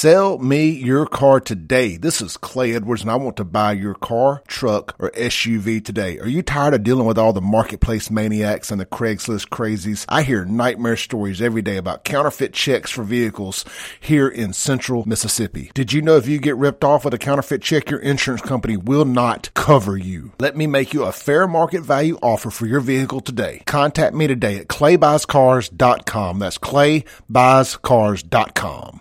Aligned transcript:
Sell 0.00 0.38
me 0.38 0.70
your 0.70 1.04
car 1.04 1.40
today. 1.40 1.98
This 1.98 2.22
is 2.22 2.38
Clay 2.38 2.74
Edwards 2.74 3.02
and 3.02 3.10
I 3.10 3.16
want 3.16 3.36
to 3.36 3.44
buy 3.44 3.72
your 3.72 3.92
car, 3.92 4.42
truck, 4.48 4.96
or 4.98 5.10
SUV 5.10 5.84
today. 5.84 6.18
Are 6.20 6.26
you 6.26 6.40
tired 6.40 6.72
of 6.72 6.84
dealing 6.84 7.04
with 7.04 7.18
all 7.18 7.34
the 7.34 7.42
marketplace 7.42 8.10
maniacs 8.10 8.70
and 8.70 8.80
the 8.80 8.86
Craigslist 8.86 9.50
crazies? 9.50 10.06
I 10.08 10.22
hear 10.22 10.46
nightmare 10.46 10.96
stories 10.96 11.42
every 11.42 11.60
day 11.60 11.76
about 11.76 12.04
counterfeit 12.04 12.54
checks 12.54 12.90
for 12.90 13.02
vehicles 13.02 13.66
here 14.00 14.26
in 14.26 14.54
central 14.54 15.06
Mississippi. 15.06 15.70
Did 15.74 15.92
you 15.92 16.00
know 16.00 16.16
if 16.16 16.26
you 16.26 16.38
get 16.38 16.56
ripped 16.56 16.82
off 16.82 17.04
with 17.04 17.12
a 17.12 17.18
counterfeit 17.18 17.60
check, 17.60 17.90
your 17.90 18.00
insurance 18.00 18.40
company 18.40 18.78
will 18.78 19.04
not 19.04 19.52
cover 19.52 19.98
you? 19.98 20.32
Let 20.40 20.56
me 20.56 20.66
make 20.66 20.94
you 20.94 21.02
a 21.02 21.12
fair 21.12 21.46
market 21.46 21.82
value 21.82 22.16
offer 22.22 22.48
for 22.48 22.64
your 22.64 22.80
vehicle 22.80 23.20
today. 23.20 23.62
Contact 23.66 24.14
me 24.14 24.26
today 24.26 24.56
at 24.56 24.68
claybuyscars.com. 24.68 26.38
That's 26.38 26.56
claybuyscars.com. 26.56 29.00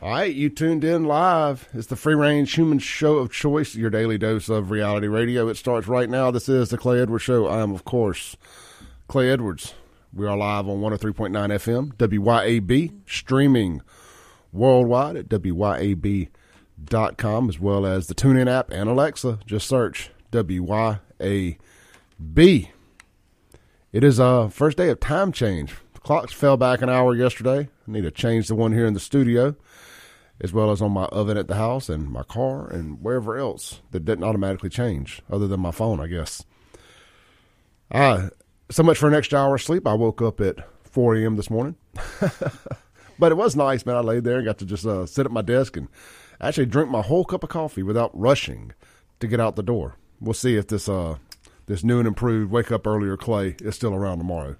All 0.00 0.10
right, 0.10 0.32
you 0.32 0.48
tuned 0.48 0.84
in 0.84 1.06
live. 1.06 1.68
It's 1.74 1.88
the 1.88 1.96
free 1.96 2.14
range 2.14 2.54
human 2.54 2.78
show 2.78 3.16
of 3.16 3.32
choice, 3.32 3.74
your 3.74 3.90
daily 3.90 4.16
dose 4.16 4.48
of 4.48 4.70
reality 4.70 5.08
radio. 5.08 5.48
It 5.48 5.56
starts 5.56 5.88
right 5.88 6.08
now. 6.08 6.30
This 6.30 6.48
is 6.48 6.68
the 6.68 6.78
Clay 6.78 7.00
Edwards 7.00 7.24
Show. 7.24 7.48
I 7.48 7.62
am, 7.62 7.72
of 7.72 7.84
course, 7.84 8.36
Clay 9.08 9.28
Edwards. 9.28 9.74
We 10.14 10.24
are 10.24 10.36
live 10.36 10.68
on 10.68 10.80
103.9 10.82 11.30
FM, 11.32 11.96
WYAB, 11.96 12.94
streaming 13.08 13.82
worldwide 14.52 15.16
at 15.16 15.28
WYAB.com, 15.28 16.28
as 17.48 17.58
well 17.58 17.84
as 17.84 18.06
the 18.06 18.14
TuneIn 18.14 18.48
app 18.48 18.70
and 18.70 18.88
Alexa. 18.88 19.40
Just 19.46 19.66
search 19.66 20.10
WYAB. 20.30 21.08
It 23.90 24.04
is 24.04 24.20
a 24.20 24.24
uh, 24.24 24.48
first 24.48 24.76
day 24.76 24.90
of 24.90 25.00
time 25.00 25.32
change. 25.32 25.74
The 25.94 26.00
clocks 26.00 26.32
fell 26.32 26.56
back 26.56 26.82
an 26.82 26.88
hour 26.88 27.16
yesterday. 27.16 27.68
I 27.88 27.90
need 27.90 28.02
to 28.02 28.12
change 28.12 28.46
the 28.46 28.54
one 28.54 28.72
here 28.72 28.86
in 28.86 28.94
the 28.94 29.00
studio 29.00 29.56
as 30.40 30.52
well 30.52 30.70
as 30.70 30.80
on 30.80 30.92
my 30.92 31.04
oven 31.06 31.36
at 31.36 31.48
the 31.48 31.56
house 31.56 31.88
and 31.88 32.10
my 32.10 32.22
car 32.22 32.68
and 32.68 33.02
wherever 33.02 33.36
else 33.36 33.80
that 33.90 34.04
didn't 34.04 34.24
automatically 34.24 34.70
change, 34.70 35.22
other 35.30 35.48
than 35.48 35.60
my 35.60 35.70
phone, 35.70 36.00
I 36.00 36.06
guess. 36.06 36.44
Uh, 37.90 38.28
so 38.70 38.82
much 38.82 38.98
for 38.98 39.08
an 39.08 39.14
extra 39.14 39.38
hour 39.38 39.56
of 39.56 39.62
sleep. 39.62 39.86
I 39.86 39.94
woke 39.94 40.22
up 40.22 40.40
at 40.40 40.56
4 40.84 41.16
a.m. 41.16 41.36
this 41.36 41.50
morning. 41.50 41.76
but 43.18 43.32
it 43.32 43.36
was 43.36 43.56
nice, 43.56 43.84
man. 43.84 43.96
I 43.96 44.00
laid 44.00 44.24
there 44.24 44.36
and 44.36 44.44
got 44.44 44.58
to 44.58 44.66
just 44.66 44.86
uh, 44.86 45.06
sit 45.06 45.26
at 45.26 45.32
my 45.32 45.42
desk 45.42 45.76
and 45.76 45.88
actually 46.40 46.66
drink 46.66 46.90
my 46.90 47.02
whole 47.02 47.24
cup 47.24 47.42
of 47.42 47.50
coffee 47.50 47.82
without 47.82 48.16
rushing 48.18 48.72
to 49.20 49.26
get 49.26 49.40
out 49.40 49.56
the 49.56 49.62
door. 49.62 49.96
We'll 50.20 50.34
see 50.34 50.56
if 50.56 50.68
this 50.68 50.88
uh, 50.88 51.16
this 51.66 51.84
new 51.84 51.98
and 51.98 52.08
improved 52.08 52.50
wake 52.50 52.72
up 52.72 52.86
earlier 52.86 53.16
Clay 53.16 53.56
is 53.60 53.74
still 53.74 53.94
around 53.94 54.18
tomorrow. 54.18 54.56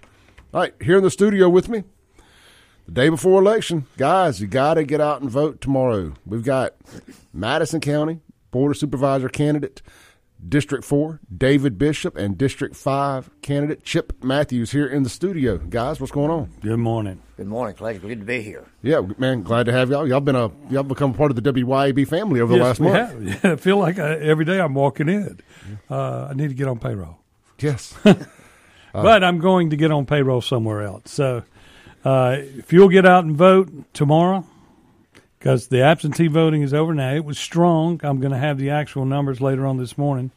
All 0.52 0.60
right, 0.60 0.74
here 0.80 0.96
in 0.98 1.04
the 1.04 1.10
studio 1.10 1.48
with 1.48 1.68
me, 1.68 1.84
the 2.88 2.92
day 2.94 3.10
before 3.10 3.38
election, 3.42 3.84
guys, 3.98 4.40
you 4.40 4.46
got 4.46 4.74
to 4.74 4.84
get 4.84 4.98
out 4.98 5.20
and 5.20 5.30
vote 5.30 5.60
tomorrow. 5.60 6.14
We've 6.24 6.42
got 6.42 6.74
Madison 7.34 7.82
County 7.82 8.20
Board 8.50 8.70
of 8.70 8.78
Supervisor 8.78 9.28
candidate, 9.28 9.82
District 10.48 10.82
4, 10.82 11.20
David 11.36 11.76
Bishop, 11.76 12.16
and 12.16 12.38
District 12.38 12.74
5 12.74 13.42
candidate, 13.42 13.84
Chip 13.84 14.14
Matthews, 14.24 14.70
here 14.70 14.86
in 14.86 15.02
the 15.02 15.10
studio. 15.10 15.58
Guys, 15.58 16.00
what's 16.00 16.10
going 16.10 16.30
on? 16.30 16.50
Good 16.62 16.78
morning. 16.78 17.20
Good 17.36 17.48
morning, 17.48 17.76
Clay. 17.76 17.98
Good 17.98 18.20
to 18.20 18.24
be 18.24 18.40
here. 18.40 18.64
Yeah, 18.80 19.02
man, 19.18 19.42
glad 19.42 19.66
to 19.66 19.72
have 19.72 19.90
y'all. 19.90 20.08
Y'all 20.08 20.20
been 20.20 20.34
a 20.34 20.50
y'all 20.70 20.82
become 20.82 21.12
part 21.12 21.30
of 21.30 21.36
the 21.36 21.52
WYAB 21.52 22.08
family 22.08 22.40
over 22.40 22.54
the 22.54 22.58
yes, 22.58 22.64
last 22.64 22.80
month. 22.80 22.94
Have. 22.94 23.22
Yeah, 23.44 23.52
I 23.52 23.56
feel 23.56 23.76
like 23.76 23.98
I, 23.98 24.14
every 24.14 24.46
day 24.46 24.60
I'm 24.60 24.72
walking 24.72 25.10
in. 25.10 25.40
Uh, 25.90 26.28
I 26.30 26.32
need 26.32 26.48
to 26.48 26.54
get 26.54 26.66
on 26.66 26.78
payroll. 26.78 27.18
Yes. 27.60 27.94
but 28.94 29.22
I'm 29.22 29.40
going 29.40 29.68
to 29.70 29.76
get 29.76 29.90
on 29.90 30.06
payroll 30.06 30.40
somewhere 30.40 30.82
else. 30.82 31.10
So 31.10 31.42
uh, 32.04 32.36
if 32.38 32.72
you'll 32.72 32.88
get 32.88 33.06
out 33.06 33.24
and 33.24 33.36
vote 33.36 33.70
tomorrow, 33.92 34.44
because 35.38 35.68
the 35.68 35.82
absentee 35.82 36.28
voting 36.28 36.62
is 36.62 36.74
over 36.74 36.94
now, 36.94 37.14
it 37.14 37.24
was 37.24 37.38
strong. 37.38 38.00
I'm 38.02 38.20
going 38.20 38.32
to 38.32 38.38
have 38.38 38.58
the 38.58 38.70
actual 38.70 39.04
numbers 39.04 39.40
later 39.40 39.66
on 39.66 39.76
this 39.76 39.96
morning 39.96 40.30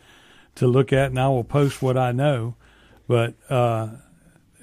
to 0.55 0.67
look 0.67 0.93
at, 0.93 1.07
and 1.07 1.19
I 1.19 1.27
will 1.29 1.43
post 1.43 1.81
what 1.81 1.97
I 1.97 2.11
know. 2.11 2.55
But 3.07 3.33
uh, 3.49 3.89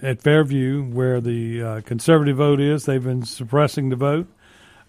at 0.01 0.23
Fairview, 0.23 0.85
where 0.85 1.21
the 1.21 1.63
uh, 1.63 1.81
conservative 1.83 2.37
vote 2.37 2.61
is, 2.61 2.85
they've 2.85 3.03
been 3.03 3.25
suppressing 3.25 3.89
the 3.89 3.97
vote. 3.97 4.29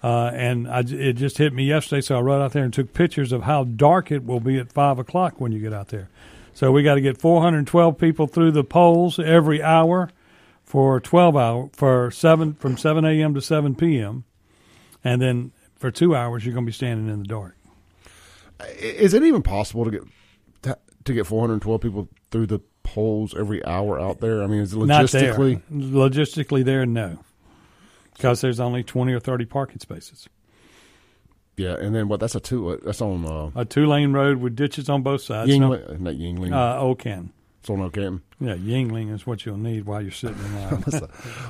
Uh, 0.02 0.32
and 0.34 0.68
I, 0.68 0.80
it 0.80 1.14
just 1.14 1.38
hit 1.38 1.52
me 1.52 1.66
yesterday, 1.66 2.02
so 2.02 2.18
I 2.18 2.22
rode 2.22 2.42
out 2.42 2.54
there 2.54 2.64
and 2.64 2.74
took 2.74 2.94
pictures 2.94 3.32
of 3.32 3.44
how 3.44 3.66
dark 3.66 4.12
it 4.12 4.26
will 4.26 4.40
be 4.40 4.58
at 4.58 4.72
5 4.72 5.00
o'clock 5.00 5.42
when 5.42 5.52
you 5.52 5.60
get 5.60 5.74
out 5.74 5.90
there. 5.90 6.10
So 6.54 6.72
we 6.72 6.84
got 6.84 6.96
to 6.96 7.02
get 7.02 7.18
412 7.18 7.98
people 7.98 8.28
through 8.28 8.52
the 8.52 8.64
polls 8.64 9.20
every 9.20 9.62
hour 9.62 10.10
for 10.70 11.00
12 11.00 11.36
hour 11.36 11.70
for 11.74 12.12
7 12.12 12.54
from 12.54 12.78
7 12.78 13.04
a.m. 13.04 13.34
to 13.34 13.42
7 13.42 13.74
p.m. 13.74 14.24
and 15.04 15.20
then 15.20 15.52
for 15.76 15.90
2 15.90 16.16
hours 16.16 16.46
you're 16.46 16.54
going 16.54 16.64
to 16.64 16.70
be 16.70 16.74
standing 16.74 17.12
in 17.12 17.24
the 17.24 17.28
dark. 17.28 17.58
Is 18.78 19.16
it 19.16 19.24
even 19.24 19.42
possible 19.42 19.84
to 19.86 19.92
get 19.92 20.04
to 21.06 21.14
get 21.14 21.26
412 21.26 21.82
people 21.82 22.08
through 22.30 22.46
the 22.46 22.60
polls 22.84 23.34
every 23.36 23.66
hour 23.66 24.00
out 24.00 24.20
there? 24.20 24.44
I 24.44 24.48
mean, 24.48 24.60
is 24.62 24.74
it 24.74 24.78
logistically 24.78 25.62
there. 25.70 25.90
logistically 25.90 26.64
there 26.64 26.86
no. 26.86 27.18
Because 28.14 28.42
there's 28.42 28.60
only 28.60 28.84
20 28.84 29.14
or 29.14 29.20
30 29.20 29.46
parking 29.46 29.80
spaces. 29.80 30.28
Yeah, 31.56 31.78
and 31.80 31.96
then 31.96 32.10
what? 32.10 32.20
That's 32.20 32.36
a 32.36 32.40
two. 32.40 32.80
That's 32.84 33.02
on 33.02 33.26
uh, 33.26 33.52
a 33.56 33.66
two 33.66 33.86
lane 33.86 34.14
road 34.14 34.38
with 34.38 34.56
ditches 34.56 34.88
on 34.88 35.02
both 35.02 35.22
sides. 35.22 35.50
Yuengling, 35.50 35.90
no, 35.90 35.96
not 35.98 36.14
Yuengling. 36.14 36.54
Uh, 36.54 36.82
Okan. 36.82 37.32
It's 37.60 37.70
on 37.70 37.80
Okan. 37.80 38.22
Yeah, 38.40 38.56
Yuengling 38.56 39.14
is 39.14 39.28
what 39.28 39.46
you'll 39.46 39.58
need 39.58 39.86
while 39.86 40.02
you're 40.02 40.12
sitting 40.12 40.38
in 40.38 40.56
line. 40.56 40.70
what's, 40.84 41.00
the, 41.00 41.08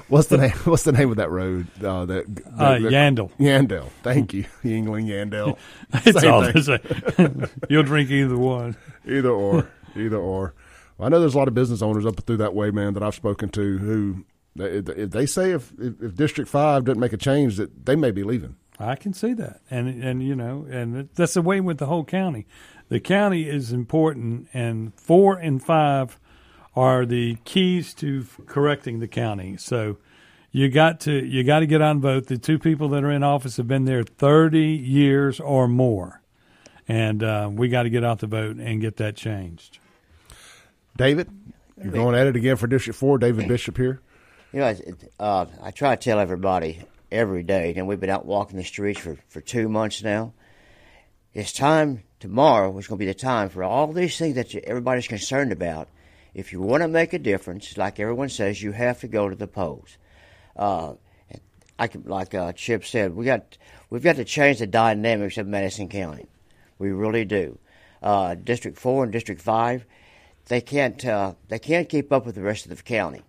what's, 0.08 0.28
the, 0.28 0.38
name? 0.38 0.52
What's 0.64 0.84
the 0.84 0.92
name 0.92 1.12
of 1.12 1.18
that 1.18 1.30
road? 1.30 1.68
Uh, 1.84 2.06
that, 2.06 2.36
that, 2.36 2.53
uh, 2.58 2.78
Yandell. 2.80 3.31
Yandell. 3.38 3.90
Thank 4.02 4.34
you, 4.34 4.44
Yuengling 4.64 5.06
Yandell. 5.06 5.58
it's 6.06 6.19
Same 6.19 6.34
all 6.34 6.42
the 6.42 6.64
same. 6.64 7.48
You'll 7.69 7.84
drink 7.84 8.09
either 8.09 8.38
one. 8.38 8.75
Either 9.08 9.30
or. 9.30 9.69
Either 9.96 10.18
or. 10.18 10.56
Well, 10.98 11.06
I 11.06 11.09
know 11.09 11.19
there's 11.19 11.36
a 11.36 11.38
lot 11.38 11.48
of 11.48 11.53
business 11.53 11.84
owners 11.84 12.06
up 12.08 12.19
through 12.22 12.38
that 12.38 12.56
way, 12.56 12.72
man, 12.72 12.96
that 12.96 13.03
I've 13.03 13.16
spoken 13.16 13.50
to 13.50 13.78
who 13.78 14.25
if 14.56 15.12
they 15.12 15.25
say 15.25 15.52
if, 15.52 15.72
if 15.80 16.16
District 16.16 16.50
Five 16.50 16.86
doesn't 16.86 17.00
make 17.00 17.14
a 17.14 17.18
change, 17.18 17.58
that 17.58 17.86
they 17.86 17.96
may 17.96 18.12
be 18.12 18.24
leaving. 18.24 18.56
I 18.80 18.96
can 18.96 19.14
see 19.14 19.34
that, 19.34 19.62
and 19.69 20.03
and 20.03 20.24
you 20.24 20.36
know, 20.36 20.66
and 20.69 21.09
that's 21.16 21.34
the 21.34 21.42
way 21.42 21.59
with 21.59 21.78
the 21.78 21.86
whole 21.86 22.06
county. 22.06 22.48
The 22.89 23.00
county 23.00 23.47
is 23.47 23.72
important, 23.72 24.47
and 24.53 24.94
four 24.95 25.38
and 25.38 25.63
five 25.63 26.19
are 26.75 27.05
the 27.05 27.38
keys 27.45 27.94
to 27.95 28.25
correcting 28.47 29.00
the 29.00 29.07
county. 29.07 29.57
So 29.57 29.97
you 30.51 30.69
got 30.69 31.00
to 31.01 31.13
you 31.13 31.44
got 31.44 31.59
to 31.59 31.67
get 31.67 31.81
on 31.81 32.01
vote. 32.01 32.27
The 32.27 32.38
two 32.38 32.57
people 32.57 32.89
that 32.89 33.03
are 33.03 33.11
in 33.11 33.23
office 33.23 33.57
have 33.57 33.67
been 33.67 33.85
there 33.85 34.03
thirty 34.03 34.69
years 34.69 35.39
or 35.39 35.67
more, 35.67 36.22
and 36.88 37.23
uh, 37.23 37.50
we 37.51 37.69
got 37.69 37.83
to 37.83 37.89
get 37.89 38.03
out 38.03 38.19
the 38.19 38.27
vote 38.27 38.57
and 38.57 38.81
get 38.81 38.97
that 38.97 39.16
changed. 39.16 39.77
David, 40.97 41.29
you're 41.81 41.94
going 41.94 42.16
at 42.16 42.27
it 42.27 42.35
again 42.35 42.56
for 42.56 42.67
District 42.67 42.97
Four. 42.97 43.19
David 43.19 43.47
Bishop 43.47 43.77
here. 43.77 44.01
You 44.51 44.61
know, 44.61 44.75
uh, 45.19 45.45
I 45.61 45.69
try 45.69 45.95
to 45.95 46.01
tell 46.01 46.19
everybody 46.19 46.81
every 47.11 47.44
day, 47.44 47.73
and 47.77 47.88
we've 47.88 48.00
been 48.00 48.09
out 48.09 48.25
walking 48.25 48.57
the 48.57 48.63
streets 48.63 49.00
for, 49.00 49.16
for 49.27 49.41
two 49.41 49.69
months 49.69 50.01
now. 50.01 50.33
It's 51.34 51.53
time 51.53 52.03
tomorrow 52.19 52.75
is 52.79 52.88
going 52.88 52.97
to 52.97 53.06
be 53.06 53.12
the 53.12 53.13
time 53.13 53.50
for 53.50 53.63
all 53.63 53.94
these 53.94 54.17
things 54.17 54.35
that 54.35 54.53
you, 54.53 54.62
everybody's 54.63 55.07
concerned 55.07 55.51
about. 55.51 55.88
If 56.34 56.51
you 56.51 56.59
want 56.59 56.81
to 56.81 56.88
make 56.88 57.13
a 57.13 57.19
difference, 57.19 57.78
like 57.78 58.00
everyone 58.00 58.29
says, 58.29 58.63
you 58.63 58.72
have 58.72 59.00
to 59.01 59.07
go 59.07 59.29
to 59.29 59.35
the 59.35 59.47
polls. 59.47 59.97
Uh, 60.56 60.94
I 61.78 61.89
like 62.03 62.34
uh, 62.34 62.53
Chip 62.53 62.84
said, 62.84 63.16
we 63.16 63.25
got 63.25 63.57
we've 63.89 64.03
got 64.03 64.16
to 64.16 64.25
change 64.25 64.59
the 64.59 64.68
dynamics 64.68 65.38
of 65.38 65.47
Madison 65.47 65.88
County. 65.88 66.25
We 66.79 66.91
really 66.91 67.25
do. 67.25 67.59
Uh, 68.01 68.35
District 68.35 68.78
Four 68.78 69.03
and 69.03 69.13
District 69.13 69.41
Five, 69.41 69.85
they 70.47 70.62
can't 70.62 71.03
uh, 71.06 71.35
they 71.47 71.59
can't 71.59 71.88
keep 71.88 72.12
up 72.12 72.25
with 72.25 72.35
the 72.35 72.41
rest 72.41 72.66
of 72.66 72.75
the 72.75 72.84
county. 72.84 73.22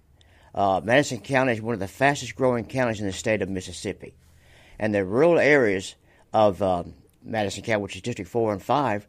Uh, 0.54 0.80
Madison 0.82 1.20
County 1.20 1.52
is 1.52 1.60
one 1.60 1.74
of 1.74 1.80
the 1.80 1.88
fastest 1.88 2.34
growing 2.34 2.64
counties 2.64 3.00
in 3.00 3.06
the 3.06 3.12
state 3.12 3.42
of 3.42 3.48
Mississippi. 3.48 4.14
And 4.78 4.94
the 4.94 5.04
rural 5.04 5.38
areas 5.38 5.94
of 6.32 6.60
um, 6.62 6.94
Madison 7.22 7.62
County, 7.62 7.82
which 7.82 7.96
is 7.96 8.02
District 8.02 8.30
4 8.30 8.52
and 8.54 8.62
5, 8.62 9.06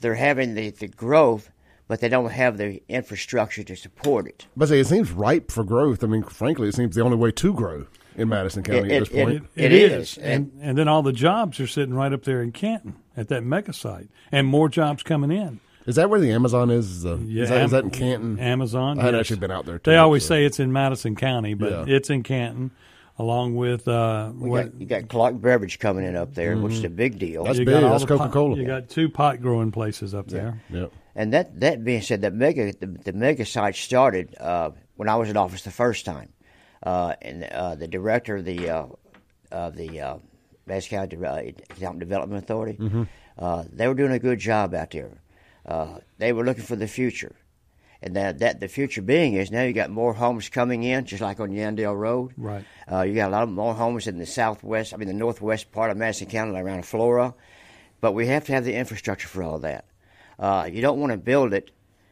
they're 0.00 0.14
having 0.14 0.54
the, 0.54 0.70
the 0.70 0.88
growth, 0.88 1.50
but 1.88 2.00
they 2.00 2.08
don't 2.08 2.30
have 2.30 2.58
the 2.58 2.82
infrastructure 2.88 3.62
to 3.62 3.76
support 3.76 4.26
it. 4.26 4.46
But 4.56 4.70
it 4.70 4.86
seems 4.86 5.10
ripe 5.10 5.50
for 5.50 5.64
growth. 5.64 6.02
I 6.04 6.06
mean, 6.06 6.22
frankly, 6.22 6.68
it 6.68 6.74
seems 6.74 6.94
the 6.94 7.02
only 7.02 7.16
way 7.16 7.30
to 7.32 7.52
grow 7.52 7.86
in 8.16 8.28
Madison 8.28 8.62
County 8.62 8.90
it, 8.90 8.92
at 8.92 9.00
this 9.00 9.08
point. 9.08 9.30
It, 9.54 9.64
it, 9.64 9.72
it 9.72 9.92
is. 9.92 10.12
is. 10.12 10.18
And, 10.18 10.52
and 10.60 10.76
then 10.76 10.88
all 10.88 11.02
the 11.02 11.12
jobs 11.12 11.60
are 11.60 11.66
sitting 11.66 11.94
right 11.94 12.12
up 12.12 12.24
there 12.24 12.42
in 12.42 12.52
Canton 12.52 12.96
at 13.16 13.28
that 13.28 13.42
mega 13.42 13.72
site, 13.72 14.08
and 14.30 14.46
more 14.46 14.68
jobs 14.68 15.02
coming 15.02 15.30
in. 15.30 15.60
Is 15.86 15.96
that 15.96 16.10
where 16.10 16.20
the 16.20 16.30
Amazon 16.30 16.70
is? 16.70 16.88
Is, 16.90 17.02
the, 17.02 17.16
yeah, 17.26 17.42
is, 17.42 17.48
that, 17.48 17.64
is 17.64 17.70
that 17.72 17.84
in 17.84 17.90
Canton? 17.90 18.38
Amazon. 18.38 19.00
I 19.00 19.02
had 19.02 19.14
yes. 19.14 19.20
actually 19.20 19.40
been 19.40 19.50
out 19.50 19.66
there. 19.66 19.78
Too, 19.78 19.90
they 19.90 19.96
always 19.96 20.22
so. 20.22 20.28
say 20.28 20.44
it's 20.44 20.60
in 20.60 20.72
Madison 20.72 21.16
County, 21.16 21.54
but 21.54 21.88
yeah. 21.88 21.96
it's 21.96 22.08
in 22.08 22.22
Canton, 22.22 22.70
along 23.18 23.56
with 23.56 23.86
uh, 23.88 24.28
what, 24.30 24.64
got, 24.64 24.80
you 24.80 24.86
got 24.86 25.08
Clark 25.08 25.40
Beverage 25.40 25.78
coming 25.78 26.04
in 26.04 26.16
up 26.16 26.34
there, 26.34 26.54
mm-hmm. 26.54 26.64
which 26.64 26.74
is 26.74 26.84
a 26.84 26.88
big 26.90 27.18
deal. 27.18 27.44
That's 27.44 27.58
you 27.58 27.64
big. 27.64 27.82
That's 27.82 28.04
Coca 28.04 28.28
Cola. 28.30 28.56
You 28.56 28.66
got 28.66 28.88
two 28.88 29.08
pot 29.08 29.40
growing 29.40 29.70
places 29.70 30.14
up 30.14 30.28
there. 30.28 30.60
Yeah. 30.70 30.86
And 31.14 31.32
that 31.32 31.60
that 31.60 31.84
being 31.84 32.02
said, 32.02 32.22
that 32.22 32.34
mega 32.34 32.72
the, 32.72 32.86
the 32.86 33.12
mega 33.12 33.44
site 33.44 33.76
started 33.76 34.34
uh, 34.40 34.70
when 34.96 35.08
I 35.08 35.16
was 35.16 35.28
in 35.28 35.36
office 35.36 35.62
the 35.62 35.70
first 35.70 36.04
time. 36.04 36.30
uh, 36.82 37.14
and 37.22 37.44
uh, 37.44 37.74
the 37.74 37.88
director 37.88 38.36
of 38.36 38.44
the 38.44 38.68
uh, 38.68 38.86
of 39.50 39.76
the 39.76 40.00
uh, 40.00 40.16
Madison 40.66 40.90
County 40.90 41.16
uh, 41.24 41.36
Economic 41.70 42.00
Development 42.00 42.42
Authority. 42.42 42.78
Uh, 43.38 43.64
they 43.72 43.88
were 43.88 43.94
doing 43.94 44.12
a 44.12 44.18
good 44.18 44.38
job 44.38 44.74
out 44.74 44.90
there. 44.90 45.10
Uh, 45.64 45.98
they 46.18 46.32
were 46.32 46.44
looking 46.44 46.64
for 46.64 46.76
the 46.76 46.88
future, 46.88 47.34
and 48.02 48.16
that 48.16 48.38
that 48.40 48.60
the 48.60 48.68
future 48.68 49.02
being 49.02 49.34
is 49.34 49.50
now 49.50 49.62
you 49.62 49.72
got 49.72 49.90
more 49.90 50.12
homes 50.14 50.48
coming 50.48 50.82
in, 50.82 51.04
just 51.04 51.22
like 51.22 51.40
on 51.40 51.50
Yandell 51.50 51.96
Road. 51.98 52.32
Right. 52.36 52.64
Uh, 52.90 53.02
you 53.02 53.14
got 53.14 53.28
a 53.28 53.32
lot 53.32 53.42
of 53.44 53.48
more 53.50 53.74
homes 53.74 54.06
in 54.06 54.18
the 54.18 54.26
southwest, 54.26 54.92
I 54.92 54.96
mean 54.96 55.08
the 55.08 55.14
northwest 55.14 55.72
part 55.72 55.90
of 55.90 55.96
Madison 55.96 56.28
County, 56.28 56.52
like 56.52 56.64
around 56.64 56.84
Flora. 56.84 57.34
But 58.00 58.12
we 58.12 58.26
have 58.26 58.44
to 58.46 58.52
have 58.52 58.64
the 58.64 58.74
infrastructure 58.74 59.28
for 59.28 59.42
all 59.42 59.60
that. 59.60 59.84
Uh, 60.38 60.68
you 60.70 60.82
don't 60.82 60.98
want 60.98 61.12
to 61.12 61.18
build 61.18 61.52
it 61.54 61.70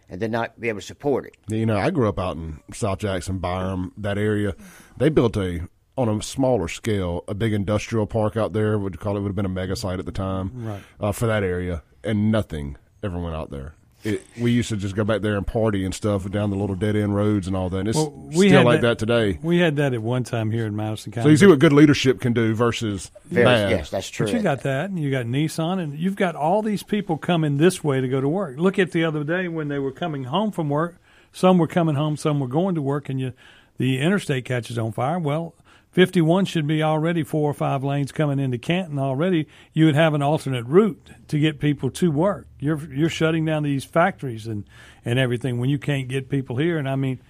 and 0.08 0.20
then 0.20 0.30
not 0.30 0.58
be 0.60 0.68
able 0.68 0.80
to 0.80 0.86
support 0.86 1.26
it. 1.26 1.36
You 1.48 1.66
know, 1.66 1.78
I 1.78 1.90
grew 1.90 2.08
up 2.08 2.18
out 2.18 2.36
in 2.36 2.60
South 2.72 2.98
Jackson, 2.98 3.38
Byram, 3.38 3.92
that 3.96 4.18
area. 4.18 4.54
They 4.96 5.08
built 5.08 5.36
a 5.36 5.68
on 5.96 6.08
a 6.08 6.22
smaller 6.22 6.68
scale 6.68 7.24
a 7.28 7.34
big 7.34 7.52
industrial 7.52 8.06
park 8.06 8.36
out 8.36 8.52
there. 8.52 8.78
Would 8.78 9.00
call 9.00 9.16
it 9.16 9.20
would 9.20 9.28
have 9.28 9.36
been 9.36 9.44
a 9.46 9.50
mega 9.50 9.76
site 9.76 9.98
at 9.98 10.06
the 10.06 10.12
time, 10.12 10.50
Right. 10.54 10.80
Uh, 11.00 11.12
for 11.12 11.26
that 11.26 11.42
area, 11.42 11.82
and 12.04 12.30
nothing 12.30 12.76
ever 13.02 13.18
went 13.18 13.34
out 13.34 13.50
there. 13.50 13.74
It, 14.02 14.22
we 14.40 14.50
used 14.50 14.70
to 14.70 14.76
just 14.78 14.96
go 14.96 15.04
back 15.04 15.20
there 15.20 15.36
and 15.36 15.46
party 15.46 15.84
and 15.84 15.94
stuff 15.94 16.28
down 16.30 16.48
the 16.48 16.56
little 16.56 16.74
dead 16.74 16.96
end 16.96 17.14
roads 17.14 17.46
and 17.46 17.54
all 17.54 17.68
that. 17.68 17.76
And 17.80 17.88
it's 17.88 17.98
Well, 17.98 18.10
we 18.10 18.48
still 18.48 18.58
had 18.58 18.64
like 18.66 18.80
that, 18.80 18.98
today. 18.98 19.38
We 19.42 19.58
had 19.58 19.76
that 19.76 19.92
at 19.92 20.00
one 20.00 20.24
time 20.24 20.50
here 20.50 20.64
in 20.64 20.74
Madison 20.74 21.12
County. 21.12 21.26
So 21.26 21.28
you 21.28 21.36
see 21.36 21.46
what 21.46 21.58
good 21.58 21.74
leadership 21.74 22.18
can 22.18 22.32
do 22.32 22.54
versus 22.54 23.10
Very, 23.26 23.44
bad. 23.44 23.70
yes, 23.70 23.90
that's 23.90 24.08
true. 24.08 24.26
But 24.26 24.34
you 24.34 24.40
got 24.42 24.62
that, 24.62 24.88
and 24.88 24.98
you 24.98 25.10
got 25.10 25.26
Nissan, 25.26 25.80
and 25.82 25.98
you've 25.98 26.16
got 26.16 26.34
all 26.34 26.62
these 26.62 26.82
people 26.82 27.18
coming 27.18 27.58
this 27.58 27.84
way 27.84 28.00
to 28.00 28.08
go 28.08 28.22
to 28.22 28.28
work. 28.28 28.56
Look 28.58 28.78
at 28.78 28.92
the 28.92 29.04
other 29.04 29.22
day 29.22 29.48
when 29.48 29.68
they 29.68 29.78
were 29.78 29.92
coming 29.92 30.24
home 30.24 30.50
from 30.50 30.70
work. 30.70 30.96
Some 31.32 31.58
were 31.58 31.66
coming 31.66 31.94
home, 31.94 32.16
some 32.16 32.40
were 32.40 32.48
going 32.48 32.74
to 32.76 32.82
work, 32.82 33.08
and 33.10 33.20
you, 33.20 33.34
the 33.76 34.00
interstate 34.00 34.46
catches 34.46 34.78
on 34.78 34.92
fire. 34.92 35.18
Well, 35.18 35.54
51 35.90 36.44
should 36.44 36.66
be 36.66 36.82
already 36.82 37.24
four 37.24 37.50
or 37.50 37.54
five 37.54 37.82
lanes 37.82 38.12
coming 38.12 38.38
into 38.38 38.58
Canton 38.58 38.98
already. 38.98 39.48
You 39.72 39.86
would 39.86 39.96
have 39.96 40.14
an 40.14 40.22
alternate 40.22 40.64
route 40.66 41.10
to 41.28 41.38
get 41.38 41.58
people 41.58 41.90
to 41.90 42.10
work. 42.10 42.46
You're 42.60 42.80
you're 42.92 43.08
shutting 43.08 43.44
down 43.44 43.64
these 43.64 43.84
factories 43.84 44.46
and 44.46 44.64
and 45.04 45.18
everything 45.18 45.58
when 45.58 45.70
you 45.70 45.78
can't 45.78 46.08
get 46.08 46.28
people 46.28 46.56
here. 46.56 46.78
And 46.78 46.88
I 46.88 46.94
mean, 46.96 47.20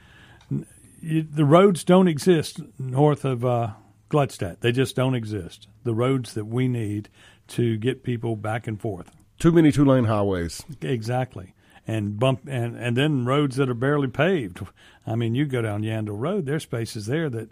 you, 1.01 1.23
the 1.23 1.45
roads 1.45 1.85
don't 1.85 2.09
exist 2.09 2.61
north 2.79 3.25
of 3.25 3.45
uh. 3.45 3.71
They 4.13 4.73
just 4.73 4.97
don't 4.97 5.15
exist. 5.15 5.69
The 5.85 5.95
roads 5.95 6.35
that 6.35 6.47
we 6.47 6.67
need 6.67 7.09
to 7.47 7.77
get 7.77 8.03
people 8.03 8.35
back 8.35 8.67
and 8.67 8.81
forth. 8.81 9.13
Too 9.39 9.53
many 9.53 9.71
two 9.71 9.85
lane 9.85 10.05
highways. 10.05 10.65
Exactly. 10.83 11.55
And 11.87 12.19
bump 12.19 12.41
and, 12.49 12.77
and 12.77 12.97
then 12.97 13.25
roads 13.25 13.55
that 13.55 13.71
are 13.71 13.75
barely 13.75 14.09
paved. 14.09 14.67
I 15.07 15.15
mean, 15.15 15.37
you 15.37 15.47
go 15.47 15.63
down 15.63 15.83
Yandell 15.83 16.19
Road, 16.19 16.47
there's 16.47 16.65
spaces 16.65 17.07
there 17.07 17.31
that 17.31 17.51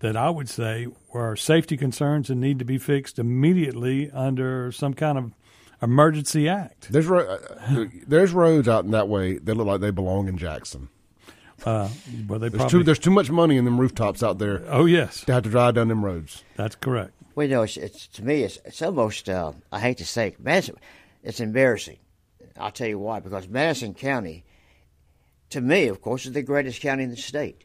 that 0.00 0.16
I 0.16 0.30
would 0.30 0.48
say 0.48 0.86
are 1.14 1.36
safety 1.36 1.76
concerns 1.76 2.28
and 2.30 2.40
need 2.40 2.58
to 2.58 2.64
be 2.64 2.78
fixed 2.78 3.18
immediately 3.18 4.10
under 4.10 4.70
some 4.72 4.94
kind 4.94 5.16
of 5.18 5.32
emergency 5.82 6.48
act. 6.48 6.88
There's 6.90 7.06
ro- 7.06 7.26
uh, 7.26 7.84
there's 8.06 8.32
roads 8.32 8.68
out 8.68 8.84
in 8.84 8.90
that 8.92 9.08
way 9.08 9.38
that 9.38 9.54
look 9.54 9.66
like 9.66 9.80
they 9.80 9.90
belong 9.90 10.28
in 10.28 10.36
Jackson. 10.38 10.88
Uh, 11.64 11.88
well, 12.28 12.38
they 12.38 12.48
There's 12.50 12.60
probably. 12.60 12.70
too 12.80 12.84
there's 12.84 12.98
too 12.98 13.10
much 13.10 13.30
money 13.30 13.56
in 13.56 13.64
them 13.64 13.80
rooftops 13.80 14.22
out 14.22 14.38
there 14.38 14.62
oh 14.68 14.84
yes, 14.84 15.24
to 15.24 15.32
have 15.32 15.42
to 15.44 15.48
drive 15.50 15.74
down 15.74 15.88
them 15.88 16.04
roads. 16.04 16.44
that's 16.54 16.74
correct. 16.76 17.12
Well, 17.34 17.46
you 17.46 17.54
know, 17.54 17.62
it's, 17.62 17.76
it's 17.78 18.06
to 18.08 18.24
me, 18.24 18.42
it's, 18.42 18.58
it's 18.64 18.80
almost, 18.82 19.28
uh, 19.28 19.52
I 19.70 19.80
hate 19.80 19.98
to 19.98 20.06
say 20.06 20.28
it, 20.28 20.40
Madison, 20.40 20.76
it's 21.22 21.40
embarrassing. 21.40 21.98
I'll 22.58 22.70
tell 22.70 22.88
you 22.88 22.98
why. 22.98 23.20
Because 23.20 23.46
Madison 23.48 23.92
County, 23.92 24.44
to 25.50 25.60
me, 25.60 25.88
of 25.88 26.00
course, 26.00 26.24
is 26.24 26.32
the 26.32 26.42
greatest 26.42 26.80
county 26.80 27.04
in 27.04 27.10
the 27.10 27.16
state. 27.16 27.64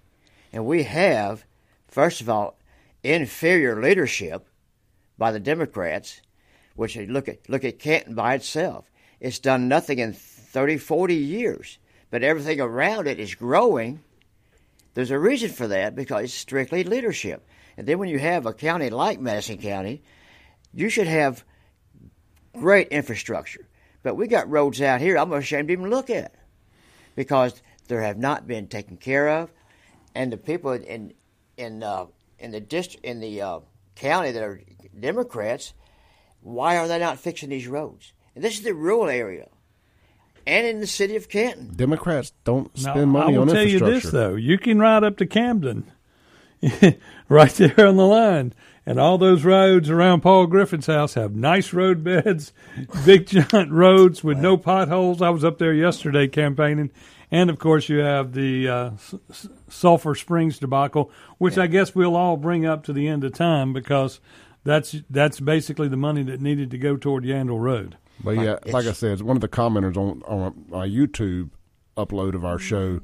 And 0.52 0.66
we 0.66 0.84
have, 0.84 1.46
first 1.92 2.22
of 2.22 2.30
all, 2.30 2.58
inferior 3.04 3.80
leadership 3.80 4.48
by 5.18 5.32
the 5.32 5.40
Democrats, 5.40 6.22
which 6.76 6.96
look 6.98 7.28
at, 7.28 7.48
look 7.48 7.64
at 7.64 7.78
Canton 7.78 8.16
by 8.16 8.34
itself. 8.34 8.90
It's 9.20 9.40
done 9.40 9.68
nothing 9.68 10.00
in 10.00 10.14
30, 10.14 10.78
40 10.78 11.16
years, 11.16 11.78
but 12.10 12.24
everything 12.24 12.60
around 12.60 13.08
it 13.08 13.20
is 13.20 13.36
growing. 13.36 14.02
There's 14.96 15.12
a 15.12 15.20
reason 15.20 15.50
for 15.50 15.68
that 15.68 15.96
because 15.96 16.24
it's 16.24 16.34
strictly 16.34 16.84
leadership. 16.84 17.46
And 17.78 17.88
then 17.88 18.00
when 18.00 18.10
you 18.10 18.20
have 18.20 18.46
a 18.46 18.54
county 18.54 18.90
like 18.90 19.20
Madison 19.20 19.58
County, 19.58 20.02
you 20.74 20.90
should 20.90 21.08
have 21.08 21.44
great 22.54 22.88
infrastructure. 22.88 23.68
But 24.04 24.16
we 24.16 24.28
got 24.28 24.50
roads 24.50 24.82
out 24.82 25.02
here 25.02 25.18
I'm 25.18 25.32
ashamed 25.34 25.68
to 25.68 25.74
even 25.74 25.90
look 25.90 26.10
at 26.10 26.34
because 27.16 27.62
they 27.88 27.96
have 27.96 28.18
not 28.18 28.48
been 28.48 28.68
taken 28.68 28.98
care 28.98 29.30
of, 29.30 29.52
and 30.16 30.32
the 30.32 30.38
people 30.38 30.72
in 30.72 31.14
in 31.62 31.84
uh, 31.84 32.08
in 32.40 32.52
the 32.52 32.60
district 32.60 33.06
in 33.06 33.20
the 33.20 33.42
uh, 33.42 33.60
county 33.96 34.32
that 34.32 34.44
are 34.44 34.62
Democrats, 35.00 35.74
why 36.42 36.78
are 36.78 36.88
they 36.88 37.00
not 37.00 37.20
fixing 37.20 37.50
these 37.50 37.68
roads? 37.68 38.14
And 38.36 38.44
this 38.44 38.56
is 38.58 38.64
the 38.64 38.74
rural 38.74 39.08
area, 39.08 39.48
and 40.46 40.66
in 40.66 40.80
the 40.80 40.88
city 40.88 41.16
of 41.16 41.30
Canton. 41.30 41.74
Democrats 41.76 42.34
don't 42.44 42.76
Now, 42.84 42.94
spend 42.94 43.12
money 43.12 43.36
I 43.36 43.38
will 43.38 43.50
on 43.50 43.56
tell 43.56 43.68
you 43.68 43.80
this 43.80 44.04
though: 44.04 44.36
you 44.36 44.58
can 44.58 44.80
ride 44.80 45.04
up 45.04 45.18
to 45.18 45.26
Camden, 45.26 45.92
right 47.30 47.52
there 47.52 47.88
on 47.88 47.98
the 47.98 48.08
line, 48.08 48.54
and 48.86 49.00
all 49.00 49.18
those 49.18 49.44
roads 49.44 49.90
around 49.90 50.22
Paul 50.22 50.48
Griffin's 50.48 50.88
house 50.88 51.14
have 51.14 51.36
nice 51.36 51.74
road 51.74 52.04
beds, 52.04 52.54
big 53.06 53.28
giant 53.28 53.72
roads 53.72 54.24
with 54.24 54.40
no 54.40 54.58
potholes. 54.58 55.22
I 55.22 55.30
was 55.30 55.44
up 55.46 55.60
there 55.60 55.74
yesterday 55.74 56.28
campaigning, 56.28 56.90
and 57.32 57.50
of 57.50 57.58
course 57.60 57.88
you 57.90 58.00
have 58.00 58.34
the 58.34 58.68
uh, 58.68 58.92
S- 58.92 59.16
S- 59.30 59.50
Sulphur 59.70 60.14
Springs 60.16 60.60
debacle, 60.60 61.10
which 61.38 61.58
I 61.58 61.68
guess 61.68 61.96
we'll 61.96 62.16
all 62.16 62.38
bring 62.38 62.66
up 62.66 62.84
to 62.86 62.94
the 62.94 63.08
end 63.08 63.24
of 63.24 63.34
time 63.34 63.74
because 63.74 64.20
that's 64.64 64.96
that's 65.10 65.40
basically 65.40 65.88
the 65.88 65.98
money 65.98 66.24
that 66.24 66.42
needed 66.42 66.70
to 66.72 66.78
go 66.78 66.98
toward 66.98 67.24
Yandell 67.24 67.60
Road. 67.60 67.98
But 68.24 68.32
yeah, 68.36 68.54
It's- 68.58 68.74
like 68.74 68.86
I 68.86 68.92
said, 68.92 69.22
one 69.22 69.36
of 69.38 69.42
the 69.42 69.48
commenters 69.50 69.98
on 69.98 70.22
on 70.28 70.66
my 70.70 70.88
YouTube 70.88 71.50
upload 71.98 72.36
of 72.36 72.46
our 72.46 72.60
show 72.60 73.00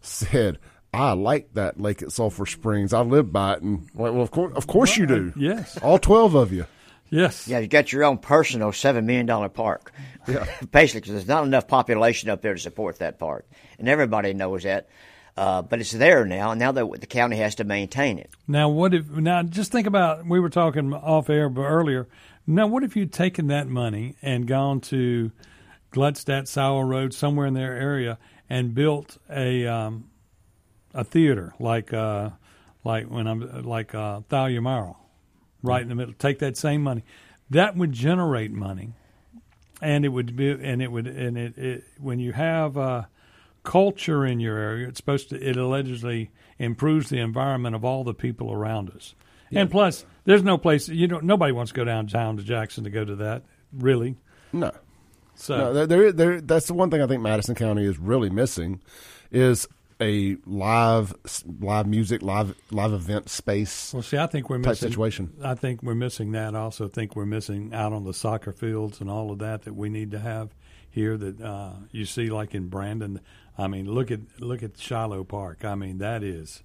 said, 0.00 0.58
"I 0.92 1.12
like 1.12 1.54
that 1.54 1.80
lake 1.80 2.02
at 2.02 2.10
Sulphur 2.12 2.46
Springs. 2.46 2.92
I 2.92 3.00
live 3.02 3.32
by 3.32 3.54
it." 3.54 3.62
And 3.62 3.88
well, 3.94 4.12
well, 4.12 4.22
of 4.22 4.30
course, 4.30 4.52
of 4.56 4.66
course 4.66 4.96
you 4.96 5.06
do. 5.06 5.32
Yes, 5.36 5.76
All 5.78 5.98
twelve 5.98 6.34
of 6.34 6.52
you. 6.52 6.66
Yes. 7.10 7.48
Yeah, 7.48 7.58
you 7.58 7.68
got 7.68 7.92
your 7.92 8.04
own 8.04 8.18
personal 8.18 8.72
seven 8.72 9.06
million 9.06 9.26
dollar 9.26 9.48
park. 9.48 9.92
Yeah. 10.26 10.46
Basically, 10.70 11.12
there's 11.12 11.28
not 11.28 11.44
enough 11.44 11.68
population 11.68 12.30
up 12.30 12.42
there 12.42 12.54
to 12.54 12.60
support 12.60 12.98
that 12.98 13.18
park, 13.18 13.46
and 13.78 13.88
everybody 13.88 14.34
knows 14.34 14.64
that. 14.64 14.88
Uh, 15.36 15.62
but 15.62 15.80
it's 15.80 15.92
there 15.92 16.24
now. 16.24 16.50
And 16.50 16.58
now 16.58 16.72
that 16.72 17.00
the 17.00 17.06
county 17.06 17.36
has 17.36 17.54
to 17.56 17.64
maintain 17.64 18.18
it. 18.18 18.28
Now, 18.48 18.70
what 18.70 18.92
if 18.92 19.08
now? 19.08 19.44
Just 19.44 19.70
think 19.70 19.86
about 19.86 20.26
we 20.26 20.40
were 20.40 20.50
talking 20.50 20.92
off 20.92 21.30
air 21.30 21.48
but 21.48 21.62
earlier. 21.62 22.08
Now, 22.44 22.66
what 22.66 22.82
if 22.82 22.96
you'd 22.96 23.12
taken 23.12 23.46
that 23.48 23.68
money 23.68 24.16
and 24.20 24.46
gone 24.48 24.80
to 24.80 25.30
Gluckstadt, 25.92 26.48
Sauer 26.48 26.84
Road, 26.84 27.14
somewhere 27.14 27.46
in 27.46 27.54
their 27.54 27.74
area, 27.74 28.18
and 28.50 28.74
built 28.74 29.18
a 29.30 29.66
um, 29.66 30.10
a 30.92 31.04
theater 31.04 31.54
like 31.60 31.92
uh, 31.92 32.30
like 32.84 33.06
when 33.06 33.26
I'm 33.28 33.62
like 33.62 33.94
uh, 33.94 34.22
Thalia 34.28 34.60
Mara, 34.60 34.94
right 35.62 35.82
in 35.82 35.88
the 35.88 35.94
middle. 35.94 36.14
Take 36.18 36.38
that 36.40 36.56
same 36.56 36.82
money, 36.82 37.02
that 37.50 37.76
would 37.76 37.92
generate 37.92 38.50
money, 38.52 38.92
and 39.80 40.04
it 40.04 40.08
would 40.08 40.36
be 40.36 40.50
and 40.50 40.82
it 40.82 40.90
would 40.92 41.06
and 41.06 41.36
it, 41.38 41.58
it 41.58 41.84
when 41.98 42.18
you 42.18 42.32
have 42.32 42.76
uh, 42.76 43.04
culture 43.64 44.24
in 44.24 44.40
your 44.40 44.58
area, 44.58 44.88
it's 44.88 44.98
supposed 44.98 45.30
to 45.30 45.36
it 45.40 45.56
allegedly 45.56 46.30
improves 46.58 47.08
the 47.08 47.18
environment 47.18 47.74
of 47.76 47.84
all 47.84 48.04
the 48.04 48.14
people 48.14 48.52
around 48.52 48.90
us. 48.90 49.14
And 49.50 49.70
plus, 49.70 50.04
there's 50.24 50.42
no 50.42 50.58
place 50.58 50.88
you 50.88 51.06
know 51.08 51.20
nobody 51.20 51.52
wants 51.52 51.72
to 51.72 51.76
go 51.76 51.84
downtown 51.84 52.36
to 52.36 52.42
Jackson 52.42 52.84
to 52.84 52.90
go 52.90 53.04
to 53.04 53.16
that 53.16 53.42
really. 53.72 54.16
No, 54.52 54.72
So 55.34 55.56
no, 55.58 55.72
there, 55.74 55.86
there, 55.86 56.12
there, 56.12 56.40
that's 56.40 56.66
the 56.66 56.74
one 56.74 56.90
thing 56.90 57.02
I 57.02 57.06
think 57.06 57.22
Madison 57.22 57.54
County 57.54 57.84
is 57.84 57.98
really 57.98 58.30
missing 58.30 58.80
is 59.30 59.68
a 60.00 60.36
live, 60.46 61.14
live 61.60 61.86
music, 61.86 62.22
live, 62.22 62.54
live 62.70 62.92
event 62.92 63.28
space 63.28 63.92
well, 63.92 64.02
see, 64.02 64.16
I 64.16 64.26
think 64.26 64.48
we're 64.48 64.58
missing. 64.58 64.88
situation. 64.88 65.32
I 65.42 65.54
think 65.54 65.82
we're 65.82 65.94
missing 65.94 66.32
that. 66.32 66.54
I 66.54 66.60
also 66.60 66.88
think 66.88 67.16
we're 67.16 67.26
missing 67.26 67.74
out 67.74 67.92
on 67.92 68.04
the 68.04 68.14
soccer 68.14 68.52
fields 68.52 69.00
and 69.00 69.10
all 69.10 69.30
of 69.30 69.38
that 69.40 69.62
that 69.62 69.74
we 69.74 69.88
need 69.88 70.10
to 70.12 70.18
have 70.18 70.54
here. 70.90 71.16
That 71.16 71.40
uh, 71.40 71.72
you 71.90 72.04
see, 72.04 72.30
like 72.30 72.54
in 72.54 72.68
Brandon. 72.68 73.20
I 73.56 73.66
mean, 73.66 73.90
look 73.90 74.10
at 74.10 74.20
look 74.40 74.62
at 74.62 74.78
Shiloh 74.78 75.24
Park. 75.24 75.64
I 75.64 75.74
mean, 75.74 75.98
that 75.98 76.22
is 76.22 76.62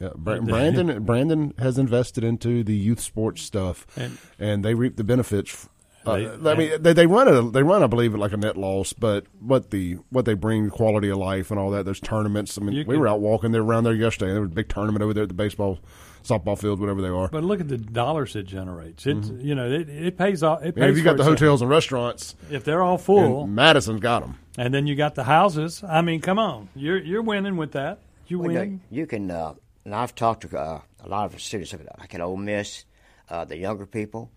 Yeah, 0.00 0.10
Brandon 0.16 1.04
Brandon 1.04 1.54
has 1.58 1.78
invested 1.78 2.24
into 2.24 2.64
the 2.64 2.74
youth 2.76 3.00
sports 3.00 3.42
stuff, 3.42 3.86
And- 3.96 4.18
and, 4.38 4.64
they 4.64 4.74
reap 4.74 4.96
the 4.96 5.04
benefits. 5.04 5.68
Uh, 6.06 6.38
I 6.50 6.54
mean, 6.54 6.82
they, 6.82 6.92
they 6.92 7.06
run 7.06 7.28
it. 7.28 7.52
They 7.52 7.62
run, 7.62 7.82
I 7.82 7.86
believe, 7.86 8.14
like 8.14 8.32
a 8.32 8.36
net 8.36 8.56
loss, 8.56 8.92
but 8.92 9.26
what 9.40 9.70
the 9.70 9.94
what 10.10 10.24
they 10.24 10.34
bring, 10.34 10.70
quality 10.70 11.08
of 11.08 11.18
life, 11.18 11.50
and 11.50 11.58
all 11.58 11.70
that. 11.70 11.84
There's 11.84 12.00
tournaments. 12.00 12.56
I 12.58 12.62
mean, 12.62 12.76
we 12.76 12.84
could- 12.84 12.98
were 12.98 13.08
out 13.08 13.20
walking 13.20 13.52
there 13.52 13.62
around 13.62 13.84
there 13.84 13.94
yesterday. 13.94 14.32
There 14.32 14.40
was 14.42 14.50
a 14.50 14.54
big 14.54 14.68
tournament 14.68 15.02
over 15.02 15.12
there 15.14 15.24
at 15.24 15.28
the 15.28 15.34
baseball, 15.34 15.78
softball 16.24 16.58
field, 16.58 16.80
whatever 16.80 17.02
they 17.02 17.08
are. 17.08 17.28
But 17.28 17.44
look 17.44 17.60
at 17.60 17.68
the 17.68 17.78
dollars 17.78 18.36
it 18.36 18.44
generates. 18.44 19.06
It 19.06 19.24
you 19.40 19.54
know 19.54 19.70
it, 19.70 19.88
it 19.88 20.16
pays 20.18 20.42
off. 20.42 20.62
It 20.64 20.74
pays 20.74 20.82
And 20.82 20.90
if 20.92 20.96
you 20.98 21.04
got 21.04 21.16
the 21.16 21.24
hotels 21.24 21.60
and 21.62 21.70
restaurants, 21.70 22.34
if 22.50 22.64
they're 22.64 22.82
all 22.82 22.98
full, 22.98 23.46
Madison's 23.46 24.00
got 24.00 24.20
them. 24.20 24.38
and 24.58 24.72
then 24.72 24.86
you 24.86 24.94
got 24.94 25.14
the 25.14 25.24
houses. 25.24 25.82
I 25.86 26.02
mean, 26.02 26.20
come 26.20 26.38
on, 26.38 26.68
you're 26.74 26.98
you're 26.98 27.22
winning 27.22 27.56
with 27.56 27.72
that. 27.72 28.00
You 28.28 28.38
Well, 28.40 28.52
win. 28.52 28.80
you 28.90 29.06
can 29.06 29.30
uh, 29.30 29.54
and 29.84 29.94
I've 29.94 30.14
talked 30.14 30.48
to 30.48 30.58
uh, 30.58 30.80
a 31.04 31.08
lot 31.08 31.32
of 31.32 31.40
students, 31.40 31.72
like 32.00 32.12
at 32.14 32.20
Ole 32.20 32.36
Miss, 32.36 32.84
uh, 33.30 33.44
the 33.44 33.56
younger 33.56 33.86
people, 33.86 34.32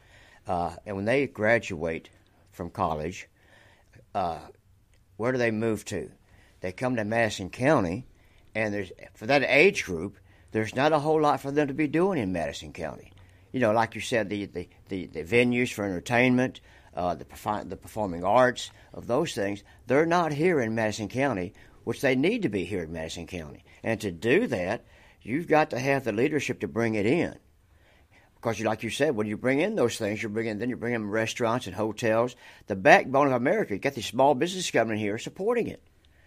uh, 0.50 0.76
and 0.86 0.96
when 0.96 1.06
they 1.06 1.28
graduate 1.28 2.10
from 2.52 2.72
college, 2.72 3.30
uh, 4.16 4.40
where 5.16 5.32
do 5.32 5.38
they 5.38 5.52
move 5.52 5.86
to? 5.86 6.10
They 6.62 6.72
come 6.72 6.96
to 6.96 7.06
Madison 7.06 7.52
County, 7.52 8.08
and 8.56 8.74
there's 8.74 8.92
for 9.14 9.28
that 9.28 9.44
age 9.44 9.86
group, 9.86 10.18
there's 10.52 10.76
not 10.76 10.92
a 10.92 11.00
whole 11.00 11.22
lot 11.22 11.40
for 11.40 11.52
them 11.52 11.68
to 11.68 11.74
be 11.74 11.88
doing 11.88 12.18
in 12.18 12.34
Madison 12.34 12.74
County. 12.74 13.14
You 13.52 13.60
know, 13.60 13.72
like 13.72 13.94
you 13.94 14.02
said, 14.02 14.30
the 14.30 14.46
the, 14.48 14.68
the, 14.90 15.06
the 15.06 15.24
venues 15.24 15.72
for 15.72 15.86
entertainment, 15.86 16.62
uh, 16.96 17.14
the 17.14 17.26
the 17.66 17.78
performing 17.78 18.24
arts, 18.24 18.72
of 18.92 19.06
those 19.06 19.34
things, 19.34 19.64
they're 19.86 20.08
not 20.08 20.34
here 20.34 20.60
in 20.60 20.74
Madison 20.74 21.10
County, 21.10 21.54
which 21.84 22.02
they 22.02 22.16
need 22.16 22.42
to 22.42 22.50
be 22.50 22.66
here 22.66 22.84
in 22.84 22.92
Madison 22.92 23.28
County. 23.28 23.64
And 23.84 24.02
to 24.02 24.12
do 24.12 24.48
that, 24.48 24.84
you've 25.22 25.48
got 25.48 25.70
to 25.70 25.80
have 25.80 26.06
the 26.06 26.12
leadership 26.12 26.60
to 26.62 26.68
bring 26.68 26.96
it 26.96 27.06
in. 27.06 27.38
Because, 28.40 28.58
you, 28.58 28.66
like 28.66 28.84
you 28.84 28.90
said, 28.90 29.16
when 29.16 29.28
you 29.28 29.36
bring 29.36 29.60
in 29.60 29.76
those 29.76 29.98
things, 29.98 30.24
you're 30.24 30.30
bringing 30.30 30.60
then 30.60 30.70
you 30.70 30.78
bring 30.78 30.94
in 30.94 31.10
restaurants 31.10 31.68
and 31.68 31.76
hotels, 31.76 32.36
the 32.68 32.76
backbone 32.76 33.28
of 33.28 33.34
America. 33.34 33.74
You 33.74 33.80
got 33.80 33.96
these 33.96 34.06
small 34.06 34.34
businesses 34.34 34.72
coming 34.72 34.98
here 34.98 35.18
supporting 35.18 35.68
it. 35.68 35.82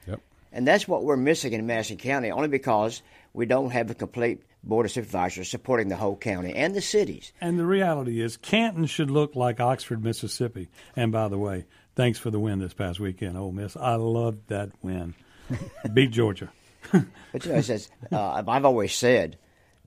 Yep. 0.06 0.20
And 0.52 0.68
that's 0.68 0.86
what 0.86 1.04
we're 1.04 1.16
missing 1.16 1.54
in 1.54 1.66
Madison 1.66 1.96
County, 1.96 2.30
only 2.30 2.48
because 2.48 3.02
we 3.32 3.46
don't 3.46 3.70
have 3.70 3.90
a 3.90 3.94
complete 3.94 4.42
board 4.62 4.86
of 4.86 4.92
supervisors 4.92 5.48
supporting 5.48 5.88
the 5.88 5.96
whole 5.96 6.16
county 6.16 6.54
and 6.54 6.74
the 6.74 6.80
cities. 6.80 7.32
And 7.40 7.58
the 7.58 7.66
reality 7.66 8.20
is, 8.20 8.36
Canton 8.36 8.86
should 8.86 9.10
look 9.10 9.34
like 9.34 9.58
Oxford, 9.58 10.04
Mississippi. 10.04 10.68
And 10.94 11.12
by 11.12 11.28
the 11.28 11.38
way, 11.38 11.64
thanks 11.94 12.18
for 12.18 12.30
the 12.30 12.38
win 12.38 12.58
this 12.58 12.74
past 12.74 13.00
weekend, 13.00 13.36
Ole 13.36 13.52
Miss. 13.52 13.76
I 13.76 13.94
loved 13.94 14.48
that 14.48 14.70
win. 14.82 15.14
Beat 15.94 16.10
Georgia. 16.10 16.50
but 16.92 17.44
you 17.44 17.52
know, 17.52 17.60
says 17.60 17.90
uh, 18.10 18.42
I've 18.46 18.64
always 18.64 18.94
said 18.94 19.38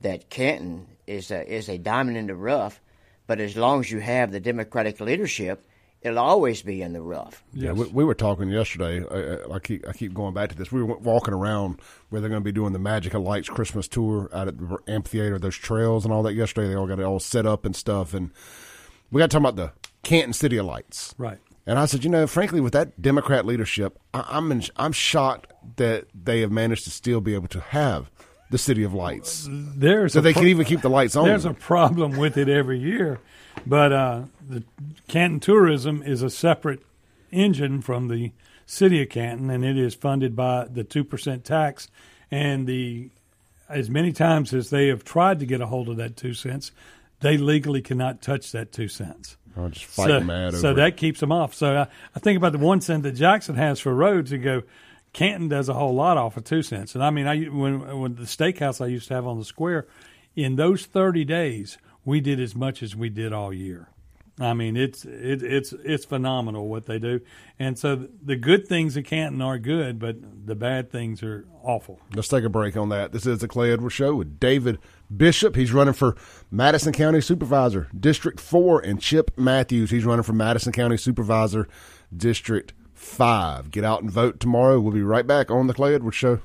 that 0.01 0.29
Canton 0.29 0.87
is 1.07 1.31
a, 1.31 1.53
is 1.53 1.69
a 1.69 1.77
diamond 1.77 2.17
in 2.17 2.27
the 2.27 2.35
rough, 2.35 2.81
but 3.27 3.39
as 3.39 3.55
long 3.55 3.79
as 3.79 3.91
you 3.91 3.99
have 3.99 4.31
the 4.31 4.39
Democratic 4.39 4.99
leadership, 4.99 5.65
it'll 6.01 6.19
always 6.19 6.61
be 6.61 6.81
in 6.81 6.93
the 6.93 7.01
rough. 7.01 7.43
Yes. 7.53 7.63
Yeah, 7.63 7.71
we, 7.71 7.87
we, 7.87 8.03
were 8.03 8.13
talking 8.13 8.49
yesterday. 8.49 9.03
I, 9.03 9.55
I, 9.55 9.59
keep 9.59 9.87
I 9.87 9.93
keep 9.93 10.13
going 10.13 10.33
back 10.33 10.49
to 10.49 10.55
this. 10.55 10.71
We 10.71 10.83
were 10.83 10.97
walking 10.97 11.33
around 11.33 11.81
where 12.09 12.21
they're 12.21 12.29
going 12.29 12.41
to 12.41 12.45
be 12.45 12.51
doing 12.51 12.73
the 12.73 12.79
Magic 12.79 13.13
of 13.13 13.23
Lights 13.23 13.49
Christmas 13.49 13.87
tour 13.87 14.29
out 14.31 14.47
at 14.47 14.57
the 14.57 14.77
amphitheater, 14.87 15.39
those 15.39 15.55
trails 15.55 16.05
and 16.05 16.13
all 16.13 16.23
that. 16.23 16.33
Yesterday, 16.33 16.67
they 16.67 16.75
all 16.75 16.87
got 16.87 16.99
it 16.99 17.03
all 17.03 17.19
set 17.19 17.45
up 17.45 17.65
and 17.65 17.75
stuff, 17.75 18.13
and 18.13 18.31
we 19.11 19.19
got 19.19 19.31
to 19.31 19.33
talk 19.33 19.41
about 19.41 19.55
the 19.55 19.71
Canton 20.03 20.33
City 20.33 20.57
of 20.57 20.65
Lights, 20.65 21.15
right? 21.17 21.39
And 21.67 21.79
I 21.79 21.85
said, 21.85 22.03
you 22.03 22.11
know, 22.11 22.27
frankly, 22.27 22.61
with 22.61 22.73
that 22.73 23.01
Democrat 23.01 23.45
leadership, 23.45 23.97
I, 24.13 24.37
am 24.37 24.51
I'm, 24.51 24.61
I'm 24.77 24.91
shocked 24.91 25.51
that 25.77 26.05
they 26.13 26.41
have 26.41 26.51
managed 26.51 26.83
to 26.83 26.91
still 26.91 27.21
be 27.21 27.33
able 27.33 27.47
to 27.47 27.59
have 27.59 28.11
the 28.49 28.57
City 28.57 28.83
of 28.83 28.93
Lights. 28.93 29.47
There's 29.49 30.13
so 30.13 30.21
they 30.21 30.33
pro- 30.33 30.41
can 30.41 30.49
even 30.49 30.65
keep 30.65 30.81
the 30.81 30.89
lights 30.89 31.15
on. 31.15 31.25
There's 31.25 31.45
a 31.45 31.53
problem 31.53 32.17
with 32.17 32.37
it 32.37 32.49
every 32.49 32.79
year, 32.79 33.19
but 33.65 33.91
uh, 33.91 34.21
the 34.47 34.63
Canton 35.07 35.39
Tourism 35.39 36.03
is 36.03 36.21
a 36.21 36.29
separate 36.29 36.83
engine 37.31 37.81
from 37.81 38.07
the 38.07 38.31
City 38.65 39.01
of 39.01 39.09
Canton, 39.09 39.49
and 39.49 39.63
it 39.65 39.77
is 39.77 39.95
funded 39.95 40.35
by 40.35 40.65
the 40.65 40.83
two 40.83 41.03
percent 41.03 41.45
tax. 41.45 41.87
And 42.31 42.67
the 42.67 43.09
as 43.69 43.89
many 43.89 44.11
times 44.11 44.53
as 44.53 44.69
they 44.69 44.87
have 44.87 45.03
tried 45.03 45.39
to 45.39 45.45
get 45.45 45.61
a 45.61 45.67
hold 45.67 45.89
of 45.89 45.97
that 45.97 46.15
two 46.15 46.33
cents, 46.33 46.71
they 47.21 47.37
legally 47.37 47.81
cannot 47.81 48.21
touch 48.21 48.51
that 48.51 48.71
two 48.71 48.87
cents. 48.87 49.37
I'll 49.57 49.69
just 49.69 49.85
fight 49.85 50.07
so, 50.07 50.19
mad 50.19 50.53
so 50.55 50.73
that 50.73 50.97
keeps 50.97 51.21
them 51.21 51.31
off. 51.31 51.53
So 51.53 51.77
I, 51.77 51.87
I, 52.15 52.19
think 52.19 52.37
about 52.37 52.51
the 52.51 52.57
one 52.57 52.81
cent 52.81 53.03
that 53.03 53.13
Jackson 53.13 53.55
has 53.55 53.79
for 53.79 53.93
roads 53.93 54.31
and 54.33 54.43
go, 54.43 54.63
Canton 55.15 55.47
does 55.47 55.69
a 55.69 55.73
whole 55.73 55.95
lot 55.95 56.17
off 56.17 56.35
of 56.35 56.43
two 56.43 56.61
cents. 56.61 56.93
And 56.93 57.01
I 57.01 57.09
mean, 57.09 57.25
I 57.25 57.45
when 57.45 57.99
when 57.99 58.15
the 58.15 58.23
steakhouse 58.23 58.81
I 58.81 58.87
used 58.87 59.07
to 59.07 59.13
have 59.13 59.25
on 59.25 59.39
the 59.39 59.45
square, 59.45 59.87
in 60.35 60.57
those 60.57 60.85
thirty 60.85 61.23
days, 61.23 61.77
we 62.03 62.19
did 62.19 62.37
as 62.37 62.53
much 62.53 62.83
as 62.83 62.97
we 62.97 63.07
did 63.09 63.31
all 63.31 63.53
year. 63.53 63.87
I 64.41 64.53
mean, 64.53 64.75
it's 64.75 65.05
it, 65.05 65.41
it's 65.41 65.71
it's 65.85 66.03
phenomenal 66.03 66.67
what 66.67 66.85
they 66.85 66.99
do, 66.99 67.21
and 67.57 67.79
so 67.79 68.09
the 68.21 68.35
good 68.35 68.67
things 68.67 68.97
at 68.97 69.05
Canton 69.05 69.41
are 69.41 69.57
good, 69.57 69.99
but 69.99 70.17
the 70.45 70.53
bad 70.53 70.91
things 70.91 71.23
are 71.23 71.47
awful. 71.63 72.01
Let's 72.13 72.27
take 72.27 72.43
a 72.43 72.49
break 72.49 72.75
on 72.75 72.89
that. 72.89 73.13
This 73.13 73.25
is 73.25 73.39
the 73.39 73.47
Clay 73.47 73.71
Edwards 73.71 73.95
Show 73.95 74.15
with 74.15 74.37
David 74.37 74.79
Bishop. 75.15 75.55
He's 75.55 75.71
running 75.71 75.93
for 75.93 76.17
Madison 76.51 76.91
County 76.91 77.21
Supervisor, 77.21 77.87
District 77.97 78.37
Four, 78.37 78.81
and 78.81 78.99
Chip 78.99 79.31
Matthews. 79.37 79.91
He's 79.91 80.03
running 80.03 80.23
for 80.23 80.33
Madison 80.33 80.73
County 80.73 80.97
Supervisor, 80.97 81.69
District 82.13 82.73
Five. 83.05 83.71
Get 83.71 83.85
out 83.85 84.01
and 84.01 84.11
vote 84.11 84.41
tomorrow. 84.41 84.77
We'll 84.81 84.91
be 84.91 85.01
right 85.01 85.25
back 85.25 85.49
on 85.49 85.67
the 85.67 85.73
Clay 85.73 85.95
Edwards 85.95 86.17
Show. 86.17 86.41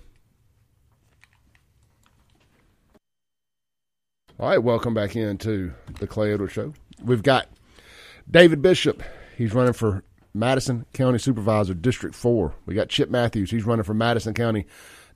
All 4.39 4.51
right, 4.51 4.63
welcome 4.63 4.95
back 4.95 5.17
into 5.17 5.73
the 5.99 6.07
Clay 6.07 6.33
Edwards 6.33 6.53
Show. 6.53 6.75
We've 7.03 7.25
got 7.25 7.49
David 8.31 8.63
Bishop, 8.63 9.03
he's 9.37 9.53
running 9.53 9.73
for 9.73 10.05
Madison 10.33 10.87
County 10.93 11.19
Supervisor, 11.19 11.75
District 11.75 12.15
4. 12.15 12.55
We 12.67 12.75
got 12.75 12.89
Chip 12.89 13.11
Matthews, 13.11 13.51
he's 13.51 13.65
running 13.65 13.85
for 13.85 13.95
Madison 13.95 14.35
County 14.35 14.67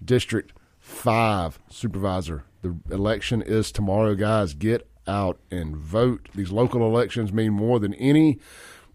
District 0.05 0.53
5 0.81 1.61
Supervisor. 1.69 2.45
The 2.63 2.75
election 2.91 3.43
is 3.43 3.71
tomorrow, 3.71 4.17
guys. 4.17 4.55
Get 4.55 4.89
out 5.07 5.39
and 5.53 5.77
vote. 5.77 6.31
These 6.35 6.51
local 6.51 6.81
elections 6.83 7.33
mean 7.33 7.53
more 7.53 7.79
than 7.79 7.95
any 7.95 8.41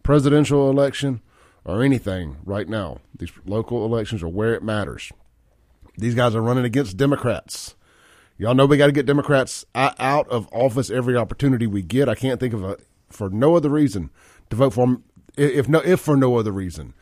presidential 0.04 0.70
election 0.70 1.22
or 1.66 1.84
anything 1.84 2.38
right 2.46 2.68
now. 2.68 3.00
These 3.18 3.32
local 3.46 3.86
elections 3.86 4.24
are 4.24 4.30
where 4.30 4.54
it 4.54 4.64
matters. 4.64 5.12
These 5.98 6.16
guys 6.16 6.36
are 6.36 6.42
running 6.42 6.66
against 6.66 6.98
Democrats. 6.98 7.76
Y'all 8.38 8.56
know 8.56 8.66
we 8.66 8.78
got 8.78 8.86
to 8.86 8.94
get 8.94 9.06
Democrats 9.06 9.66
out 9.76 10.30
of 10.30 10.48
office 10.54 10.90
every 10.90 11.18
opportunity 11.18 11.68
we 11.68 11.82
get. 11.82 12.08
I 12.08 12.16
can't 12.16 12.40
think 12.40 12.54
of 12.54 12.64
a 12.64 12.78
for 13.10 13.30
no 13.30 13.56
other 13.56 13.70
reason 13.70 14.12
to 14.50 14.56
vote 14.56 14.74
for 14.74 14.86
them 14.86 15.04
if 15.40 15.70
no, 15.70 15.80
if 15.80 16.00
for 16.00 16.18
no 16.18 16.38
other 16.38 16.52
reason, 16.52 16.94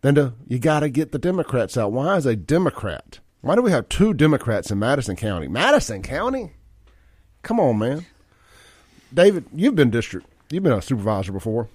then 0.00 0.14
to, 0.14 0.34
you 0.46 0.58
got 0.58 0.80
to 0.80 0.88
get 0.88 1.12
the 1.12 1.18
Democrats 1.18 1.76
out. 1.76 1.92
Why 1.92 2.16
is 2.16 2.26
a 2.26 2.36
Democrat? 2.36 3.20
Why 3.40 3.54
do 3.54 3.62
we 3.62 3.70
have 3.70 3.88
two 3.88 4.14
Democrats 4.14 4.70
in 4.70 4.78
Madison 4.78 5.16
County? 5.16 5.48
Madison 5.48 6.02
County? 6.02 6.52
Come 7.42 7.60
on, 7.60 7.78
man. 7.78 8.06
David, 9.12 9.44
you've 9.54 9.76
been 9.76 9.90
district, 9.90 10.26
you've 10.50 10.62
been 10.62 10.72
a 10.72 10.82
supervisor 10.82 11.32
before. 11.32 11.68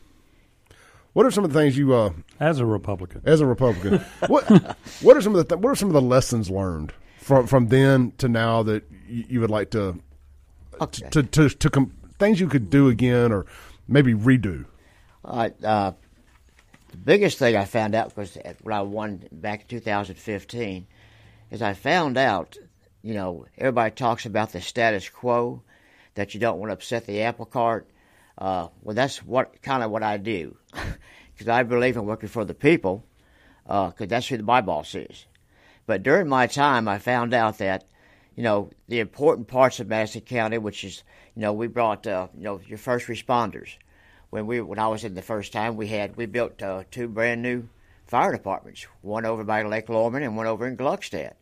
What 1.13 1.25
are 1.25 1.31
some 1.31 1.43
of 1.43 1.51
the 1.51 1.59
things 1.59 1.77
you 1.77 1.93
uh, 1.93 2.11
as 2.39 2.59
a 2.59 2.65
Republican? 2.65 3.21
As 3.25 3.41
a 3.41 3.45
Republican, 3.45 3.99
what 4.27 4.49
what 5.01 5.17
are 5.17 5.21
some 5.21 5.35
of 5.35 5.37
the 5.37 5.55
th- 5.55 5.61
what 5.61 5.69
are 5.69 5.75
some 5.75 5.89
of 5.89 5.93
the 5.93 6.01
lessons 6.01 6.49
learned 6.49 6.93
from 7.17 7.47
from 7.47 7.67
then 7.67 8.13
to 8.17 8.27
now 8.27 8.63
that 8.63 8.83
you, 9.07 9.25
you 9.27 9.41
would 9.41 9.49
like 9.49 9.71
to 9.71 9.99
okay. 10.79 11.09
to 11.09 11.23
to 11.23 11.49
to, 11.49 11.49
to 11.49 11.69
com- 11.69 11.93
things 12.17 12.39
you 12.39 12.47
could 12.47 12.69
do 12.69 12.87
again 12.87 13.31
or 13.31 13.45
maybe 13.87 14.13
redo? 14.13 14.65
Uh, 15.25 15.49
uh, 15.63 15.91
the 16.89 16.97
biggest 16.97 17.37
thing 17.37 17.55
I 17.55 17.65
found 17.65 17.95
out 17.95 18.15
was 18.15 18.37
when 18.61 18.73
I 18.73 18.81
won 18.81 19.23
back 19.31 19.61
in 19.61 19.67
2015 19.67 20.87
is 21.51 21.61
I 21.61 21.73
found 21.73 22.17
out, 22.17 22.57
you 23.01 23.13
know, 23.13 23.45
everybody 23.57 23.91
talks 23.91 24.25
about 24.25 24.51
the 24.51 24.61
status 24.61 25.09
quo, 25.09 25.61
that 26.15 26.33
you 26.33 26.39
don't 26.39 26.59
want 26.59 26.69
to 26.69 26.73
upset 26.73 27.05
the 27.05 27.21
apple 27.21 27.45
cart. 27.45 27.87
Uh, 28.41 28.69
well, 28.81 28.95
that's 28.95 29.23
what 29.23 29.61
kind 29.61 29.83
of 29.83 29.91
what 29.91 30.01
I 30.01 30.17
do, 30.17 30.57
because 31.33 31.47
I 31.47 31.61
believe 31.61 31.95
in 31.95 32.05
working 32.05 32.27
for 32.27 32.43
the 32.43 32.55
people, 32.55 33.05
because 33.63 33.93
uh, 34.01 34.05
that's 34.07 34.27
who 34.27 34.39
my 34.39 34.61
boss 34.61 34.95
is. 34.95 35.25
But 35.85 36.01
during 36.01 36.27
my 36.27 36.47
time, 36.47 36.87
I 36.87 36.97
found 36.97 37.35
out 37.35 37.59
that, 37.59 37.85
you 38.35 38.41
know, 38.41 38.71
the 38.87 38.99
important 38.99 39.47
parts 39.47 39.79
of 39.79 39.87
Madison 39.87 40.21
County, 40.21 40.57
which 40.57 40.83
is 40.83 41.03
you 41.35 41.41
know, 41.41 41.53
we 41.53 41.67
brought 41.67 42.07
uh, 42.07 42.27
you 42.35 42.43
know 42.43 42.59
your 42.65 42.77
first 42.77 43.07
responders. 43.07 43.69
When 44.29 44.47
we 44.47 44.61
when 44.61 44.79
I 44.79 44.87
was 44.87 45.03
in 45.03 45.13
the 45.13 45.21
first 45.21 45.53
time, 45.53 45.75
we 45.75 45.87
had 45.87 46.15
we 46.15 46.25
built 46.25 46.61
uh, 46.61 46.83
two 46.91 47.07
brand 47.07 47.41
new 47.41 47.67
fire 48.07 48.31
departments, 48.31 48.85
one 49.01 49.25
over 49.25 49.43
by 49.43 49.63
Lake 49.63 49.89
Lorman 49.89 50.23
and 50.23 50.35
one 50.35 50.47
over 50.47 50.67
in 50.67 50.77
Gluckstadt. 50.77 51.33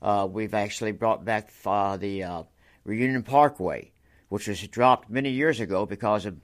Uh, 0.00 0.28
we've 0.30 0.54
actually 0.54 0.92
brought 0.92 1.24
back 1.24 1.50
uh, 1.64 1.96
the 1.96 2.22
uh, 2.22 2.42
Reunion 2.84 3.22
Parkway, 3.22 3.90
which 4.34 4.48
was 4.48 4.66
dropped 4.66 5.08
many 5.08 5.30
years 5.30 5.60
ago 5.60 5.86
because 5.86 6.26
of 6.26 6.36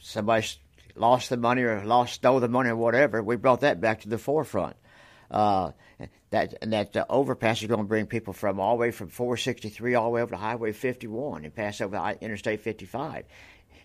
somebody 0.00 0.46
lost 0.96 1.28
the 1.28 1.36
money 1.36 1.60
or 1.60 1.84
lost 1.84 2.14
stole 2.14 2.40
the 2.40 2.48
money 2.48 2.70
or 2.70 2.76
whatever. 2.76 3.22
We 3.22 3.36
brought 3.36 3.60
that 3.60 3.78
back 3.78 4.00
to 4.00 4.08
the 4.08 4.16
forefront. 4.16 4.74
Uh, 5.30 5.72
that 6.30 6.54
and 6.62 6.72
that 6.72 6.96
uh, 6.96 7.04
overpass 7.10 7.60
is 7.60 7.68
going 7.68 7.80
to 7.80 7.86
bring 7.86 8.06
people 8.06 8.32
from 8.32 8.58
all 8.58 8.76
the 8.76 8.80
way 8.80 8.90
from 8.90 9.08
463 9.08 9.96
all 9.96 10.04
the 10.04 10.10
way 10.12 10.22
over 10.22 10.30
to 10.30 10.38
Highway 10.38 10.72
51 10.72 11.44
and 11.44 11.54
pass 11.54 11.82
over 11.82 12.16
Interstate 12.22 12.62
55. 12.62 13.26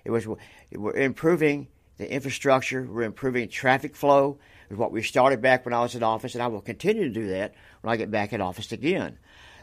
It 0.06 0.10
was 0.10 0.26
we're 0.72 0.96
improving 0.96 1.68
the 1.98 2.10
infrastructure, 2.10 2.88
we're 2.90 3.02
improving 3.02 3.50
traffic 3.50 3.98
flow. 3.98 4.40
Is 4.70 4.78
what 4.78 4.94
we 4.94 5.04
started 5.04 5.42
back 5.42 5.66
when 5.66 5.74
I 5.74 5.82
was 5.82 5.94
in 5.94 6.04
office, 6.04 6.36
and 6.36 6.42
I 6.42 6.48
will 6.48 6.62
continue 6.62 7.04
to 7.04 7.14
do 7.14 7.28
that 7.32 7.54
when 7.82 7.92
I 7.92 7.98
get 7.98 8.12
back 8.12 8.32
in 8.32 8.40
office 8.40 8.72
again. 8.72 9.18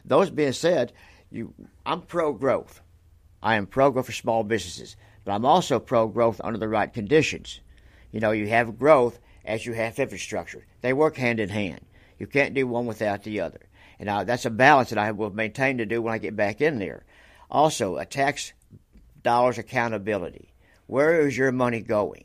Those 0.04 0.28
being 0.28 0.52
said, 0.52 0.92
you, 1.30 1.54
I'm 1.86 2.02
pro 2.02 2.34
growth. 2.34 2.82
I 3.42 3.56
am 3.56 3.66
pro 3.66 3.90
growth 3.90 4.06
for 4.06 4.12
small 4.12 4.44
businesses, 4.44 4.96
but 5.24 5.32
I'm 5.32 5.44
also 5.44 5.78
pro 5.78 6.06
growth 6.08 6.40
under 6.44 6.58
the 6.58 6.68
right 6.68 6.92
conditions. 6.92 7.60
You 8.12 8.20
know, 8.20 8.32
you 8.32 8.48
have 8.48 8.78
growth 8.78 9.18
as 9.44 9.66
you 9.66 9.72
have 9.72 9.98
infrastructure. 9.98 10.66
They 10.82 10.92
work 10.92 11.16
hand 11.16 11.40
in 11.40 11.48
hand. 11.48 11.80
You 12.18 12.26
can't 12.26 12.54
do 12.54 12.66
one 12.66 12.86
without 12.86 13.22
the 13.22 13.40
other. 13.40 13.60
And 13.98 14.08
I, 14.08 14.24
that's 14.24 14.46
a 14.46 14.50
balance 14.50 14.90
that 14.90 14.98
I 14.98 15.12
will 15.12 15.30
maintain 15.30 15.78
to 15.78 15.86
do 15.86 16.02
when 16.02 16.12
I 16.12 16.18
get 16.18 16.36
back 16.36 16.60
in 16.60 16.78
there. 16.78 17.04
Also, 17.50 17.96
a 17.96 18.04
tax 18.04 18.52
dollars 19.22 19.58
accountability. 19.58 20.52
Where 20.86 21.20
is 21.26 21.36
your 21.36 21.52
money 21.52 21.80
going? 21.80 22.24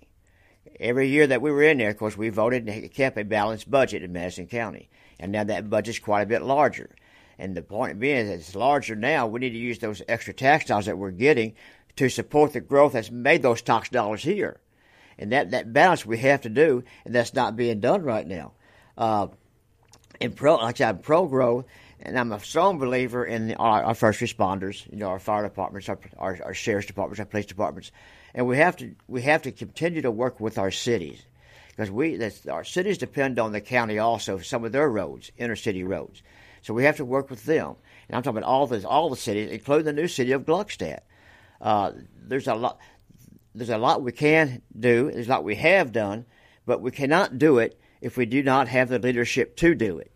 Every 0.79 1.07
year 1.07 1.27
that 1.27 1.41
we 1.41 1.51
were 1.51 1.63
in 1.63 1.77
there, 1.77 1.89
of 1.89 1.97
course, 1.97 2.17
we 2.17 2.29
voted 2.29 2.67
and 2.67 2.91
kept 2.93 3.17
a 3.17 3.23
balanced 3.23 3.71
budget 3.71 4.03
in 4.03 4.11
Madison 4.11 4.47
County. 4.47 4.89
And 5.19 5.31
now 5.31 5.43
that 5.45 5.69
budget's 5.69 5.99
quite 5.99 6.23
a 6.23 6.27
bit 6.27 6.41
larger. 6.41 6.89
And 7.37 7.55
the 7.55 7.61
point 7.61 7.99
being, 7.99 8.27
is 8.27 8.29
it's 8.29 8.55
larger 8.55 8.95
now. 8.95 9.27
We 9.27 9.39
need 9.39 9.51
to 9.51 9.57
use 9.57 9.79
those 9.79 10.01
extra 10.07 10.33
tax 10.33 10.65
dollars 10.65 10.85
that 10.85 10.97
we're 10.97 11.11
getting 11.11 11.53
to 11.97 12.09
support 12.09 12.53
the 12.53 12.61
growth 12.61 12.93
that's 12.93 13.11
made 13.11 13.41
those 13.41 13.61
tax 13.61 13.89
dollars 13.89 14.23
here. 14.23 14.59
And 15.17 15.31
that, 15.31 15.51
that 15.51 15.71
balance 15.71 16.05
we 16.05 16.17
have 16.19 16.41
to 16.41 16.49
do, 16.49 16.83
and 17.05 17.15
that's 17.15 17.33
not 17.33 17.55
being 17.55 17.79
done 17.79 18.03
right 18.03 18.27
now. 18.27 18.53
Uh, 18.97 19.27
in 20.19 20.33
pro, 20.33 20.55
like 20.55 20.75
I 20.75 20.77
said, 20.77 21.03
pro 21.03 21.25
growth, 21.25 21.65
and 22.01 22.17
I'm 22.17 22.31
a 22.31 22.39
strong 22.39 22.77
believer 22.77 23.25
in 23.25 23.47
the, 23.47 23.55
our, 23.55 23.83
our, 23.83 23.95
first 23.95 24.19
responders, 24.19 24.89
you 24.91 24.97
know, 24.97 25.07
our 25.07 25.19
fire 25.19 25.43
departments, 25.43 25.89
our, 25.89 25.99
our, 26.17 26.39
our 26.43 26.53
sheriff's 26.53 26.87
departments, 26.87 27.19
our 27.19 27.25
police 27.25 27.45
departments, 27.45 27.91
and 28.33 28.45
we 28.45 28.57
have 28.57 28.77
to 28.77 28.95
we 29.07 29.21
have 29.23 29.43
to 29.43 29.51
continue 29.51 30.01
to 30.01 30.11
work 30.11 30.39
with 30.39 30.57
our 30.57 30.71
cities 30.71 31.23
because 31.69 31.89
we 31.89 32.19
our 32.49 32.63
cities 32.63 32.97
depend 32.97 33.39
on 33.39 33.53
the 33.53 33.61
county 33.61 33.97
also 33.97 34.37
for 34.37 34.43
some 34.43 34.65
of 34.65 34.71
their 34.71 34.89
roads, 34.89 35.31
inner 35.37 35.55
city 35.55 35.83
roads. 35.83 36.21
So 36.65 36.73
we 36.73 36.85
have 36.85 36.97
to 36.97 37.05
work 37.05 37.29
with 37.29 37.45
them. 37.45 37.75
And 38.07 38.17
I'm 38.17 38.23
talking 38.23 38.39
about 38.39 38.49
all 38.49 38.65
the 38.65 38.87
all 38.87 39.11
the 39.11 39.15
cities, 39.15 39.51
including 39.51 39.85
the 39.85 39.93
new 39.93 40.07
city 40.07 40.31
of 40.31 40.45
Gluckstadt. 40.45 41.01
Uh, 41.61 41.91
there's 42.17 42.47
a 42.47 42.55
lot. 42.55 42.79
There's 43.53 43.69
a 43.69 43.77
lot 43.77 44.01
we 44.01 44.11
can 44.11 44.63
do. 44.77 45.11
There's 45.11 45.27
a 45.27 45.29
lot 45.29 45.43
we 45.43 45.57
have 45.57 45.91
done, 45.91 46.25
but 46.65 46.81
we 46.81 46.89
cannot 46.89 47.37
do 47.37 47.59
it 47.59 47.79
if 48.01 48.17
we 48.17 48.25
do 48.25 48.41
not 48.41 48.67
have 48.67 48.89
the 48.89 48.97
leadership 48.97 49.55
to 49.57 49.75
do 49.75 49.99
it. 49.99 50.11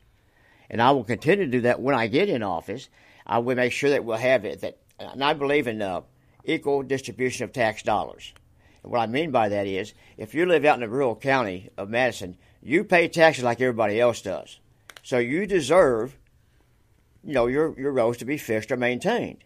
And 0.72 0.82
I 0.82 0.90
will 0.90 1.04
continue 1.04 1.46
to 1.46 1.52
do 1.52 1.62
that 1.62 1.82
when 1.82 1.94
I 1.94 2.08
get 2.08 2.30
in 2.30 2.42
office. 2.42 2.90
I 3.28 3.38
will 3.38 3.56
make 3.56 3.72
sure 3.72 3.92
that 3.92 4.04
we'll 4.04 4.18
have 4.18 4.44
it. 4.44 4.62
That, 4.62 4.80
and 4.98 5.24
I 5.24 5.34
believe 5.34 5.68
in 5.68 5.84
uh, 5.84 6.02
equal 6.46 6.82
distribution 6.82 7.44
of 7.44 7.54
tax 7.54 7.84
dollars. 7.84 8.34
And 8.82 8.92
what 8.92 9.02
I 9.02 9.06
mean 9.06 9.30
by 9.30 9.50
that 9.50 9.68
is, 9.68 9.94
if 10.18 10.34
you 10.34 10.48
live 10.48 10.66
out 10.66 10.78
in 10.78 10.82
the 10.82 10.90
rural 10.90 11.16
county 11.16 11.70
of 11.78 11.92
Madison, 11.92 12.38
you 12.60 12.84
pay 12.84 13.08
taxes 13.08 13.44
like 13.44 13.62
everybody 13.62 14.02
else 14.02 14.24
does. 14.24 14.60
So 15.04 15.20
you 15.20 15.46
deserve, 15.46 16.18
you 17.24 17.34
know, 17.34 17.48
your, 17.48 17.78
your 17.80 17.92
roads 17.92 18.18
to 18.20 18.26
be 18.26 18.38
fixed 18.38 18.72
or 18.72 18.78
maintained. 18.78 19.44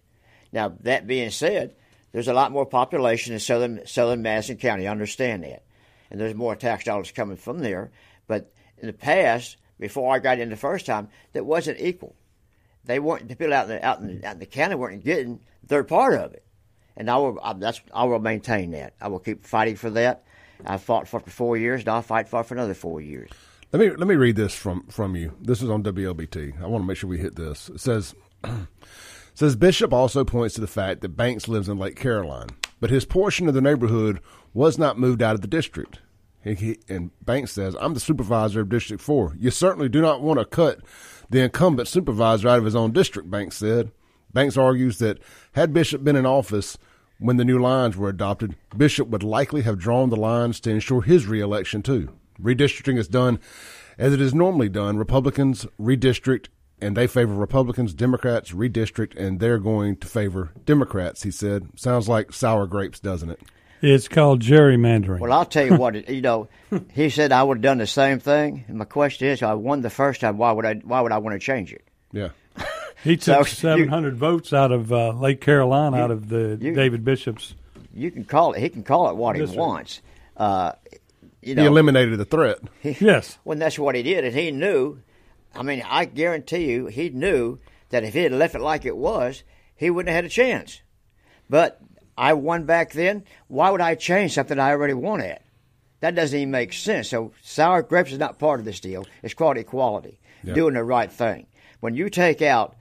Now, 0.52 0.74
that 0.82 1.08
being 1.08 1.32
said, 1.32 1.76
there's 2.12 2.28
a 2.28 2.34
lot 2.34 2.52
more 2.52 2.66
population 2.66 3.34
in 3.34 3.40
southern, 3.40 3.86
southern 3.88 4.22
Madison 4.22 4.58
County. 4.58 4.88
I 4.88 4.92
understand 4.92 5.44
that. 5.44 5.64
And 6.12 6.22
there's 6.22 6.36
more 6.36 6.56
tax 6.56 6.84
dollars 6.84 7.12
coming 7.12 7.38
from 7.38 7.60
there. 7.60 7.92
But 8.28 8.54
in 8.78 8.88
the 8.88 8.94
past, 8.94 9.58
before 9.80 10.14
I 10.14 10.20
got 10.20 10.40
in 10.40 10.50
the 10.50 10.56
first 10.56 10.86
time, 10.86 11.10
that 11.34 11.46
wasn't 11.46 11.80
equal. 11.80 12.16
They 12.86 13.00
weren't, 13.00 13.28
the 13.28 13.36
people 13.36 13.54
out 13.54 13.70
in 13.70 13.76
the, 13.76 13.86
out 13.86 14.00
in 14.00 14.20
the, 14.20 14.28
out 14.28 14.34
in 14.34 14.40
the 14.40 14.46
county 14.46 14.76
weren't 14.76 15.04
getting 15.04 15.40
their 15.64 15.84
part 15.84 16.14
of 16.14 16.34
it 16.34 16.44
and 16.96 17.10
I 17.10 17.18
will. 17.18 17.40
I, 17.42 17.54
that's 17.54 17.82
I 17.94 18.06
will 18.06 18.20
maintain 18.20 18.72
that. 18.72 18.94
I 19.02 19.08
will 19.08 19.20
keep 19.20 19.46
fighting 19.46 19.76
for 19.76 19.90
that. 19.92 20.24
I 20.66 20.78
fought 20.78 21.08
for 21.08 21.20
it 21.20 21.26
for 21.26 21.32
four 21.32 21.58
years, 21.58 21.82
and 21.82 21.90
I'll 21.90 22.02
fight 22.02 22.30
for 22.30 22.42
it 22.42 22.46
for 22.46 22.54
another 22.54 22.74
four 22.74 23.02
years. 23.02 23.30
Let 23.74 23.80
me 23.80 23.90
let 23.90 24.08
me 24.08 24.14
read 24.14 24.36
this 24.36 24.54
from 24.54 24.86
from 24.86 25.16
you. 25.16 25.34
This 25.42 25.64
is 25.64 25.70
on 25.72 25.82
WLBT. 25.82 26.62
I 26.62 26.68
want 26.68 26.84
to 26.84 26.88
make 26.88 26.96
sure 26.96 27.10
we 27.10 27.18
hit 27.18 27.36
this. 27.36 27.70
It 27.70 27.80
says. 27.80 28.14
says 29.34 29.56
Bishop 29.56 29.92
also 29.92 30.24
points 30.24 30.54
to 30.54 30.62
the 30.62 30.68
fact 30.68 31.02
that 31.02 31.18
Banks 31.18 31.48
lives 31.48 31.68
in 31.68 31.80
Lake 31.80 31.96
Caroline, 31.96 32.50
but 32.80 32.92
his 32.92 33.04
portion 33.04 33.48
of 33.48 33.56
the 33.56 33.62
neighborhood 33.62 34.20
was 34.54 34.78
not 34.78 35.00
moved 35.00 35.24
out 35.24 35.34
of 35.34 35.42
the 35.42 35.48
district. 35.48 36.02
He, 36.44 36.54
he, 36.54 36.80
and 36.88 37.10
Banks 37.24 37.54
says, 37.54 37.76
I'm 37.80 37.96
the 37.96 38.00
supervisor 38.00 38.62
of 38.62 38.70
District 38.70 39.02
4. 39.02 39.38
You 39.40 39.50
certainly 39.50 39.90
do 39.90 40.02
not 40.02 40.22
want 40.22 40.38
to 40.38 40.46
cut 40.46 40.82
the 41.32 41.40
incumbent 41.40 41.88
supervisor 41.88 42.48
out 42.48 42.60
of 42.60 42.66
his 42.66 42.76
own 42.76 42.92
district, 42.92 43.32
Banks 43.32 43.58
said. 43.58 43.92
Banks 44.32 44.56
argues 44.56 45.00
that 45.00 45.18
had 45.54 45.74
Bishop 45.74 46.04
been 46.04 46.16
in 46.16 46.28
office 46.28 46.78
when 47.18 47.38
the 47.38 47.46
new 47.46 47.58
lines 47.58 47.98
were 47.98 48.10
adopted, 48.10 48.56
Bishop 48.78 49.08
would 49.08 49.24
likely 49.24 49.64
have 49.64 49.80
drawn 49.80 50.12
the 50.12 50.16
lines 50.16 50.60
to 50.60 50.70
ensure 50.70 51.02
his 51.02 51.26
reelection 51.26 51.82
too. 51.82 52.10
Redistricting 52.42 52.98
is 52.98 53.08
done 53.08 53.40
as 53.98 54.14
it 54.14 54.22
is 54.22 54.34
normally 54.34 54.70
done. 54.70 54.98
Republicans 54.98 55.66
redistrict 55.80 56.48
and 56.82 56.98
they 56.98 57.08
favor 57.08 57.34
Republicans, 57.34 57.94
Democrats 57.94 58.52
redistrict, 58.52 59.16
and 59.16 59.40
they're 59.40 59.60
going 59.60 59.96
to 59.98 60.08
favor 60.08 60.52
Democrats, 60.66 61.24
he 61.24 61.32
said. 61.32 61.70
Sounds 61.76 62.10
like 62.10 62.34
sour 62.34 62.68
grapes, 62.68 63.00
doesn't 63.00 63.30
it? 63.30 63.40
It's 63.82 64.08
called 64.08 64.42
gerrymandering. 64.42 65.20
Well, 65.20 65.34
I'll 65.34 65.46
tell 65.46 65.66
you 65.66 65.76
what. 65.76 66.10
you 66.10 66.22
know, 66.22 66.48
he 66.94 67.10
said 67.10 67.32
I 67.32 67.44
would 67.44 67.58
have 67.58 67.62
done 67.62 67.78
the 67.78 67.88
same 67.88 68.20
thing. 68.20 68.66
And 68.68 68.78
my 68.78 68.86
question 68.86 69.28
is, 69.28 69.44
I 69.44 69.54
won 69.56 69.82
the 69.82 69.90
first 69.90 70.22
time. 70.22 70.38
Why 70.38 70.52
would 70.52 70.66
I? 70.66 70.76
Why 70.76 71.02
would 71.02 71.12
I 71.12 71.18
want 71.18 71.36
to 71.36 71.40
change 71.40 71.74
it? 71.74 71.84
Yeah. 72.12 72.30
He 73.04 73.18
took 73.18 73.48
so 73.48 73.56
700 73.56 74.14
you, 74.14 74.18
votes 74.18 74.54
out 74.54 74.72
of 74.72 74.92
uh, 74.94 75.12
Lake 75.12 75.42
Caroline, 75.42 75.94
you, 75.94 76.00
out 76.00 76.12
of 76.12 76.30
the 76.30 76.58
you, 76.62 76.74
David 76.74 77.04
Bishop's. 77.04 77.56
You 77.94 78.10
can 78.10 78.24
call 78.24 78.54
it. 78.54 78.62
He 78.62 78.70
can 78.70 78.84
call 78.84 79.10
it 79.10 79.18
what 79.18 79.36
he 79.36 79.44
wants. 79.44 80.02
Uh, 80.38 80.72
you 81.46 81.56
know, 81.56 81.62
he 81.62 81.68
eliminated 81.68 82.18
the 82.18 82.26
threat. 82.26 82.60
Yes. 82.84 83.38
Well, 83.44 83.58
that's 83.58 83.80
what 83.80 83.96
he 83.96 84.04
did, 84.04 84.26
and 84.26 84.36
he 84.36 84.52
knew. 84.52 85.00
I 85.56 85.64
mean, 85.64 85.84
I 85.88 86.06
guarantee 86.06 86.72
you, 86.72 86.88
he 86.88 87.10
knew 87.10 87.60
that 87.90 88.04
if 88.04 88.14
he 88.14 88.24
had 88.24 88.32
left 88.32 88.56
it 88.56 88.62
like 88.62 88.86
it 88.86 88.98
was, 88.98 89.44
he 89.76 89.90
wouldn't 89.90 90.10
have 90.10 90.24
had 90.24 90.26
a 90.26 90.30
chance. 90.30 90.82
But 91.50 91.80
I 92.18 92.34
won 92.34 92.66
back 92.66 92.94
then. 92.94 93.24
Why 93.48 93.70
would 93.70 93.82
I 93.82 93.96
change 93.96 94.34
something 94.34 94.60
I 94.60 94.72
already 94.72 94.94
won 94.94 95.22
at? 95.22 95.44
That 96.00 96.16
doesn't 96.16 96.38
even 96.38 96.52
make 96.52 96.74
sense. 96.74 97.10
So 97.10 97.32
sour 97.42 97.82
grapes 97.82 98.12
is 98.12 98.20
not 98.20 98.40
part 98.40 98.60
of 98.60 98.66
this 98.66 98.80
deal. 98.80 99.06
It's 99.22 99.34
called 99.34 99.58
equality, 99.58 100.20
yep. 100.44 100.56
doing 100.56 100.74
the 100.74 100.84
right 100.84 101.12
thing. 101.12 101.48
When 101.80 101.96
you 101.96 102.10
take 102.10 102.42
out 102.42 102.76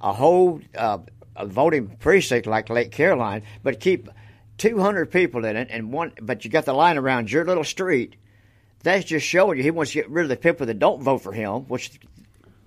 a 0.00 0.12
whole 0.12 0.60
uh, 0.76 0.98
a 1.36 1.46
voting 1.46 1.96
precinct 1.98 2.46
like 2.46 2.70
Lake 2.70 2.90
Caroline, 2.90 3.42
but 3.62 3.80
keep 3.80 4.08
200 4.58 5.10
people 5.10 5.44
in 5.44 5.56
it, 5.56 5.68
and 5.70 5.92
one, 5.92 6.12
but 6.20 6.44
you 6.44 6.50
got 6.50 6.64
the 6.64 6.72
line 6.72 6.98
around 6.98 7.30
your 7.30 7.44
little 7.44 7.64
street. 7.64 8.16
That's 8.82 9.04
just 9.04 9.26
showing 9.26 9.58
you 9.58 9.64
he 9.64 9.70
wants 9.70 9.92
to 9.92 9.98
get 9.98 10.10
rid 10.10 10.24
of 10.24 10.28
the 10.28 10.36
people 10.36 10.66
that 10.66 10.78
don't 10.78 11.02
vote 11.02 11.18
for 11.18 11.32
him, 11.32 11.62
which 11.62 11.98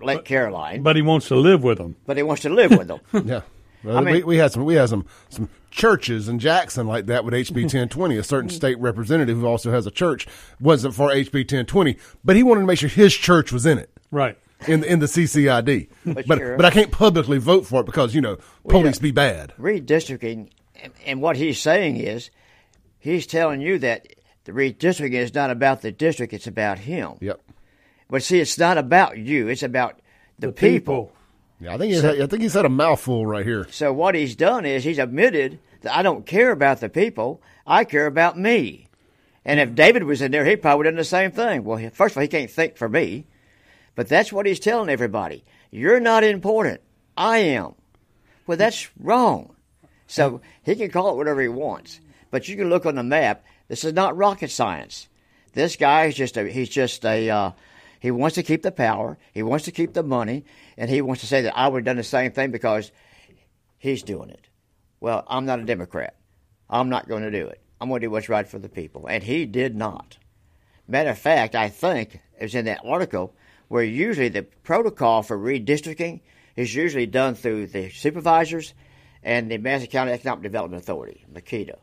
Lake 0.00 0.18
but, 0.18 0.24
Caroline. 0.24 0.82
But 0.82 0.96
he 0.96 1.02
wants 1.02 1.28
to 1.28 1.36
live 1.36 1.62
with 1.62 1.78
them. 1.78 1.96
But 2.06 2.16
he 2.16 2.22
wants 2.22 2.42
to 2.42 2.50
live 2.50 2.70
with 2.72 2.88
them. 2.88 3.00
yeah. 3.26 3.40
Well, 3.82 3.96
I 3.96 4.02
mean, 4.02 4.14
we, 4.16 4.22
we, 4.22 4.36
had 4.36 4.52
some 4.52 4.64
we 4.64 4.74
had 4.74 4.90
some 4.90 5.06
some 5.30 5.48
churches 5.70 6.28
in 6.28 6.38
Jackson 6.38 6.86
like 6.86 7.06
that 7.06 7.24
with 7.24 7.32
HB 7.32 7.54
1020. 7.54 8.16
A 8.18 8.22
certain 8.22 8.50
state 8.50 8.78
representative 8.78 9.38
who 9.38 9.46
also 9.46 9.70
has 9.70 9.86
a 9.86 9.90
church 9.90 10.26
wasn't 10.60 10.94
for 10.94 11.08
HB 11.08 11.32
1020, 11.32 11.96
but 12.22 12.36
he 12.36 12.42
wanted 12.42 12.60
to 12.60 12.66
make 12.66 12.78
sure 12.78 12.90
his 12.90 13.14
church 13.14 13.52
was 13.52 13.64
in 13.64 13.78
it. 13.78 13.90
Right 14.10 14.36
in 14.66 14.84
in 14.84 14.98
the 14.98 15.06
CCID. 15.06 15.88
But 16.04 16.26
but, 16.26 16.38
but, 16.56 16.64
I 16.64 16.70
can't 16.70 16.90
publicly 16.90 17.38
vote 17.38 17.66
for 17.66 17.80
it 17.80 17.86
because 17.86 18.14
you 18.14 18.20
know 18.20 18.36
police 18.68 18.98
be 18.98 19.10
bad. 19.10 19.54
Redistricting, 19.58 20.50
and 21.06 21.20
what 21.20 21.36
he's 21.36 21.60
saying 21.60 21.96
is, 21.96 22.30
he's 22.98 23.26
telling 23.26 23.60
you 23.60 23.78
that 23.78 24.06
the 24.44 24.52
redistricting 24.52 25.14
is 25.14 25.34
not 25.34 25.50
about 25.50 25.82
the 25.82 25.92
district; 25.92 26.32
it's 26.32 26.46
about 26.46 26.78
him. 26.78 27.14
Yep. 27.20 27.40
But 28.08 28.22
see, 28.22 28.40
it's 28.40 28.58
not 28.58 28.78
about 28.78 29.18
you; 29.18 29.48
it's 29.48 29.62
about 29.62 30.00
the, 30.38 30.48
the 30.48 30.52
people. 30.52 31.04
people. 31.04 31.12
Yeah, 31.60 31.74
I 31.74 31.78
think 31.78 31.92
he's, 31.92 32.00
so, 32.00 32.10
I 32.10 32.26
think 32.26 32.42
he's 32.42 32.54
had 32.54 32.64
a 32.64 32.70
mouthful 32.70 33.26
right 33.26 33.44
here. 33.44 33.66
So 33.70 33.92
what 33.92 34.14
he's 34.14 34.34
done 34.34 34.64
is 34.64 34.82
he's 34.82 34.98
admitted 34.98 35.58
that 35.82 35.94
I 35.94 36.02
don't 36.02 36.26
care 36.26 36.52
about 36.52 36.80
the 36.80 36.88
people; 36.88 37.42
I 37.66 37.84
care 37.84 38.06
about 38.06 38.38
me. 38.38 38.88
And 39.44 39.58
if 39.58 39.74
David 39.74 40.04
was 40.04 40.22
in 40.22 40.32
there, 40.32 40.44
he 40.44 40.56
probably 40.56 40.78
would 40.78 40.84
done 40.84 40.96
the 40.96 41.04
same 41.04 41.32
thing. 41.32 41.64
Well, 41.64 41.78
first 41.92 42.12
of 42.12 42.18
all, 42.18 42.22
he 42.22 42.28
can't 42.28 42.50
think 42.50 42.76
for 42.76 42.88
me. 42.88 43.26
But 43.94 44.08
that's 44.08 44.32
what 44.32 44.46
he's 44.46 44.60
telling 44.60 44.90
everybody. 44.90 45.44
You're 45.70 46.00
not 46.00 46.24
important. 46.24 46.80
I 47.16 47.38
am. 47.38 47.74
Well, 48.46 48.58
that's 48.58 48.90
wrong. 48.98 49.54
So 50.10 50.40
he 50.64 50.74
can 50.74 50.90
call 50.90 51.12
it 51.12 51.16
whatever 51.16 51.40
he 51.40 51.46
wants. 51.46 52.00
But 52.32 52.48
you 52.48 52.56
can 52.56 52.68
look 52.68 52.84
on 52.84 52.96
the 52.96 53.02
map. 53.04 53.44
This 53.68 53.84
is 53.84 53.92
not 53.92 54.16
rocket 54.16 54.50
science. 54.50 55.08
This 55.52 55.76
guy 55.76 56.06
is 56.06 56.16
just 56.16 56.36
a, 56.36 56.48
he's 56.48 56.68
just 56.68 57.04
a, 57.04 57.30
uh, 57.30 57.52
he 58.00 58.10
wants 58.10 58.34
to 58.34 58.42
keep 58.42 58.62
the 58.62 58.72
power. 58.72 59.18
He 59.32 59.44
wants 59.44 59.66
to 59.66 59.70
keep 59.70 59.92
the 59.92 60.02
money. 60.02 60.44
And 60.76 60.90
he 60.90 61.00
wants 61.00 61.20
to 61.20 61.28
say 61.28 61.42
that 61.42 61.56
I 61.56 61.68
would 61.68 61.80
have 61.80 61.84
done 61.84 61.96
the 61.96 62.02
same 62.02 62.32
thing 62.32 62.50
because 62.50 62.90
he's 63.78 64.02
doing 64.02 64.30
it. 64.30 64.48
Well, 64.98 65.24
I'm 65.28 65.46
not 65.46 65.60
a 65.60 65.64
Democrat. 65.64 66.16
I'm 66.68 66.88
not 66.88 67.08
going 67.08 67.22
to 67.22 67.30
do 67.30 67.46
it. 67.46 67.60
I'm 67.80 67.88
going 67.88 68.00
to 68.00 68.06
do 68.08 68.10
what's 68.10 68.28
right 68.28 68.48
for 68.48 68.58
the 68.58 68.68
people. 68.68 69.06
And 69.06 69.22
he 69.22 69.46
did 69.46 69.76
not. 69.76 70.18
Matter 70.88 71.10
of 71.10 71.18
fact, 71.18 71.54
I 71.54 71.68
think 71.68 72.20
it 72.36 72.42
was 72.42 72.56
in 72.56 72.64
that 72.64 72.80
article 72.84 73.32
where 73.68 73.84
usually 73.84 74.28
the 74.28 74.42
protocol 74.42 75.22
for 75.22 75.38
redistricting 75.38 76.20
is 76.56 76.74
usually 76.74 77.06
done 77.06 77.36
through 77.36 77.68
the 77.68 77.90
supervisors 77.90 78.74
and 79.22 79.50
the 79.50 79.58
Madison 79.58 79.90
County 79.90 80.12
Economic 80.12 80.42
Development 80.42 80.82
Authority, 80.82 81.24
MCEDA. 81.32 81.76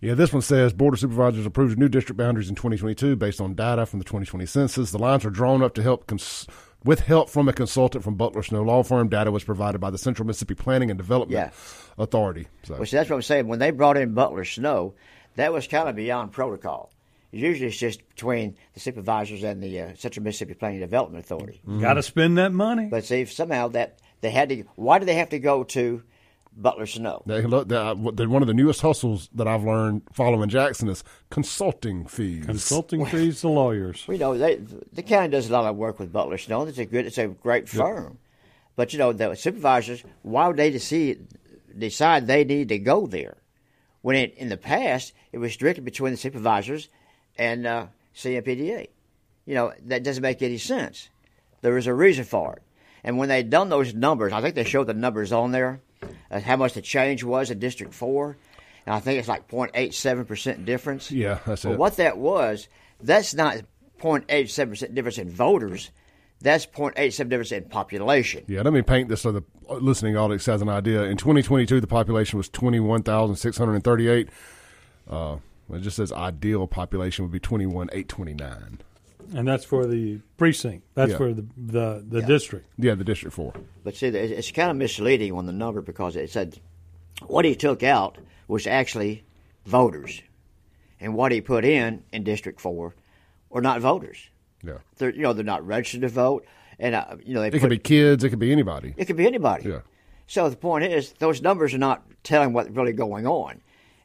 Yeah, 0.00 0.14
this 0.14 0.32
one 0.32 0.42
says 0.42 0.72
Board 0.72 0.94
of 0.94 1.00
Supervisors 1.00 1.44
approves 1.44 1.76
new 1.76 1.88
district 1.88 2.16
boundaries 2.16 2.48
in 2.48 2.54
2022 2.54 3.16
based 3.16 3.40
on 3.40 3.54
data 3.54 3.84
from 3.86 3.98
the 3.98 4.04
2020 4.04 4.46
census. 4.46 4.90
The 4.90 4.98
lines 4.98 5.24
are 5.24 5.30
drawn 5.30 5.62
up 5.62 5.74
to 5.74 5.82
help 5.82 6.06
cons- 6.06 6.46
with 6.84 7.00
help 7.00 7.28
from 7.28 7.48
a 7.48 7.52
consultant 7.52 8.02
from 8.02 8.14
Butler 8.14 8.42
Snow 8.42 8.62
Law 8.62 8.82
Firm. 8.82 9.08
Data 9.08 9.30
was 9.30 9.44
provided 9.44 9.78
by 9.78 9.90
the 9.90 9.98
Central 9.98 10.26
Mississippi 10.26 10.54
Planning 10.54 10.90
and 10.90 10.98
Development 10.98 11.32
yeah. 11.32 12.02
Authority. 12.02 12.48
So. 12.62 12.76
Well, 12.76 12.86
see, 12.86 12.96
that's 12.96 13.10
what 13.10 13.16
I'm 13.16 13.22
saying. 13.22 13.48
When 13.48 13.58
they 13.58 13.70
brought 13.70 13.98
in 13.98 14.14
Butler 14.14 14.44
Snow, 14.44 14.94
that 15.36 15.52
was 15.52 15.66
kind 15.66 15.88
of 15.88 15.96
beyond 15.96 16.32
protocol. 16.32 16.90
Usually, 17.32 17.68
it's 17.68 17.76
just 17.76 18.06
between 18.08 18.56
the 18.74 18.80
supervisors 18.80 19.44
and 19.44 19.62
the 19.62 19.80
uh, 19.80 19.94
Central 19.94 20.24
Mississippi 20.24 20.54
Planning 20.54 20.82
and 20.82 20.90
Development 20.90 21.22
Authority. 21.22 21.60
Got 21.80 21.94
to 21.94 22.02
spend 22.02 22.38
that 22.38 22.52
money. 22.52 22.86
But 22.86 23.04
see, 23.04 23.24
somehow 23.26 23.68
that 23.68 23.98
they 24.20 24.30
had 24.30 24.48
to. 24.48 24.64
Why 24.74 24.98
do 24.98 25.04
they 25.04 25.14
have 25.14 25.28
to 25.28 25.38
go 25.38 25.62
to 25.64 26.02
Butler 26.62 26.86
Snow? 26.86 27.22
They 27.26 27.42
look. 27.42 27.68
They, 27.68 27.76
uh, 27.76 27.94
what- 27.94 28.16
they're 28.16 28.28
one 28.28 28.42
of 28.42 28.48
the 28.48 28.54
newest 28.54 28.80
hustles 28.82 29.28
that 29.34 29.48
I've 29.48 29.64
learned 29.64 30.02
following 30.12 30.48
Jackson 30.48 30.88
is 30.88 31.02
consulting 31.30 32.06
fees. 32.06 32.46
Consulting 32.46 33.04
fees 33.06 33.40
to 33.40 33.48
lawyers. 33.48 34.04
We 34.06 34.18
know, 34.18 34.36
they, 34.36 34.56
the 34.92 35.02
county 35.02 35.28
does 35.28 35.48
a 35.48 35.52
lot 35.52 35.64
of 35.64 35.76
work 35.76 35.98
with 35.98 36.12
Butler 36.12 36.38
Snow. 36.38 36.62
It's 36.62 36.78
a 36.78 36.84
good, 36.84 37.06
it's 37.06 37.18
a 37.18 37.28
great 37.28 37.68
firm. 37.68 38.18
But 38.76 38.92
you 38.92 38.98
know, 38.98 39.12
the 39.12 39.34
supervisors, 39.34 40.02
why 40.22 40.48
would 40.48 40.56
they 40.56 40.70
decide, 40.70 41.26
decide 41.76 42.26
they 42.26 42.44
need 42.44 42.68
to 42.70 42.78
go 42.78 43.06
there? 43.06 43.36
When 44.02 44.16
it, 44.16 44.34
in 44.36 44.48
the 44.48 44.56
past 44.56 45.12
it 45.32 45.38
was 45.38 45.52
strictly 45.52 45.84
between 45.84 46.12
the 46.12 46.16
supervisors 46.16 46.88
and 47.36 47.66
uh, 47.66 47.86
CMPDA. 48.14 48.88
You 49.46 49.54
know, 49.54 49.72
that 49.86 50.02
doesn't 50.02 50.22
make 50.22 50.42
any 50.42 50.58
sense. 50.58 51.08
There 51.62 51.76
is 51.76 51.86
a 51.86 51.94
reason 51.94 52.24
for 52.24 52.54
it. 52.54 52.62
And 53.04 53.18
when 53.18 53.28
they 53.28 53.42
done 53.42 53.68
those 53.68 53.94
numbers, 53.94 54.32
I 54.32 54.40
think 54.40 54.54
they 54.54 54.64
showed 54.64 54.86
the 54.86 54.94
numbers 54.94 55.32
on 55.32 55.52
there, 55.52 55.80
uh, 56.30 56.40
how 56.40 56.56
much 56.56 56.74
the 56.74 56.82
change 56.82 57.24
was 57.24 57.50
in 57.50 57.58
District 57.58 57.92
Four, 57.92 58.36
and 58.86 58.94
I 58.94 59.00
think 59.00 59.18
it's 59.18 59.28
like 59.28 59.48
0.87 59.48 60.26
percent 60.26 60.64
difference. 60.64 61.10
Yeah, 61.10 61.38
that's 61.46 61.64
But 61.64 61.72
it. 61.72 61.78
what 61.78 61.96
that 61.96 62.18
was, 62.18 62.68
that's 63.00 63.34
not 63.34 63.58
0.87 64.00 64.68
percent 64.68 64.94
difference 64.94 65.18
in 65.18 65.30
voters. 65.30 65.90
That's 66.42 66.64
0.87 66.64 67.28
difference 67.28 67.52
in 67.52 67.64
population. 67.64 68.44
Yeah, 68.48 68.62
let 68.62 68.72
me 68.72 68.80
paint 68.80 69.10
this 69.10 69.20
so 69.20 69.30
the 69.32 69.44
listening 69.68 70.16
audience 70.16 70.46
has 70.46 70.62
an 70.62 70.70
idea. 70.70 71.02
In 71.02 71.18
2022, 71.18 71.82
the 71.82 71.86
population 71.86 72.38
was 72.38 72.48
21,638. 72.48 74.28
Uh, 75.08 75.36
it 75.70 75.80
just 75.80 75.96
says 75.96 76.12
ideal 76.12 76.66
population 76.66 77.26
would 77.26 77.32
be 77.32 77.40
21,829. 77.40 78.78
And 79.34 79.46
that's 79.46 79.64
for 79.64 79.86
the 79.86 80.20
precinct. 80.36 80.84
That's 80.94 81.12
Yeah. 81.12 81.16
for 81.16 81.32
the 81.32 81.46
the, 81.56 82.04
the 82.08 82.20
Yeah. 82.20 82.26
district. 82.26 82.66
Yeah, 82.78 82.94
the 82.94 83.04
District 83.04 83.34
4. 83.34 83.52
But 83.84 83.94
see, 83.96 84.06
it- 84.08 84.14
it's 84.14 84.50
kind 84.50 84.70
of 84.70 84.76
misleading 84.76 85.32
on 85.32 85.46
the 85.46 85.52
number 85.52 85.80
because 85.82 86.16
it 86.16 86.30
said 86.30 86.58
what 87.26 87.44
he 87.44 87.54
took 87.54 87.82
out 87.82 88.18
was 88.48 88.66
actually 88.66 89.24
voters, 89.66 90.22
and 91.00 91.14
what 91.14 91.32
he 91.32 91.40
put 91.40 91.64
in 91.64 92.02
in 92.12 92.24
District 92.24 92.60
Four 92.60 92.94
were 93.50 93.60
not 93.62 93.80
voters. 93.80 94.28
Yeah. 94.64 94.78
They're 94.98 95.10
you 95.14 95.22
know 95.22 95.32
they're 95.32 95.44
not 95.44 95.66
registered 95.66 96.02
to 96.02 96.08
vote, 96.08 96.44
and 96.78 96.94
uh, 96.94 97.16
you 97.24 97.34
know 97.34 97.40
they 97.40 97.48
It 97.48 97.52
put, 97.52 97.60
could 97.60 97.70
be 97.70 97.78
kids, 97.78 98.24
it 98.24 98.30
could 98.30 98.38
be 98.38 98.52
anybody. 98.52 98.94
It 98.96 99.04
could 99.06 99.16
be 99.16 99.26
anybody. 99.26 99.68
Yeah. 99.68 99.80
So 100.26 100.48
the 100.48 100.56
point 100.56 100.84
is, 100.84 101.12
those 101.18 101.42
numbers 101.42 101.74
are 101.74 101.78
not 101.78 102.04
telling 102.22 102.52
what's 102.52 102.70
really 102.70 102.92
going 102.92 103.26
on. 103.26 103.60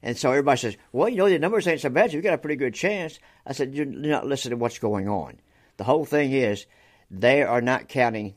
And 0.05 0.15
so 0.15 0.29
everybody 0.29 0.59
says, 0.59 0.77
well, 0.91 1.09
you 1.09 1.15
know, 1.15 1.27
the 1.27 1.39
numbers 1.39 1.67
ain't 1.67 1.81
so 1.81 1.89
bad. 1.89 2.13
You've 2.13 2.23
got 2.23 2.35
a 2.35 2.37
pretty 2.37 2.57
good 2.57 2.75
chance. 2.75 3.17
I 3.43 3.53
said, 3.53 3.73
you're 3.73 3.87
not 3.87 4.27
listening 4.27 4.51
to 4.51 4.57
what's 4.57 4.77
going 4.77 5.09
on. 5.09 5.39
The 5.77 5.83
whole 5.83 6.05
thing 6.05 6.31
is, 6.31 6.67
they 7.09 7.41
are 7.41 7.59
not 7.59 7.89
counting 7.89 8.35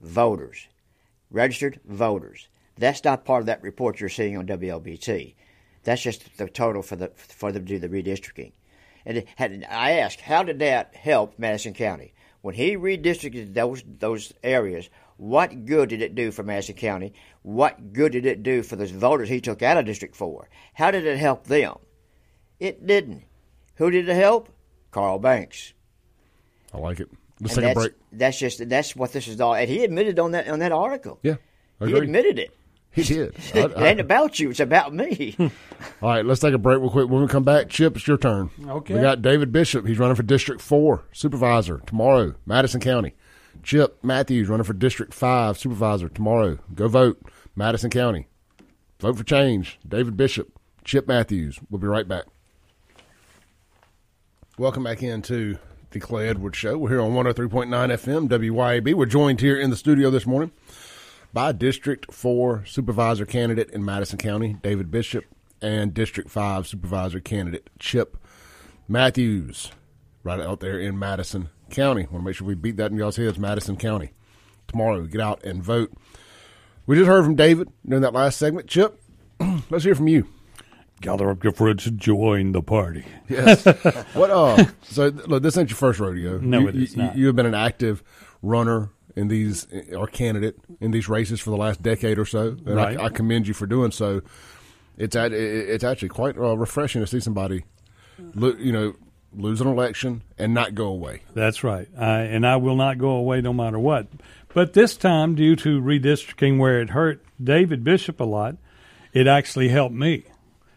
voters, 0.00 0.68
registered 1.28 1.80
voters. 1.84 2.46
That's 2.76 3.02
not 3.02 3.24
part 3.24 3.40
of 3.40 3.46
that 3.46 3.64
report 3.64 3.98
you're 3.98 4.08
seeing 4.08 4.36
on 4.36 4.46
WLBT. 4.46 5.34
That's 5.82 6.02
just 6.02 6.36
the 6.38 6.48
total 6.48 6.82
for 6.82 6.94
the 6.94 7.10
for 7.16 7.50
them 7.50 7.66
to 7.66 7.78
do 7.78 7.80
the 7.80 7.88
redistricting. 7.88 8.52
And 9.04 9.24
had, 9.34 9.66
I 9.68 9.92
asked, 9.92 10.20
how 10.20 10.44
did 10.44 10.60
that 10.60 10.94
help 10.94 11.36
Madison 11.36 11.74
County 11.74 12.12
when 12.42 12.54
he 12.54 12.76
redistricted 12.76 13.54
those 13.54 13.82
those 13.98 14.32
areas? 14.44 14.88
What 15.18 15.66
good 15.66 15.88
did 15.90 16.00
it 16.00 16.14
do 16.14 16.30
for 16.30 16.42
Madison 16.44 16.76
County? 16.76 17.12
What 17.42 17.92
good 17.92 18.12
did 18.12 18.24
it 18.24 18.42
do 18.42 18.62
for 18.62 18.76
those 18.76 18.92
voters 18.92 19.28
he 19.28 19.40
took 19.40 19.62
out 19.62 19.76
of 19.76 19.84
District 19.84 20.14
Four? 20.16 20.48
How 20.74 20.90
did 20.92 21.04
it 21.06 21.18
help 21.18 21.44
them? 21.48 21.74
It 22.60 22.86
didn't. 22.86 23.24
Who 23.74 23.90
did 23.90 24.08
it 24.08 24.14
help? 24.14 24.48
Karl 24.92 25.18
Banks. 25.18 25.74
I 26.72 26.78
like 26.78 27.00
it. 27.00 27.10
Let's 27.40 27.56
And 27.56 27.64
take 27.64 27.72
a 27.72 27.74
that's, 27.74 27.86
break. 27.88 27.92
That's 28.12 28.38
just 28.38 28.68
that's 28.68 28.96
what 28.96 29.12
this 29.12 29.28
is 29.28 29.40
all. 29.40 29.54
And 29.54 29.68
he 29.68 29.84
admitted 29.84 30.18
on 30.18 30.32
that 30.32 30.48
on 30.48 30.60
that 30.60 30.72
article. 30.72 31.18
Yeah, 31.22 31.36
I 31.80 31.86
he 31.86 31.92
admitted 31.94 32.38
it. 32.38 32.54
He 32.90 33.02
did. 33.02 33.34
I- 33.54 33.58
it 33.58 33.72
I- 33.76 33.86
ain't 33.88 34.00
about 34.00 34.38
you. 34.40 34.50
It's 34.50 34.60
about 34.60 34.94
me. 34.94 35.32
Hmm. 35.36 35.46
All 36.02 36.10
right, 36.10 36.24
let's 36.24 36.40
take 36.40 36.54
a 36.54 36.58
break 36.58 36.80
real 36.80 36.90
quick. 36.90 37.08
When 37.08 37.22
we 37.22 37.28
come 37.28 37.44
back, 37.44 37.68
Chip, 37.68 37.96
it's 37.96 38.06
your 38.06 38.18
turn. 38.18 38.50
Okay. 38.66 38.94
We 38.94 39.00
got 39.00 39.20
David 39.22 39.50
Bishop. 39.52 39.84
He's 39.86 39.98
running 39.98 40.16
for 40.16 40.22
District 40.22 40.60
4 40.60 41.04
Supervisor 41.12 41.82
tomorrow, 41.86 42.34
Madison 42.46 42.80
County. 42.80 43.14
Chip 43.62 44.02
Matthews 44.02 44.48
running 44.48 44.64
for 44.64 44.72
District 44.72 45.12
5 45.12 45.58
Supervisor 45.58 46.08
tomorrow. 46.08 46.58
Go 46.74 46.88
vote, 46.88 47.20
Madison 47.54 47.90
County. 47.90 48.28
Vote 49.00 49.16
for 49.16 49.24
change. 49.24 49.78
David 49.86 50.16
Bishop, 50.16 50.58
Chip 50.84 51.06
Matthews. 51.06 51.58
We'll 51.70 51.80
be 51.80 51.86
right 51.86 52.08
back. 52.08 52.24
Welcome 54.58 54.84
back 54.84 55.02
into 55.02 55.58
the 55.90 56.00
Clay 56.00 56.28
Edwards 56.28 56.58
Show. 56.58 56.76
We're 56.78 56.90
here 56.90 57.00
on 57.00 57.12
103.9 57.12 57.68
FM, 57.68 58.28
WYAB. 58.28 58.94
We're 58.94 59.06
joined 59.06 59.40
here 59.40 59.58
in 59.58 59.70
the 59.70 59.76
studio 59.76 60.10
this 60.10 60.26
morning 60.26 60.50
by 61.32 61.52
District 61.52 62.12
4 62.12 62.64
Supervisor 62.66 63.24
candidate 63.24 63.70
in 63.70 63.84
Madison 63.84 64.18
County, 64.18 64.56
David 64.62 64.90
Bishop, 64.90 65.24
and 65.62 65.94
District 65.94 66.28
5 66.28 66.66
Supervisor 66.66 67.20
candidate, 67.20 67.70
Chip 67.78 68.16
Matthews, 68.88 69.70
right 70.24 70.40
out 70.40 70.60
there 70.60 70.78
in 70.78 70.98
Madison 70.98 71.50
County. 71.70 72.02
Want 72.02 72.22
to 72.22 72.22
make 72.22 72.34
sure 72.36 72.46
we 72.46 72.54
beat 72.54 72.76
that 72.76 72.90
in 72.90 72.96
y'all's 72.96 73.16
heads, 73.16 73.38
Madison 73.38 73.76
County. 73.76 74.10
Tomorrow, 74.68 75.02
get 75.06 75.20
out 75.20 75.42
and 75.44 75.62
vote. 75.62 75.92
We 76.86 76.96
just 76.96 77.06
heard 77.08 77.24
from 77.24 77.36
David 77.36 77.68
during 77.86 78.02
that 78.02 78.12
last 78.14 78.38
segment. 78.38 78.66
Chip, 78.68 79.00
let's 79.70 79.84
hear 79.84 79.94
from 79.94 80.08
you. 80.08 80.26
Gather 81.00 81.30
up 81.30 81.44
your 81.44 81.52
friends 81.52 81.86
and 81.86 81.98
join 81.98 82.52
the 82.52 82.62
party. 82.62 83.04
Yes. 83.28 83.64
what? 84.14 84.30
Uh. 84.30 84.64
So 84.82 85.06
look, 85.08 85.42
this 85.42 85.56
ain't 85.56 85.70
your 85.70 85.76
first 85.76 86.00
rodeo. 86.00 86.38
No, 86.38 86.60
you, 86.60 86.68
it 86.68 86.76
is 86.76 86.96
you, 86.96 87.02
not. 87.02 87.16
You 87.16 87.26
have 87.26 87.36
been 87.36 87.46
an 87.46 87.54
active 87.54 88.02
runner 88.42 88.90
in 89.14 89.28
these 89.28 89.66
or 89.92 90.06
candidate 90.06 90.56
in 90.80 90.90
these 90.90 91.08
races 91.08 91.40
for 91.40 91.50
the 91.50 91.56
last 91.56 91.82
decade 91.82 92.18
or 92.18 92.24
so, 92.24 92.48
and 92.48 92.76
Right. 92.76 92.98
I, 92.98 93.04
I 93.04 93.08
commend 93.10 93.46
you 93.48 93.54
for 93.54 93.66
doing 93.66 93.90
so. 93.90 94.22
It's 94.96 95.14
at, 95.14 95.32
it's 95.32 95.84
actually 95.84 96.08
quite 96.08 96.36
uh, 96.36 96.56
refreshing 96.56 97.00
to 97.00 97.06
see 97.06 97.20
somebody, 97.20 97.64
look, 98.34 98.58
you 98.58 98.72
know, 98.72 98.94
lose 99.34 99.60
an 99.60 99.66
election 99.66 100.22
and 100.38 100.54
not 100.54 100.74
go 100.74 100.86
away. 100.86 101.22
That's 101.34 101.62
right. 101.64 101.88
I, 101.98 102.20
and 102.20 102.46
I 102.46 102.56
will 102.56 102.76
not 102.76 102.98
go 102.98 103.10
away 103.10 103.40
no 103.40 103.52
matter 103.52 103.78
what. 103.78 104.06
But 104.54 104.72
this 104.72 104.96
time, 104.96 105.34
due 105.34 105.54
to 105.56 105.80
redistricting 105.80 106.58
where 106.58 106.80
it 106.80 106.90
hurt 106.90 107.22
David 107.42 107.84
Bishop 107.84 108.20
a 108.20 108.24
lot, 108.24 108.56
it 109.12 109.26
actually 109.26 109.68
helped 109.68 109.94
me. 109.94 110.24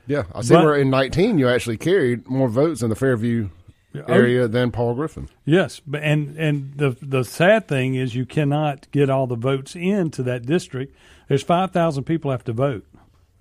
Yeah, 0.08 0.24
I 0.36 0.42
see 0.42 0.54
But- 0.54 0.66
where 0.66 0.76
in 0.76 0.90
19 0.90 1.38
you 1.40 1.48
actually 1.48 1.78
carried 1.78 2.28
more 2.30 2.50
votes 2.50 2.82
in 2.82 2.90
the 2.90 2.96
Fairview 2.96 3.50
Oh, 3.94 4.04
area 4.08 4.48
than 4.48 4.72
Paul 4.72 4.94
Griffin. 4.96 5.28
Yes, 5.44 5.82
but 5.86 6.02
and 6.02 6.38
and 6.38 6.74
the 6.78 6.96
the 7.02 7.26
sad 7.26 7.68
thing 7.68 7.96
is 7.96 8.16
you 8.16 8.26
cannot 8.26 8.90
get 8.92 9.10
all 9.10 9.28
the 9.28 9.36
votes 9.36 9.76
into 9.76 10.24
that 10.24 10.46
district. 10.46 10.96
There's 11.28 11.44
five 11.44 11.72
thousand 11.72 12.06
people 12.06 12.32
have 12.32 12.46
to 12.46 12.54
vote. 12.54 12.86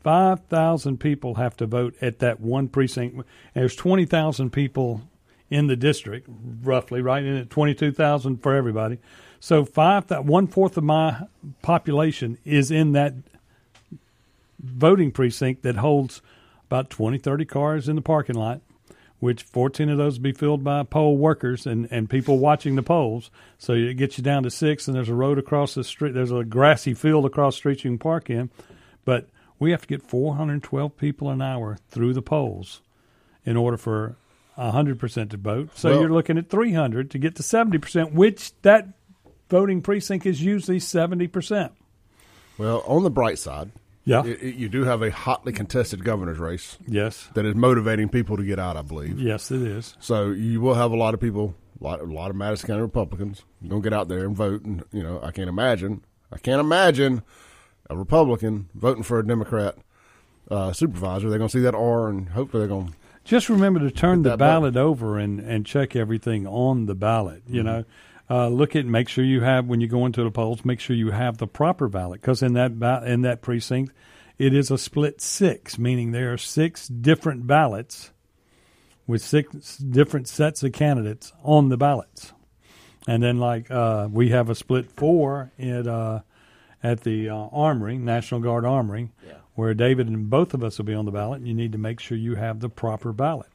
Five 0.03 0.47
thousand 0.47 0.99
people 0.99 1.35
have 1.35 1.57
to 1.59 1.67
vote 1.67 1.95
at 2.01 2.21
that 2.21 2.41
one 2.41 2.69
precinct. 2.69 3.23
There's 3.55 3.77
twenty 3.77 4.07
thousand 4.07 4.51
people 4.51 5.03
in 5.51 5.67
the 5.67 5.77
district, 5.77 6.29
roughly, 6.63 7.03
right? 7.03 7.23
And 7.23 7.51
twenty 7.51 7.75
two 7.75 7.93
thousand 7.93 8.43
for 8.43 8.55
everybody. 8.55 8.99
So 9.41 9.65
five 9.65 10.07
that 10.09 10.25
one 10.25 10.47
fourth 10.47 10.77
of 10.77 10.85
my 10.85 11.23
population 11.63 12.39
is 12.45 12.71
in 12.71 12.93
that 12.93 13.15
voting 14.63 15.11
precinct 15.11 15.63
that 15.63 15.77
holds 15.77 16.21
about 16.67 16.91
20, 16.91 17.19
30 17.19 17.45
cars 17.47 17.89
in 17.89 17.97
the 17.97 18.03
parking 18.03 18.37
lot 18.37 18.61
which 19.21 19.43
14 19.43 19.91
of 19.91 19.99
those 19.99 20.19
be 20.19 20.33
filled 20.33 20.65
by 20.65 20.83
poll 20.83 21.17
workers 21.17 21.67
and, 21.67 21.87
and 21.91 22.11
people 22.11 22.39
watching 22.39 22.75
the 22.75 22.83
polls. 22.83 23.31
So 23.59 23.75
it 23.75 23.95
gets 23.95 24.19
you 24.19 24.25
down 24.25 24.43
to 24.43 24.51
six, 24.51 24.89
and 24.89 24.97
there's 24.97 25.11
a 25.11 25.15
road 25.15 25.39
across 25.39 25.75
the 25.75 25.85
street. 25.85 26.15
There's 26.15 26.33
a 26.33 26.43
grassy 26.43 26.95
field 26.95 27.27
across 27.27 27.55
the 27.55 27.59
street 27.59 27.85
you 27.85 27.91
can 27.91 27.99
park 27.99 28.31
in. 28.31 28.51
But 29.05 29.29
we 29.61 29.71
have 29.71 29.83
to 29.83 29.87
get 29.87 30.03
412 30.03 30.97
people 30.97 31.31
an 31.31 31.41
hour 31.41 31.79
through 31.89 32.15
the 32.15 32.23
polls 32.23 32.81
in 33.45 33.57
order 33.57 33.77
for 33.77 34.17
100% 34.59 35.31
to 35.31 35.37
vote. 35.37 35.71
So 35.75 35.91
Well- 35.91 36.01
you're 36.01 36.11
looking 36.11 36.37
at 36.39 36.49
300 36.51 37.11
to 37.13 37.19
get 37.19 37.37
to 37.37 37.43
70%, 37.43 38.13
which 38.13 38.53
that 38.63 38.89
voting 39.49 39.81
precinct 39.83 40.27
is 40.27 40.43
usually 40.43 40.79
70%. 40.81 41.71
Well, 42.59 42.83
on 42.87 43.03
the 43.05 43.11
bright 43.11 43.39
side, 43.39 43.71
Yeah. 44.05 44.25
it, 44.25 44.43
it- 44.43 44.55
you 44.57 44.69
do 44.69 44.85
have 44.85 45.03
a 45.03 45.11
hotly 45.11 45.53
contested 45.53 46.05
governor's 46.05 46.39
race 46.39 46.77
yes. 46.87 47.29
that 47.35 47.45
is 47.47 47.55
motivating 47.55 48.09
people 48.09 48.37
to 48.37 48.45
get 48.45 48.59
out. 48.59 48.77
I 48.77 48.83
believe. 48.83 49.19
Yes, 49.21 49.51
it 49.51 49.63
is. 49.63 49.97
So 50.01 50.31
you 50.31 50.61
will 50.61 50.75
have 50.75 50.91
a 50.91 50.97
lot 50.97 51.15
of 51.15 51.21
people, 51.21 51.55
a 51.81 51.85
lot, 51.85 52.01
a 52.01 52.05
lot 52.05 52.31
of 52.31 52.37
Madison 52.37 52.67
County 52.67 52.83
Republicans, 52.83 53.45
going 53.67 53.83
to 53.83 53.87
get 53.91 53.95
out 53.97 54.09
there 54.09 54.25
and 54.25 54.37
vote. 54.37 54.63
And 54.65 54.85
you 54.93 55.03
know, 55.03 55.21
I 55.23 55.31
can't 55.33 55.49
imagine, 55.49 56.03
I 56.33 56.39
can't 56.39 56.61
imagine 56.61 57.23
a 57.91 57.97
Republican 57.97 58.69
voting 58.75 59.03
for 59.03 59.19
a 59.19 59.27
Democrat 59.27 59.77
uh, 60.51 60.73
supervisor. 60.73 61.29
They're 61.29 61.39
going 61.39 61.51
to 61.51 61.59
see 61.59 61.65
that 61.65 61.75
R, 61.75 62.09
and 62.09 62.29
hopefully 62.29 62.61
they're 62.63 62.69
going. 62.69 62.89
to 62.89 62.95
Just 63.25 63.49
remember 63.49 63.81
to 63.81 63.91
turn 63.91 64.23
the 64.23 64.37
ballot 64.37 64.77
over 64.77 65.19
and, 65.19 65.41
and 65.41 65.67
check 65.67 65.97
everything 65.97 66.47
on 66.47 66.87
the 66.87 66.95
ballot. 66.95 67.45
Mm-hmm. 67.45 67.55
You 67.55 67.63
know, 67.65 67.85
uh, 68.31 68.49
look 68.49 68.77
at 68.77 68.87
make 68.87 69.09
sure 69.09 69.25
you 69.25 69.43
have 69.43 69.67
when 69.67 69.81
you 69.81 69.89
go 69.89 70.07
into 70.07 70.23
the 70.23 70.31
polls, 70.31 70.65
make 70.65 70.81
sure 70.81 70.95
you 70.95 71.11
have 71.11 71.39
the 71.39 71.49
proper 71.49 71.89
ballot 71.89 72.21
because 72.21 72.43
in 72.43 72.55
that 72.55 72.79
ba- 72.79 73.03
in 73.05 73.23
that 73.23 73.43
precinct, 73.43 73.93
it 74.39 74.55
is 74.55 74.71
a 74.71 74.79
split 74.79 75.21
six, 75.21 75.79
meaning 75.79 76.13
there 76.13 76.33
are 76.33 76.39
six 76.39 76.87
different 76.87 77.47
ballots 77.47 78.13
with 79.07 79.21
six 79.21 79.77
different 79.77 80.29
sets 80.29 80.63
of 80.63 80.73
candidates 80.73 81.33
on 81.43 81.69
the 81.69 81.77
ballots. 81.77 82.33
And 83.09 83.23
then, 83.23 83.39
like, 83.39 83.71
uh, 83.71 84.09
we 84.11 84.29
have 84.29 84.49
a 84.49 84.55
split 84.55 84.93
four 84.93 85.51
at, 85.59 85.87
uh, 85.87 86.21
at 86.83 87.01
the 87.03 87.29
uh, 87.29 87.35
Armory, 87.53 87.99
National 87.99 88.41
Guard 88.41 88.65
Armory, 88.65 89.11
Yeah. 89.27 89.35
where 89.55 89.75
David 89.75 90.09
and 90.09 90.31
both 90.31 90.55
of 90.55 90.63
us 90.65 90.79
will 90.79 90.87
be 90.87 90.95
on 90.95 91.05
the 91.05 91.11
ballot. 91.11 91.39
And 91.41 91.49
you 91.49 91.55
need 91.55 91.73
to 91.73 91.79
make 91.79 92.01
sure 92.01 92.17
you 92.17 92.37
have 92.37 92.61
the 92.61 92.69
proper 92.69 93.13
ballot. 93.13 93.49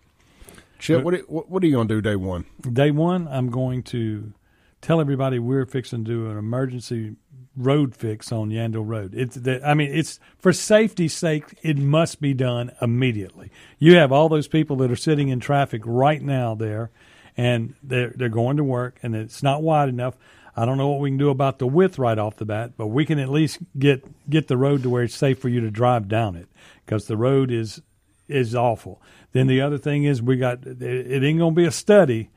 Chip, 0.80 1.04
what, 1.04 1.14
are- 1.14 1.20
what 1.28 1.50
what 1.50 1.64
are 1.64 1.66
you 1.66 1.74
going 1.74 1.88
to 1.88 1.96
do 1.96 2.02
day 2.02 2.16
one? 2.16 2.46
Day 2.62 2.92
one, 2.92 3.28
I'm 3.30 3.50
going 3.50 3.82
to 3.84 4.34
tell 4.82 5.00
everybody 5.02 5.40
we're 5.40 5.66
fixing 5.66 6.04
to 6.06 6.12
do 6.12 6.30
an 6.30 6.38
emergency 6.38 7.16
road 7.58 7.96
fix 7.96 8.32
on 8.34 8.50
Yandell 8.50 8.86
Road. 8.86 9.14
It's 9.16 9.36
the, 9.36 9.66
I 9.66 9.74
mean, 9.74 9.90
it's 9.94 10.20
for 10.38 10.52
safety's 10.52 11.14
sake, 11.14 11.58
it 11.64 11.78
must 11.78 12.20
be 12.20 12.34
done 12.34 12.72
immediately. 12.82 13.50
You 13.80 13.96
have 13.96 14.12
all 14.12 14.28
those 14.28 14.50
people 14.50 14.76
that 14.78 14.92
are 14.92 14.96
sitting 14.98 15.30
in 15.30 15.40
traffic 15.40 15.82
right 15.86 16.22
now 16.22 16.54
there, 16.54 16.92
and 17.38 17.74
they're 17.82 18.14
they're 18.16 18.30
going 18.30 18.58
to 18.58 18.64
work, 18.64 19.00
and 19.02 19.16
it's 19.16 19.42
not 19.42 19.64
wide 19.64 19.88
enough. 19.90 20.16
I 20.56 20.66
don't 20.66 20.78
know 20.78 20.88
what 20.88 21.02
we 21.02 21.10
can 21.10 21.18
do 21.18 21.30
about 21.30 21.60
the 21.60 21.68
width 21.68 22.00
right 22.00 22.18
off 22.18 22.38
the 22.38 22.46
bat, 22.46 22.74
but 22.78 22.88
we 22.88 23.06
can 23.06 23.20
at 23.20 23.30
least 23.30 23.60
get 23.78 24.30
get 24.30 24.48
the 24.48 24.58
road 24.58 24.84
to 24.84 24.90
where 24.90 25.04
it's 25.04 25.16
safe 25.16 25.40
for 25.40 25.50
you 25.50 25.60
to 25.62 25.70
drive 25.70 26.08
down 26.08 26.36
it 26.36 26.48
because 26.86 27.08
the 27.08 27.18
road 27.18 27.52
is 27.52 27.82
is 28.28 28.56
awful. 28.56 29.02
Then 29.34 29.48
the 29.48 29.62
other 29.62 29.78
thing 29.78 30.06
is 30.06 30.22
we 30.22 30.38
got 30.38 30.66
it, 30.66 30.82
it 30.82 31.24
ain't 31.24 31.40
going 31.40 31.54
to 31.54 31.62
be 31.62 31.66
a 31.66 31.72
study. 31.72 32.30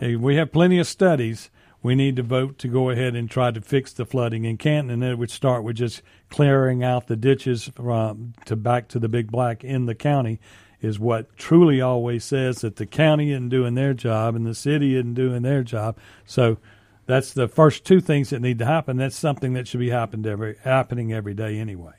We 0.00 0.36
have 0.36 0.52
plenty 0.52 0.78
of 0.78 0.86
studies. 0.86 1.50
We 1.82 1.94
need 1.94 2.16
to 2.16 2.22
vote 2.22 2.58
to 2.58 2.68
go 2.68 2.90
ahead 2.90 3.14
and 3.14 3.30
try 3.30 3.50
to 3.50 3.60
fix 3.60 3.92
the 3.92 4.04
flooding 4.04 4.44
in 4.44 4.56
Canton, 4.56 4.90
and 4.90 5.04
it 5.04 5.16
would 5.16 5.30
start 5.30 5.62
with 5.62 5.76
just 5.76 6.02
clearing 6.28 6.82
out 6.82 7.06
the 7.06 7.16
ditches 7.16 7.70
from 7.76 8.34
to 8.46 8.56
back 8.56 8.88
to 8.88 8.98
the 8.98 9.08
Big 9.08 9.30
Black 9.30 9.62
in 9.62 9.86
the 9.86 9.94
county. 9.94 10.40
Is 10.80 11.00
what 11.00 11.36
truly 11.36 11.80
always 11.80 12.22
says 12.22 12.60
that 12.60 12.76
the 12.76 12.86
county 12.86 13.32
isn't 13.32 13.48
doing 13.48 13.74
their 13.74 13.94
job 13.94 14.36
and 14.36 14.46
the 14.46 14.54
city 14.54 14.94
isn't 14.94 15.14
doing 15.14 15.42
their 15.42 15.64
job. 15.64 15.98
So 16.24 16.58
that's 17.08 17.32
the 17.32 17.48
first 17.48 17.86
two 17.86 18.00
things 18.00 18.30
that 18.30 18.40
need 18.40 18.58
to 18.58 18.66
happen. 18.66 18.98
That's 18.98 19.16
something 19.16 19.54
that 19.54 19.66
should 19.66 19.80
be 19.80 19.88
happened 19.88 20.26
every 20.26 20.56
happening 20.62 21.10
every 21.10 21.32
day 21.32 21.58
anyway. 21.58 21.94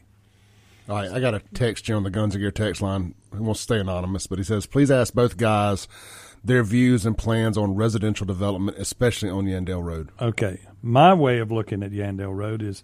All 0.88 0.96
right, 0.96 1.12
I 1.12 1.20
got 1.20 1.34
a 1.34 1.42
text 1.54 1.88
here 1.88 1.96
on 1.96 2.04
the 2.04 2.12
Guns 2.12 2.36
of 2.36 2.42
Gear 2.42 2.52
text 2.52 2.82
line. 2.82 3.16
He 3.34 3.40
wants 3.40 3.62
to 3.62 3.64
stay 3.64 3.80
anonymous, 3.80 4.28
but 4.28 4.38
he 4.38 4.44
says, 4.44 4.68
please 4.68 4.92
ask 4.92 5.14
both 5.14 5.38
guys 5.38 5.88
their 6.44 6.64
views 6.64 7.08
and 7.08 7.18
plans 7.18 7.58
on 7.58 7.76
residential 7.76 8.26
development, 8.26 8.78
especially 8.78 9.30
on 9.30 9.46
Yandell 9.46 9.84
Road. 9.84 10.10
Okay, 10.22 10.62
my 10.84 11.14
way 11.14 11.40
of 11.40 11.52
looking 11.52 11.82
at 11.82 11.92
Yandell 11.92 12.36
Road 12.36 12.62
is 12.62 12.84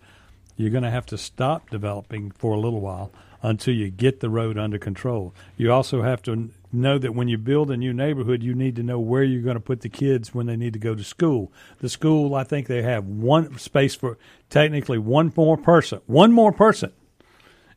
you're 0.57 0.71
going 0.71 0.83
to 0.83 0.89
have 0.89 1.05
to 1.07 1.17
stop 1.19 1.69
developing 1.69 2.31
for 2.31 2.53
a 2.53 2.59
little 2.59 2.81
while 2.81 3.11
until 3.43 3.75
you 3.75 3.91
get 3.91 4.19
the 4.19 4.29
road 4.29 4.57
under 4.57 4.79
control. 4.79 5.33
You 5.57 5.71
also 5.71 6.01
have 6.01 6.23
to 6.23 6.49
know 6.75 6.97
that 6.97 7.15
when 7.15 7.27
you 7.27 7.37
build 7.37 7.71
a 7.71 7.77
new 7.77 7.93
neighborhood, 7.93 8.43
you 8.43 8.53
need 8.53 8.75
to 8.75 8.83
know 8.83 8.99
where 8.99 9.23
you're 9.23 9.41
going 9.41 9.55
to 9.55 9.61
put 9.61 9.81
the 9.81 9.89
kids 9.89 10.33
when 10.33 10.45
they 10.45 10.55
need 10.55 10.73
to 10.73 10.79
go 10.79 10.95
to 10.95 11.03
school. 11.03 11.51
The 11.79 11.89
school, 11.89 12.35
I 12.35 12.43
think 12.43 12.67
they 12.67 12.81
have 12.81 13.05
one 13.05 13.57
space 13.57 13.95
for 13.95 14.17
technically 14.49 14.97
one 14.97 15.33
more 15.35 15.57
person. 15.57 16.01
One 16.05 16.31
more 16.31 16.51
person 16.51 16.91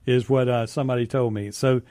is 0.06 0.28
what 0.28 0.48
uh, 0.48 0.66
somebody 0.66 1.06
told 1.06 1.34
me. 1.34 1.50
So 1.50 1.82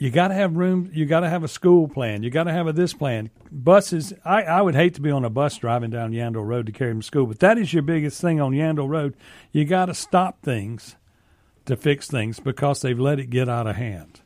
you 0.00 0.10
got 0.10 0.28
to 0.28 0.34
have 0.34 0.56
room. 0.56 0.90
You 0.94 1.04
got 1.04 1.20
to 1.20 1.28
have 1.28 1.44
a 1.44 1.48
school 1.48 1.86
plan. 1.86 2.22
You 2.22 2.30
got 2.30 2.44
to 2.44 2.52
have 2.52 2.66
a 2.66 2.72
this 2.72 2.94
plan. 2.94 3.28
Buses. 3.52 4.14
I, 4.24 4.42
I 4.44 4.62
would 4.62 4.74
hate 4.74 4.94
to 4.94 5.02
be 5.02 5.10
on 5.10 5.26
a 5.26 5.30
bus 5.30 5.58
driving 5.58 5.90
down 5.90 6.12
Yandell 6.12 6.46
Road 6.46 6.66
to 6.66 6.72
carry 6.72 6.90
them 6.90 7.02
to 7.02 7.06
school, 7.06 7.26
but 7.26 7.40
that 7.40 7.58
is 7.58 7.74
your 7.74 7.82
biggest 7.82 8.18
thing 8.18 8.40
on 8.40 8.52
Yandell 8.52 8.88
Road. 8.88 9.14
You 9.52 9.66
got 9.66 9.86
to 9.86 9.94
stop 9.94 10.40
things 10.42 10.96
to 11.66 11.76
fix 11.76 12.08
things 12.08 12.40
because 12.40 12.80
they've 12.80 12.98
let 12.98 13.20
it 13.20 13.28
get 13.28 13.48
out 13.48 13.66
of 13.66 13.76
hand. 13.76 14.19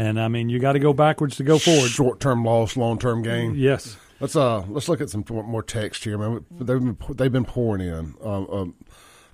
And 0.00 0.18
I 0.18 0.28
mean, 0.28 0.48
you 0.48 0.58
got 0.58 0.72
to 0.72 0.78
go 0.78 0.94
backwards 0.94 1.36
to 1.36 1.42
go 1.44 1.58
forward. 1.58 1.90
Short 1.90 2.20
term 2.20 2.42
loss, 2.42 2.74
long 2.74 2.98
term 2.98 3.20
gain. 3.22 3.54
Yes. 3.54 3.98
Let's 4.18 4.34
uh 4.34 4.60
let's 4.68 4.88
look 4.88 5.02
at 5.02 5.10
some 5.10 5.24
more 5.28 5.62
text 5.62 6.04
here, 6.04 6.16
man. 6.16 6.42
They've 6.50 6.66
been 6.78 6.96
they've 7.16 7.30
been 7.32 7.44
pouring 7.44 7.86
in. 7.86 8.14
Um, 8.24 8.46
um, 8.50 8.74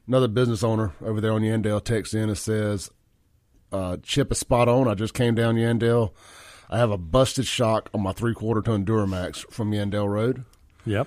another 0.08 0.26
business 0.26 0.64
owner 0.64 0.92
over 1.04 1.20
there 1.20 1.32
on 1.32 1.42
Yandell 1.42 1.84
texts 1.84 2.14
in 2.14 2.28
and 2.28 2.36
says, 2.38 2.90
uh, 3.70 3.98
"Chip 4.02 4.32
is 4.32 4.38
spot 4.38 4.68
on. 4.68 4.88
I 4.88 4.94
just 4.94 5.14
came 5.14 5.36
down 5.36 5.54
Yandell. 5.54 6.10
I 6.68 6.78
have 6.78 6.90
a 6.90 6.98
busted 6.98 7.46
shock 7.46 7.88
on 7.94 8.02
my 8.02 8.10
three 8.12 8.34
quarter 8.34 8.60
ton 8.60 8.84
Duramax 8.84 9.48
from 9.52 9.70
Yandell 9.70 10.08
Road, 10.08 10.44
Yep. 10.84 11.06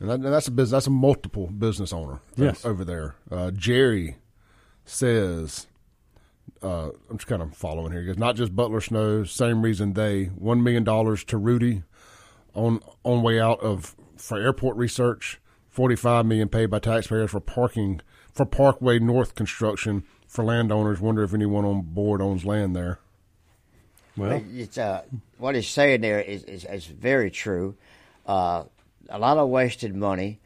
and, 0.00 0.08
that, 0.08 0.14
and 0.14 0.24
that's 0.24 0.48
a 0.48 0.50
business. 0.50 0.70
That's 0.72 0.86
a 0.86 0.90
multiple 0.90 1.48
business 1.48 1.92
owner 1.92 2.20
Yes. 2.36 2.64
over 2.64 2.84
there. 2.86 3.16
Uh, 3.30 3.50
Jerry 3.50 4.16
says." 4.86 5.66
Uh, 6.64 6.90
I'm 7.10 7.18
just 7.18 7.26
kind 7.26 7.42
of 7.42 7.54
following 7.54 7.92
here. 7.92 8.00
He 8.00 8.06
goes, 8.06 8.16
not 8.16 8.36
just 8.36 8.56
Butler 8.56 8.80
Snow, 8.80 9.24
same 9.24 9.60
reason 9.60 9.92
they 9.92 10.24
one 10.24 10.62
million 10.62 10.82
dollars 10.82 11.22
to 11.24 11.36
Rudy 11.36 11.82
on 12.54 12.80
on 13.02 13.22
way 13.22 13.38
out 13.38 13.60
of 13.60 13.94
for 14.16 14.38
airport 14.40 14.78
research, 14.78 15.40
forty 15.68 15.94
five 15.94 16.24
million 16.24 16.48
paid 16.48 16.70
by 16.70 16.78
taxpayers 16.78 17.32
for 17.32 17.40
parking 17.40 18.00
for 18.32 18.46
Parkway 18.46 18.98
North 18.98 19.34
construction 19.34 20.04
for 20.26 20.42
landowners. 20.42 21.00
Wonder 21.00 21.22
if 21.22 21.34
anyone 21.34 21.66
on 21.66 21.82
board 21.82 22.22
owns 22.22 22.46
land 22.46 22.74
there. 22.74 22.98
Well, 24.16 24.42
it's 24.54 24.78
uh, 24.78 25.02
what 25.38 25.56
he's 25.56 25.68
saying 25.68 26.00
there 26.00 26.20
is, 26.20 26.44
is, 26.44 26.64
is 26.64 26.86
very 26.86 27.30
true. 27.30 27.76
Uh, 28.26 28.64
a 29.10 29.18
lot 29.18 29.36
of 29.36 29.48
wasted 29.50 29.94
money 29.94 30.40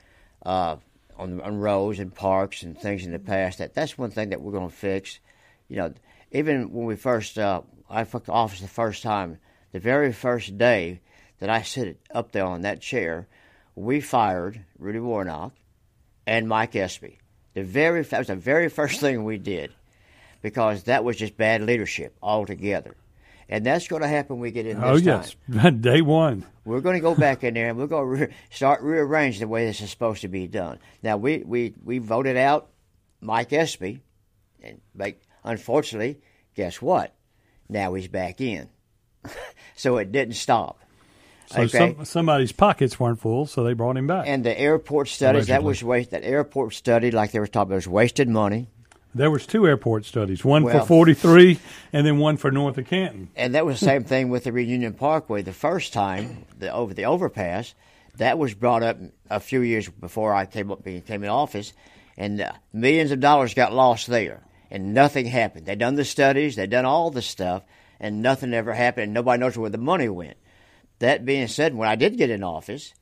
uh, 0.45 0.77
on, 1.17 1.41
on 1.43 1.59
roads 1.59 2.01
and 2.01 2.13
parks 2.13 2.63
and 2.65 2.77
things 2.77 3.05
in 3.05 3.13
the 3.13 3.19
past. 3.21 3.59
That 3.59 3.75
that's 3.75 3.97
one 3.97 4.11
thing 4.11 4.31
that 4.31 4.41
we're 4.41 4.53
going 4.53 4.69
to 4.69 4.75
fix. 4.75 5.21
You 5.69 5.77
know, 5.77 5.95
even 6.33 6.73
when 6.73 6.87
we 6.87 6.97
first 6.97 7.39
uh, 7.39 7.63
I 7.89 8.05
took 8.05 8.25
the 8.25 8.33
office 8.33 8.61
the 8.61 8.69
first 8.69 9.03
time, 9.03 9.39
the 9.73 9.81
very 9.81 10.13
first 10.13 10.59
day 10.59 11.01
that 11.41 11.51
I 11.51 11.63
sit 11.63 12.01
up 12.13 12.33
there 12.33 12.45
on 12.45 12.63
that 12.63 12.81
chair, 12.81 13.29
we 13.75 14.01
fired 14.01 14.65
Rudy 14.79 15.01
Warnock 15.01 15.53
and 16.27 16.49
Mike 16.49 16.77
Espy. 16.77 17.19
The 17.55 17.63
very 17.63 18.03
that 18.03 18.19
was 18.19 18.27
the 18.29 18.37
very 18.37 18.69
first 18.69 19.01
thing 19.01 19.25
we 19.25 19.39
did 19.39 19.73
because 20.43 20.85
that 20.85 21.05
was 21.05 21.17
just 21.17 21.37
bad 21.37 21.63
leadership 21.63 22.17
altogether. 22.23 22.97
And 23.51 23.65
that's 23.65 23.89
going 23.89 24.03
to 24.03 24.09
happen 24.09 24.37
when 24.37 24.43
we 24.43 24.51
get 24.51 24.67
in 24.67 24.79
this 24.79 24.87
oh 24.87 24.99
time. 24.99 25.25
yes, 25.49 25.73
day 25.81 26.03
one. 26.03 26.45
We're 26.67 26.83
going 26.83 26.97
to 26.97 27.01
go 27.01 27.15
back 27.15 27.45
in 27.45 27.55
there 27.55 27.71
and 27.71 27.79
we're 27.79 27.87
going 27.87 28.19
to 28.19 28.27
re- 28.27 28.35
start 28.51 28.83
rearrange 28.83 29.39
the 29.39 29.49
way 29.49 29.65
this 29.65 29.81
is 29.81 29.91
supposed 29.91 30.21
to 30.21 30.29
be 30.29 30.47
done. 30.47 30.79
Now 31.03 31.17
we 31.17 31.39
we 31.39 31.75
we 31.83 31.99
voted 31.99 32.37
out 32.37 32.69
Mike 33.23 33.53
Espy, 33.55 34.03
and 34.63 34.83
like 34.95 35.23
unfortunately, 35.45 36.21
guess 36.55 36.81
what? 36.83 37.15
Now 37.69 37.95
he's 37.95 38.09
back 38.09 38.41
in, 38.41 38.69
so 39.77 39.99
it 39.99 40.11
didn't 40.13 40.35
stop. 40.35 40.81
So 41.47 41.67
some, 41.67 42.05
somebody's 42.05 42.53
pockets 42.53 43.01
weren't 43.01 43.21
full, 43.21 43.47
so 43.47 43.65
they 43.65 43.73
brought 43.73 43.97
him 43.97 44.07
back. 44.07 44.27
and 44.29 44.45
the 44.45 44.59
airport 44.59 45.09
studies 45.09 45.47
that 45.47 45.63
was 45.63 45.83
waste. 45.83 46.11
That 46.11 46.23
airport 46.25 46.75
study, 46.75 47.11
like 47.11 47.33
they 47.33 47.41
were 47.41 47.47
talking, 47.47 47.71
about, 47.71 47.77
was 47.77 47.89
wasted 47.89 48.29
money. 48.29 48.69
there 49.15 49.31
was 49.31 49.47
two 49.47 49.67
airport 49.67 50.05
studies, 50.05 50.45
one 50.45 50.63
Well- 50.63 50.81
for 50.81 50.87
43 50.87 51.59
and 51.95 52.07
then 52.07 52.19
one 52.19 52.37
for 52.37 52.51
north 52.51 52.77
of 52.77 52.87
Canton. 52.87 53.31
And 53.35 53.55
that 53.55 53.65
was 53.65 53.81
the 53.81 53.87
same 53.87 54.05
thing 54.13 54.29
with 54.29 54.45
the 54.45 54.53
Reunion 54.53 54.93
Parkway. 54.93 55.41
The 55.41 55.55
first 55.55 55.95
time, 55.95 56.45
the 56.59 56.71
over 56.71 56.93
the 56.93 57.07
overpass, 57.07 57.75
that 58.17 58.37
was 58.39 58.53
brought 58.53 58.83
up 58.83 58.99
a 59.31 59.41
few 59.41 59.61
years 59.63 59.89
before 59.89 60.35
I 60.35 60.45
came 60.45 60.71
up 60.71 60.85
came 60.85 61.23
in 61.25 61.31
office, 61.31 61.73
and 62.19 62.39
uh, 62.43 62.53
millions 62.75 63.11
of 63.11 63.21
dollars 63.21 63.55
got 63.55 63.73
lost 63.73 64.07
there, 64.07 64.43
and 64.71 64.95
nothing 64.95 65.27
happened. 65.27 65.67
They 65.67 65.77
done 65.77 65.95
the 65.95 66.05
studies, 66.05 66.57
they 66.57 66.67
done 66.67 66.85
all 66.85 67.11
the 67.11 67.23
stuff, 67.23 67.63
and 68.01 68.23
nothing 68.23 68.55
ever 68.55 68.75
happened. 68.75 69.05
And 69.05 69.15
nobody 69.15 69.41
knows 69.41 69.57
where 69.57 69.71
the 69.71 69.79
money 69.79 70.09
went. 70.09 70.37
That 70.99 71.25
being 71.25 71.49
said, 71.49 71.75
when 71.75 71.89
I 71.89 71.97
did 71.97 72.17
get 72.17 72.31
in 72.31 72.43
office, 72.43 72.93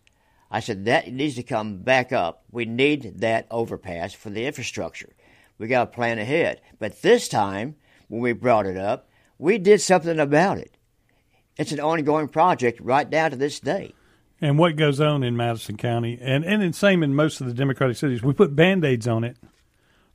I 0.50 0.60
said 0.60 0.84
that 0.84 1.12
needs 1.12 1.34
to 1.36 1.42
come 1.42 1.78
back 1.78 2.12
up. 2.12 2.44
We 2.50 2.66
need 2.66 3.20
that 3.20 3.46
overpass 3.50 4.12
for 4.12 4.30
the 4.30 4.46
infrastructure. 4.46 5.12
We 5.58 5.66
got 5.66 5.86
to 5.86 5.94
plan 5.94 6.18
ahead. 6.18 6.60
But 6.78 7.02
this 7.02 7.28
time, 7.28 7.76
when 8.08 8.20
we 8.20 8.32
brought 8.32 8.66
it 8.66 8.76
up, 8.76 9.08
we 9.38 9.58
did 9.58 9.80
something 9.80 10.18
about 10.18 10.58
it. 10.58 10.76
It's 11.56 11.72
an 11.72 11.80
ongoing 11.80 12.28
project 12.28 12.80
right 12.80 13.08
down 13.08 13.30
to 13.30 13.36
this 13.36 13.60
day. 13.60 13.94
And 14.40 14.58
what 14.58 14.76
goes 14.76 15.00
on 15.00 15.22
in 15.22 15.36
Madison 15.36 15.78
County, 15.78 16.18
and, 16.20 16.44
and 16.44 16.74
same 16.74 17.02
in 17.02 17.14
most 17.14 17.40
of 17.40 17.46
the 17.46 17.54
Democratic 17.54 17.96
cities, 17.96 18.22
we 18.22 18.34
put 18.34 18.54
band 18.54 18.84
aids 18.84 19.08
on 19.08 19.24
it 19.24 19.38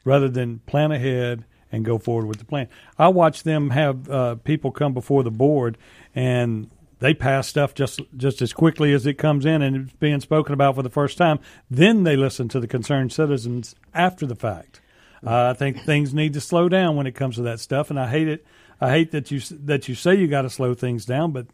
rather 0.03 0.29
than 0.29 0.59
plan 0.59 0.91
ahead 0.91 1.45
and 1.71 1.85
go 1.85 1.97
forward 1.97 2.27
with 2.27 2.39
the 2.39 2.45
plan. 2.45 2.67
I 2.97 3.07
watch 3.07 3.43
them 3.43 3.69
have 3.69 4.09
uh, 4.09 4.35
people 4.35 4.71
come 4.71 4.93
before 4.93 5.23
the 5.23 5.31
board 5.31 5.77
and 6.13 6.69
they 6.99 7.13
pass 7.13 7.47
stuff 7.47 7.73
just 7.73 7.99
just 8.15 8.41
as 8.41 8.53
quickly 8.53 8.93
as 8.93 9.05
it 9.05 9.15
comes 9.15 9.45
in 9.45 9.61
and 9.61 9.75
it's 9.75 9.93
being 9.93 10.19
spoken 10.19 10.53
about 10.53 10.75
for 10.75 10.83
the 10.83 10.89
first 10.89 11.17
time. 11.17 11.39
Then 11.69 12.03
they 12.03 12.15
listen 12.15 12.47
to 12.49 12.59
the 12.59 12.67
concerned 12.67 13.11
citizens 13.11 13.75
after 13.93 14.25
the 14.25 14.35
fact. 14.35 14.81
Uh, 15.25 15.49
I 15.49 15.53
think 15.53 15.83
things 15.83 16.13
need 16.13 16.33
to 16.33 16.41
slow 16.41 16.67
down 16.67 16.95
when 16.95 17.07
it 17.07 17.13
comes 17.13 17.35
to 17.35 17.43
that 17.43 17.59
stuff, 17.59 17.89
and 17.89 17.99
I 17.99 18.09
hate 18.09 18.27
it. 18.27 18.45
I 18.79 18.89
hate 18.89 19.11
that 19.11 19.29
you 19.29 19.39
that 19.65 19.87
you 19.87 19.95
say 19.95 20.15
you 20.15 20.27
got 20.27 20.41
to 20.43 20.49
slow 20.49 20.73
things 20.73 21.05
down, 21.05 21.31
but 21.31 21.45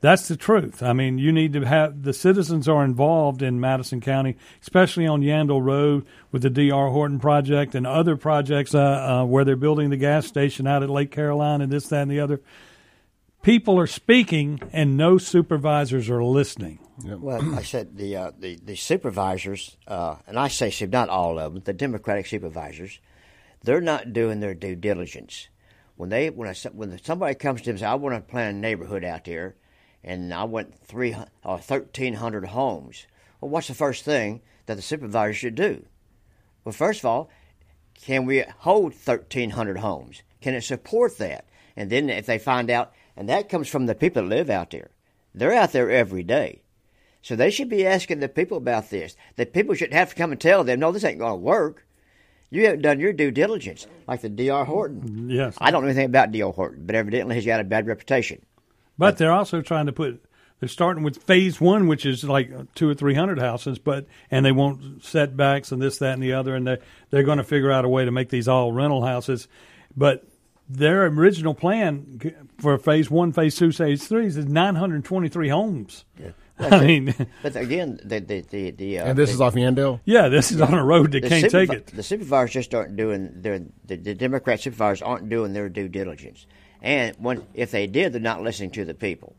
that's 0.00 0.28
the 0.28 0.36
truth. 0.36 0.82
I 0.82 0.92
mean, 0.92 1.18
you 1.18 1.32
need 1.32 1.52
to 1.54 1.62
have 1.62 2.02
the 2.02 2.12
citizens 2.12 2.68
are 2.68 2.84
involved 2.84 3.42
in 3.42 3.58
Madison 3.60 4.00
County, 4.00 4.36
especially 4.62 5.06
on 5.06 5.22
Yandell 5.22 5.62
Road 5.62 6.06
with 6.30 6.42
the 6.42 6.50
D.R. 6.50 6.90
Horton 6.90 7.18
project 7.18 7.74
and 7.74 7.86
other 7.86 8.16
projects 8.16 8.74
uh, 8.74 8.80
uh, 8.80 9.24
where 9.24 9.44
they're 9.44 9.56
building 9.56 9.90
the 9.90 9.96
gas 9.96 10.26
station 10.26 10.66
out 10.66 10.82
at 10.82 10.90
Lake 10.90 11.10
Caroline 11.10 11.60
and 11.60 11.72
this, 11.72 11.88
that, 11.88 12.02
and 12.02 12.10
the 12.10 12.20
other. 12.20 12.40
people 13.42 13.78
are 13.78 13.86
speaking 13.86 14.60
and 14.72 14.96
no 14.96 15.18
supervisors 15.18 16.08
are 16.10 16.22
listening. 16.22 16.78
Yep. 17.04 17.18
Well, 17.18 17.54
I 17.54 17.62
said 17.62 17.96
the 17.96 18.16
uh, 18.16 18.32
the 18.38 18.56
the 18.56 18.74
supervisors, 18.76 19.76
uh, 19.86 20.16
and 20.26 20.38
I 20.38 20.48
say 20.48 20.72
not 20.86 21.08
all 21.08 21.38
of 21.38 21.54
them, 21.54 21.62
the 21.64 21.72
Democratic 21.72 22.26
supervisors, 22.26 22.98
they're 23.62 23.80
not 23.80 24.12
doing 24.12 24.40
their 24.40 24.54
due 24.54 24.74
diligence. 24.74 25.48
When 25.96 26.08
they 26.08 26.30
when 26.30 26.48
I, 26.48 26.54
when 26.72 26.98
somebody 27.02 27.34
comes 27.34 27.60
to 27.60 27.66
them 27.66 27.72
and 27.74 27.80
says, 27.80 27.86
"I 27.86 27.94
want 27.94 28.14
to 28.16 28.20
plan 28.20 28.54
a 28.54 28.58
neighborhood 28.58 29.04
out 29.04 29.24
there," 29.24 29.54
and 30.04 30.32
I 30.32 30.44
went 30.44 30.78
three 30.86 31.16
or 31.44 31.58
thirteen 31.58 32.14
hundred 32.14 32.46
homes, 32.46 33.06
well, 33.40 33.50
what's 33.50 33.68
the 33.68 33.74
first 33.74 34.04
thing 34.04 34.40
that 34.66 34.76
the 34.76 34.82
supervisor 34.82 35.34
should 35.34 35.54
do? 35.54 35.84
Well, 36.64 36.72
first 36.72 37.00
of 37.00 37.06
all, 37.06 37.30
can 37.94 38.26
we 38.26 38.44
hold 38.58 38.94
thirteen 38.94 39.50
hundred 39.50 39.78
homes? 39.78 40.22
Can 40.40 40.54
it 40.54 40.62
support 40.62 41.18
that? 41.18 41.44
And 41.76 41.90
then 41.90 42.10
if 42.10 42.26
they 42.26 42.38
find 42.38 42.70
out, 42.70 42.92
and 43.16 43.28
that 43.28 43.48
comes 43.48 43.68
from 43.68 43.86
the 43.86 43.94
people 43.94 44.22
that 44.22 44.28
live 44.28 44.50
out 44.50 44.70
there, 44.70 44.90
they're 45.34 45.52
out 45.52 45.72
there 45.72 45.90
every 45.90 46.22
day. 46.22 46.62
So 47.22 47.36
they 47.36 47.50
should 47.50 47.68
be 47.68 47.86
asking 47.86 48.20
the 48.20 48.28
people 48.28 48.56
about 48.56 48.90
this. 48.90 49.16
The 49.36 49.46
people 49.46 49.74
shouldn't 49.74 49.94
have 49.94 50.10
to 50.10 50.14
come 50.14 50.32
and 50.32 50.40
tell 50.40 50.64
them, 50.64 50.80
no, 50.80 50.92
this 50.92 51.04
ain't 51.04 51.18
going 51.18 51.32
to 51.32 51.36
work. 51.36 51.86
You 52.50 52.64
haven't 52.64 52.82
done 52.82 53.00
your 53.00 53.12
due 53.12 53.30
diligence, 53.30 53.86
like 54.06 54.22
the 54.22 54.28
D.R. 54.28 54.64
Horton. 54.64 55.28
Yes. 55.28 55.56
I 55.60 55.70
don't 55.70 55.82
know 55.82 55.88
anything 55.88 56.06
about 56.06 56.32
D.R. 56.32 56.52
Horton, 56.52 56.86
but 56.86 56.94
evidently 56.94 57.34
he's 57.34 57.44
got 57.44 57.60
a 57.60 57.64
bad 57.64 57.86
reputation. 57.86 58.44
But 58.98 59.18
they're 59.18 59.32
also 59.32 59.62
trying 59.62 59.86
to 59.86 59.92
put. 59.92 60.24
They're 60.60 60.68
starting 60.68 61.04
with 61.04 61.22
phase 61.22 61.60
one, 61.60 61.86
which 61.86 62.04
is 62.04 62.24
like 62.24 62.50
two 62.74 62.88
or 62.90 62.94
three 62.94 63.14
hundred 63.14 63.38
houses, 63.38 63.78
but 63.78 64.06
and 64.30 64.44
they 64.44 64.52
want 64.52 65.04
setbacks 65.04 65.70
and 65.70 65.80
this, 65.80 65.98
that, 65.98 66.14
and 66.14 66.22
the 66.22 66.32
other, 66.32 66.54
and 66.54 66.66
they 66.66 66.78
they're 67.10 67.22
going 67.22 67.38
to 67.38 67.44
figure 67.44 67.70
out 67.70 67.84
a 67.84 67.88
way 67.88 68.04
to 68.04 68.10
make 68.10 68.28
these 68.30 68.48
all 68.48 68.72
rental 68.72 69.04
houses. 69.04 69.46
But 69.96 70.24
their 70.68 71.06
original 71.06 71.54
plan 71.54 72.20
for 72.58 72.76
phase 72.76 73.08
one, 73.10 73.32
phase 73.32 73.56
two, 73.56 73.70
phase 73.72 74.06
three 74.06 74.26
is 74.26 74.36
nine 74.36 74.74
hundred 74.74 75.04
twenty-three 75.04 75.48
homes. 75.48 76.04
Yeah. 76.18 76.30
I 76.60 76.84
mean, 76.84 77.14
but 77.42 77.54
again, 77.54 78.00
the 78.04 78.18
the 78.18 78.40
the, 78.40 78.70
the 78.72 78.98
uh, 78.98 79.06
and 79.06 79.18
this 79.18 79.30
the, 79.30 79.34
is 79.34 79.40
off 79.40 79.54
Yandell. 79.54 80.00
Yeah, 80.04 80.28
this 80.28 80.50
is 80.50 80.60
on 80.60 80.74
a 80.74 80.84
road 80.84 81.12
that 81.12 81.22
can't 81.22 81.48
take 81.48 81.72
it. 81.72 81.86
The 81.86 82.02
supervisors 82.02 82.52
just 82.52 82.74
aren't 82.74 82.96
doing 82.96 83.30
their 83.42 83.60
the, 83.84 83.94
the 83.94 84.14
Democrat 84.14 84.60
supervisors 84.60 85.00
aren't 85.02 85.28
doing 85.28 85.52
their 85.52 85.68
due 85.68 85.88
diligence, 85.88 86.46
and 86.82 87.16
when 87.18 87.46
if 87.54 87.70
they 87.70 87.86
did, 87.86 88.12
they're 88.12 88.20
not 88.20 88.42
listening 88.42 88.70
to 88.72 88.84
the 88.84 88.94
people. 88.94 89.34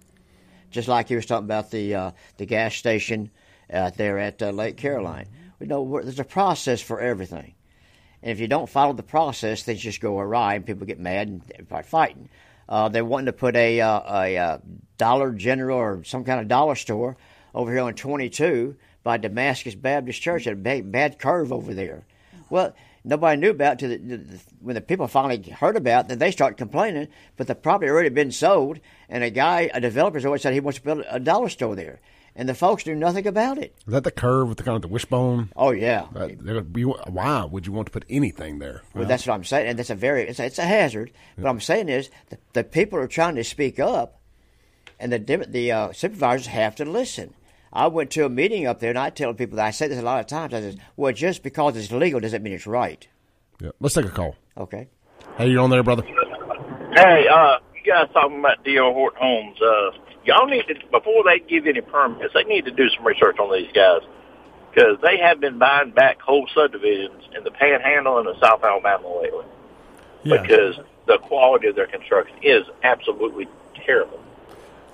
Just 0.71 0.87
like 0.87 1.07
he 1.07 1.15
was 1.15 1.25
talking 1.25 1.45
about 1.45 1.71
the 1.71 1.95
uh, 1.95 2.11
the 2.37 2.45
gas 2.45 2.75
station 2.75 3.31
uh, 3.71 3.91
there 3.95 4.19
at 4.19 4.41
uh, 4.41 4.51
Lake 4.51 4.77
Caroline. 4.77 5.27
We 5.59 5.67
know 5.67 6.01
there's 6.01 6.19
a 6.19 6.23
process 6.23 6.81
for 6.81 6.99
everything, 7.01 7.53
and 8.21 8.31
if 8.31 8.39
you 8.39 8.47
don't 8.47 8.69
follow 8.69 8.93
the 8.93 9.03
process, 9.03 9.63
things 9.63 9.81
just 9.81 10.01
go 10.01 10.19
awry, 10.19 10.55
and 10.55 10.65
people 10.65 10.85
get 10.85 10.99
mad 10.99 11.27
and 11.27 11.65
start 11.67 11.85
fighting. 11.85 12.29
Uh, 12.67 12.87
they're 12.87 13.03
wanting 13.03 13.25
to 13.25 13.33
put 13.33 13.55
a, 13.55 13.81
uh, 13.81 13.99
a, 13.99 14.35
a, 14.35 14.37
uh, 14.37 14.57
Dollar 14.99 15.31
General 15.31 15.77
or 15.77 16.03
some 16.03 16.23
kind 16.23 16.39
of 16.39 16.47
dollar 16.47 16.75
store 16.75 17.17
over 17.55 17.71
here 17.71 17.81
on 17.81 17.95
22 17.95 18.75
by 19.01 19.17
Damascus 19.17 19.73
Baptist 19.73 20.21
Church 20.21 20.45
at 20.45 20.53
a 20.53 20.55
bad, 20.55 20.91
bad 20.91 21.17
curve 21.17 21.51
over 21.51 21.73
there. 21.73 22.05
Well, 22.49 22.75
nobody 23.03 23.39
knew 23.39 23.51
about 23.51 23.81
it 23.83 24.07
the, 24.07 24.17
the, 24.17 24.39
when 24.61 24.75
the 24.75 24.81
people 24.81 25.07
finally 25.07 25.41
heard 25.51 25.75
about 25.75 26.05
it, 26.05 26.07
then 26.09 26.19
they 26.19 26.31
started 26.31 26.57
complaining, 26.57 27.07
but 27.37 27.47
the 27.47 27.55
property 27.55 27.87
had 27.87 27.93
already 27.93 28.09
been 28.09 28.31
sold, 28.31 28.79
and 29.07 29.23
a 29.23 29.29
guy, 29.29 29.69
a 29.73 29.81
developer's 29.81 30.25
always 30.25 30.41
said 30.41 30.53
he 30.53 30.59
wants 30.59 30.79
to 30.79 30.85
build 30.85 31.03
a 31.09 31.19
dollar 31.19 31.49
store 31.49 31.75
there 31.75 31.99
and 32.39 32.47
the 32.47 32.55
folks 32.55 32.85
knew 32.85 32.95
nothing 32.95 33.27
about 33.27 33.57
it. 33.57 33.75
Is 33.85 33.91
that 33.91 34.05
the 34.05 34.11
curve 34.11 34.47
with 34.47 34.57
the 34.57 34.63
kind 34.63 34.77
of 34.77 34.81
the 34.81 34.87
wishbone? 34.87 35.51
Oh 35.57 35.71
yeah. 35.71 36.05
Uh, 36.15 36.61
be, 36.61 36.83
why 36.83 37.43
would 37.43 37.67
you 37.67 37.73
want 37.73 37.87
to 37.87 37.91
put 37.91 38.05
anything 38.09 38.59
there? 38.59 38.83
Well, 38.93 39.05
that's 39.05 39.27
what 39.27 39.33
I'm 39.33 39.43
saying, 39.43 39.67
and 39.67 39.77
that's 39.77 39.89
a 39.89 39.95
very 39.95 40.23
it's 40.23 40.39
a, 40.39 40.45
it's 40.45 40.57
a 40.57 40.63
hazard. 40.63 41.11
Yeah. 41.37 41.43
What 41.43 41.49
I'm 41.49 41.59
saying 41.59 41.89
is 41.89 42.09
the, 42.29 42.37
the, 42.53 42.63
people 42.63 42.97
are 42.97 43.07
trying 43.07 43.35
to 43.35 43.43
speak 43.43 43.77
up, 43.77 44.21
and 44.99 45.11
the 45.11 45.45
the 45.49 45.71
uh, 45.71 45.91
supervisors 45.91 46.47
have 46.47 46.75
to 46.75 46.85
listen. 46.85 47.33
I 47.71 47.87
went 47.87 48.11
to 48.11 48.25
a 48.25 48.29
meeting 48.29 48.65
up 48.65 48.79
there, 48.79 48.89
and 48.89 48.99
I 48.99 49.09
tell 49.09 49.33
people 49.33 49.57
that 49.57 49.65
I 49.67 49.71
say 49.71 49.87
this 49.87 49.99
a 49.99 50.03
lot 50.03 50.19
of 50.19 50.27
times. 50.27 50.53
I 50.53 50.61
said, 50.61 50.79
"Well, 50.95 51.13
just 51.13 51.43
because 51.43 51.77
it's 51.77 51.91
legal 51.91 52.19
doesn't 52.19 52.41
mean 52.41 52.53
it's 52.53 52.67
right." 52.67 53.07
Yeah. 53.61 53.71
Let's 53.79 53.95
take 53.95 54.05
a 54.05 54.09
call. 54.09 54.35
Okay. 54.57 54.87
Hey, 55.37 55.49
you're 55.49 55.61
on 55.61 55.69
there, 55.69 55.83
brother. 55.83 56.03
Hey, 56.03 57.27
uh, 57.27 57.59
you 57.75 57.91
guys 57.91 58.07
talking 58.13 58.39
about 58.39 58.63
D.R. 58.63 58.91
Horton 58.91 59.19
Homes? 59.21 59.61
Uh, 59.61 59.91
y'all 60.25 60.47
need 60.47 60.63
to 60.67 60.75
before 60.91 61.23
they 61.23 61.39
give 61.39 61.67
any 61.67 61.81
permits, 61.81 62.33
they 62.33 62.43
need 62.43 62.65
to 62.65 62.71
do 62.71 62.89
some 62.89 63.05
research 63.05 63.37
on 63.39 63.51
these 63.51 63.71
guys 63.73 64.01
because 64.71 64.97
they 65.01 65.17
have 65.17 65.39
been 65.39 65.57
buying 65.57 65.91
back 65.91 66.19
whole 66.21 66.47
subdivisions 66.53 67.23
in 67.35 67.43
the 67.43 67.51
Panhandle 67.51 68.19
and 68.19 68.27
the 68.27 68.39
South 68.39 68.63
Alabama 68.63 69.21
lately. 69.21 69.45
Yeah. 70.23 70.41
Because 70.41 70.79
the 71.07 71.17
quality 71.17 71.67
of 71.67 71.75
their 71.75 71.87
construction 71.87 72.37
is 72.43 72.63
absolutely 72.83 73.47
terrible. 73.85 74.19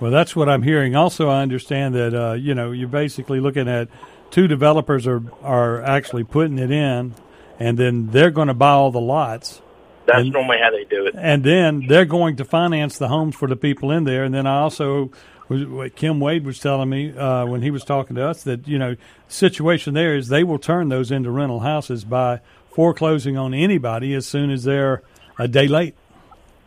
Well, 0.00 0.10
that's 0.10 0.36
what 0.36 0.48
I'm 0.48 0.62
hearing. 0.62 0.94
Also, 0.94 1.28
I 1.28 1.42
understand 1.42 1.94
that 1.94 2.14
uh, 2.14 2.32
you 2.34 2.54
know 2.54 2.72
you're 2.72 2.88
basically 2.88 3.40
looking 3.40 3.68
at 3.68 3.88
two 4.30 4.46
developers 4.46 5.06
are 5.06 5.22
are 5.42 5.82
actually 5.82 6.24
putting 6.24 6.58
it 6.58 6.70
in, 6.70 7.14
and 7.58 7.78
then 7.78 8.08
they're 8.08 8.30
going 8.30 8.48
to 8.48 8.54
buy 8.54 8.70
all 8.70 8.90
the 8.90 9.00
lots 9.00 9.62
that's 10.06 10.20
and, 10.20 10.32
normally 10.32 10.58
how 10.58 10.70
they 10.70 10.84
do 10.84 11.06
it. 11.06 11.14
And 11.18 11.44
then 11.44 11.86
they're 11.88 12.04
going 12.04 12.36
to 12.36 12.44
finance 12.44 12.98
the 12.98 13.08
homes 13.08 13.34
for 13.34 13.48
the 13.48 13.56
people 13.56 13.90
in 13.90 14.04
there. 14.04 14.24
And 14.24 14.32
then 14.32 14.46
I 14.46 14.60
also, 14.60 15.10
what 15.48 15.96
Kim 15.96 16.20
Wade 16.20 16.44
was 16.44 16.58
telling 16.60 16.88
me 16.88 17.16
uh, 17.16 17.44
when 17.46 17.62
he 17.62 17.70
was 17.70 17.84
talking 17.84 18.16
to 18.16 18.24
us 18.24 18.44
that 18.44 18.66
you 18.68 18.78
know, 18.78 18.94
the 18.94 19.00
situation 19.28 19.94
there 19.94 20.14
is 20.16 20.28
they 20.28 20.44
will 20.44 20.58
turn 20.58 20.88
those 20.88 21.10
into 21.10 21.30
rental 21.30 21.60
houses 21.60 22.04
by 22.04 22.40
foreclosing 22.70 23.36
on 23.36 23.52
anybody 23.52 24.14
as 24.14 24.26
soon 24.26 24.50
as 24.50 24.64
they're 24.64 25.02
a 25.38 25.48
day 25.48 25.66
late. 25.66 25.94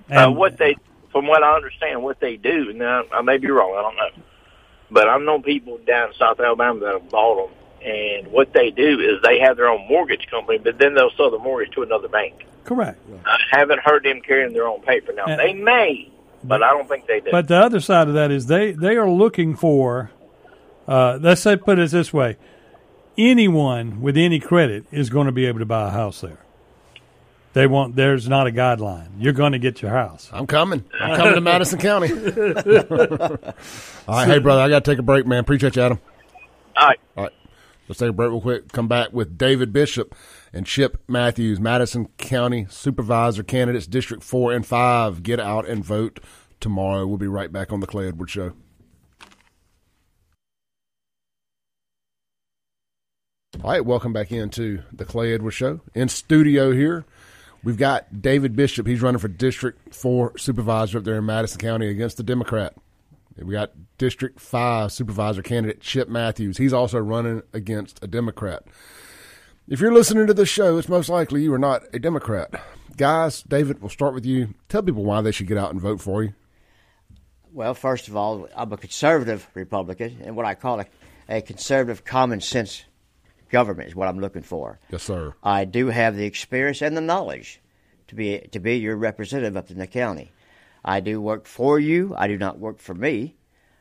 Uh, 0.10 0.14
and, 0.14 0.20
uh, 0.20 0.32
what 0.32 0.58
they, 0.58 0.76
from 1.12 1.28
what 1.28 1.44
I 1.44 1.56
understand, 1.56 2.04
what 2.04 2.20
they 2.20 2.38
do. 2.38 2.74
Now 2.74 3.04
I 3.12 3.22
may 3.22 3.38
be 3.38 3.50
wrong. 3.50 3.76
I 3.78 3.82
don't 3.82 3.96
know, 3.96 4.24
but 4.92 5.08
I've 5.08 5.22
known 5.22 5.44
people 5.44 5.78
down 5.80 6.10
in 6.10 6.14
South 6.16 6.40
Alabama 6.40 6.80
that 6.82 6.94
have 6.94 7.10
bought 7.10 7.48
them. 7.48 7.56
And 7.82 8.28
what 8.28 8.52
they 8.52 8.72
do 8.72 9.00
is 9.00 9.22
they 9.24 9.40
have 9.40 9.56
their 9.56 9.70
own 9.70 9.88
mortgage 9.88 10.28
company, 10.30 10.58
but 10.58 10.78
then 10.78 10.96
they'll 10.96 11.12
sell 11.12 11.32
the 11.32 11.40
mortgage 11.40 11.74
to 11.76 11.84
another 11.84 12.10
bank. 12.10 12.46
Correct. 12.66 13.00
I 13.26 13.38
haven't 13.52 13.80
heard 13.80 14.04
them 14.04 14.22
carrying 14.22 14.54
their 14.54 14.68
own 14.68 14.82
paper. 14.82 15.14
Now 15.14 15.26
and, 15.26 15.40
they 15.40 15.54
may, 15.54 16.12
but, 16.42 16.60
but, 16.60 16.64
I 16.64 16.72
don't 16.72 16.90
think 16.90 17.08
they 17.08 17.22
do. 17.22 17.32
But 17.32 17.48
the 17.48 17.56
other 17.56 17.80
side 17.80 18.10
of 18.10 18.16
that 18.16 18.32
is 18.32 18.48
they 18.48 18.72
they 18.72 18.98
are 18.98 19.10
looking 19.10 19.56
for. 19.56 20.12
Uh, 20.88 21.20
let's 21.22 21.42
say 21.42 21.56
put 21.56 21.80
it 21.80 21.92
this 21.92 22.12
way: 22.12 22.38
anyone 23.18 24.02
with 24.02 24.18
any 24.18 24.40
credit 24.40 24.86
is 24.92 25.10
going 25.10 25.28
to 25.28 25.32
be 25.32 25.46
able 25.46 25.60
to 25.60 25.66
buy 25.66 25.88
a 25.88 25.92
house 25.92 26.22
there. 26.22 26.40
They 27.54 27.66
want. 27.66 27.96
There's 27.96 28.30
not 28.30 28.48
a 28.48 28.52
guideline. 28.52 29.10
You're 29.18 29.34
going 29.34 29.54
to 29.54 29.60
get 29.60 29.82
your 29.82 29.92
house. 29.92 30.30
I'm 30.32 30.46
coming. 30.46 30.84
I'm 31.00 31.18
coming 31.18 31.36
to 31.36 31.42
Madison 31.42 31.80
County. 31.80 32.12
All 34.08 34.16
right, 34.16 34.28
hey 34.28 34.40
brother, 34.40 34.62
I 34.62 34.70
got 34.70 34.86
to 34.86 34.92
take 34.92 35.00
a 35.00 35.04
break, 35.04 35.26
man. 35.26 35.40
Appreciate 35.40 35.76
you, 35.76 35.82
Adam. 35.82 36.00
All 36.78 36.88
right. 36.88 37.00
All 37.18 37.24
right. 37.24 37.34
Let's 37.88 38.00
take 38.00 38.10
a 38.10 38.14
break 38.14 38.30
real 38.30 38.42
quick. 38.42 38.72
Come 38.72 38.88
back 38.88 39.14
with 39.14 39.36
David 39.36 39.74
Bishop 39.74 40.14
and 40.54 40.66
Chip 40.66 41.02
Matthews, 41.08 41.60
Madison 41.60 42.08
County 42.18 42.68
Supervisor 42.70 43.42
candidates, 43.42 43.88
District 43.88 44.24
4 44.24 44.54
and 44.54 44.66
5. 44.66 45.24
Get 45.24 45.40
out 45.40 45.68
and 45.68 45.84
vote 45.84 46.20
tomorrow. 46.60 47.08
We'll 47.08 47.18
be 47.18 47.28
right 47.28 47.52
back 47.52 47.74
on 47.74 47.80
The 47.80 47.88
Clay 47.88 48.08
Edwards 48.08 48.32
Show. 48.32 48.54
All 53.64 53.72
right, 53.72 53.84
welcome 53.84 54.14
back 54.14 54.32
into 54.32 54.84
The 54.94 55.06
Clay 55.06 55.34
Edwards 55.34 55.56
Show. 55.56 55.82
In 55.96 56.08
studio 56.10 56.72
here, 56.72 57.06
we've 57.64 57.78
got 57.78 58.22
David 58.22 58.56
Bishop. 58.56 58.88
He's 58.88 59.02
running 59.02 59.20
for 59.20 59.28
District 59.28 59.94
4 59.94 60.38
Supervisor 60.38 61.00
up 61.00 61.04
there 61.04 61.18
in 61.18 61.26
Madison 61.26 61.60
County 61.60 61.88
against 61.88 62.18
the 62.18 62.24
Democrat. 62.24 62.76
We 63.38 63.54
got 63.54 63.72
District 63.98 64.40
5 64.40 64.92
Supervisor 64.92 65.42
candidate 65.42 65.80
Chip 65.80 66.10
Matthews. 66.10 66.58
He's 66.58 66.74
also 66.74 67.00
running 67.00 67.42
against 67.54 68.04
a 68.04 68.08
Democrat. 68.08 68.64
If 69.68 69.80
you're 69.80 69.94
listening 69.94 70.28
to 70.28 70.34
this 70.34 70.50
show, 70.50 70.78
it's 70.78 70.90
most 70.90 71.10
likely 71.10 71.44
you 71.44 71.54
are 71.54 71.60
not 71.60 71.84
a 71.94 72.00
Democrat. 72.00 72.62
Guys, 72.98 73.44
David, 73.44 73.82
we'll 73.82 73.90
start 73.90 74.14
with 74.14 74.26
you. 74.26 74.56
Tell 74.68 74.84
people 74.84 75.04
why 75.04 75.22
they 75.22 75.32
should 75.32 75.48
get 75.48 75.58
out 75.58 75.72
and 75.72 75.80
vote 75.80 76.02
for 76.02 76.24
you. 76.24 76.34
Well, 77.54 77.74
first 77.74 78.08
of 78.08 78.16
all, 78.16 78.50
I'm 78.56 78.74
a 78.74 78.78
conservative 78.78 79.48
Republican, 79.54 80.18
and 80.24 80.36
what 80.36 80.46
I 80.46 80.56
call 80.56 80.82
a, 80.82 80.86
a 81.30 81.42
conservative 81.42 82.04
common 82.04 82.42
sense 82.42 82.84
government 83.50 83.90
is 83.90 83.96
what 83.96 84.08
I'm 84.08 84.20
looking 84.20 84.42
for. 84.42 84.80
Yes, 84.92 85.04
sir. 85.04 85.34
I 85.44 85.66
do 85.66 85.88
have 85.88 86.16
the 86.16 86.26
experience 86.26 86.82
and 86.82 86.96
the 86.96 87.02
knowledge 87.02 87.62
to 88.08 88.16
be 88.16 88.40
to 88.52 88.60
be 88.60 88.78
your 88.78 88.96
representative 88.96 89.58
up 89.58 89.72
in 89.72 89.78
the 89.78 89.88
county. 89.88 90.32
I 90.84 91.00
do 91.02 91.20
work 91.20 91.46
for 91.46 91.80
you. 91.80 92.16
I 92.18 92.28
do 92.28 92.38
not 92.38 92.60
work 92.60 92.80
for 92.80 92.94
me. 92.94 93.36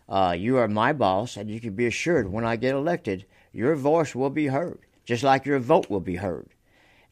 Uh, 0.08 0.34
you 0.36 0.56
are 0.56 0.68
my 0.68 0.92
boss, 0.92 1.36
and 1.36 1.50
you 1.50 1.60
can 1.60 1.74
be 1.74 1.86
assured 1.86 2.32
when 2.32 2.44
I 2.44 2.56
get 2.56 2.74
elected, 2.74 3.26
your 3.52 3.74
voice 3.74 4.14
will 4.14 4.30
be 4.30 4.46
heard 4.46 4.80
just 5.08 5.22
like 5.22 5.46
your 5.46 5.58
vote 5.58 5.88
will 5.88 6.00
be 6.00 6.16
heard. 6.16 6.50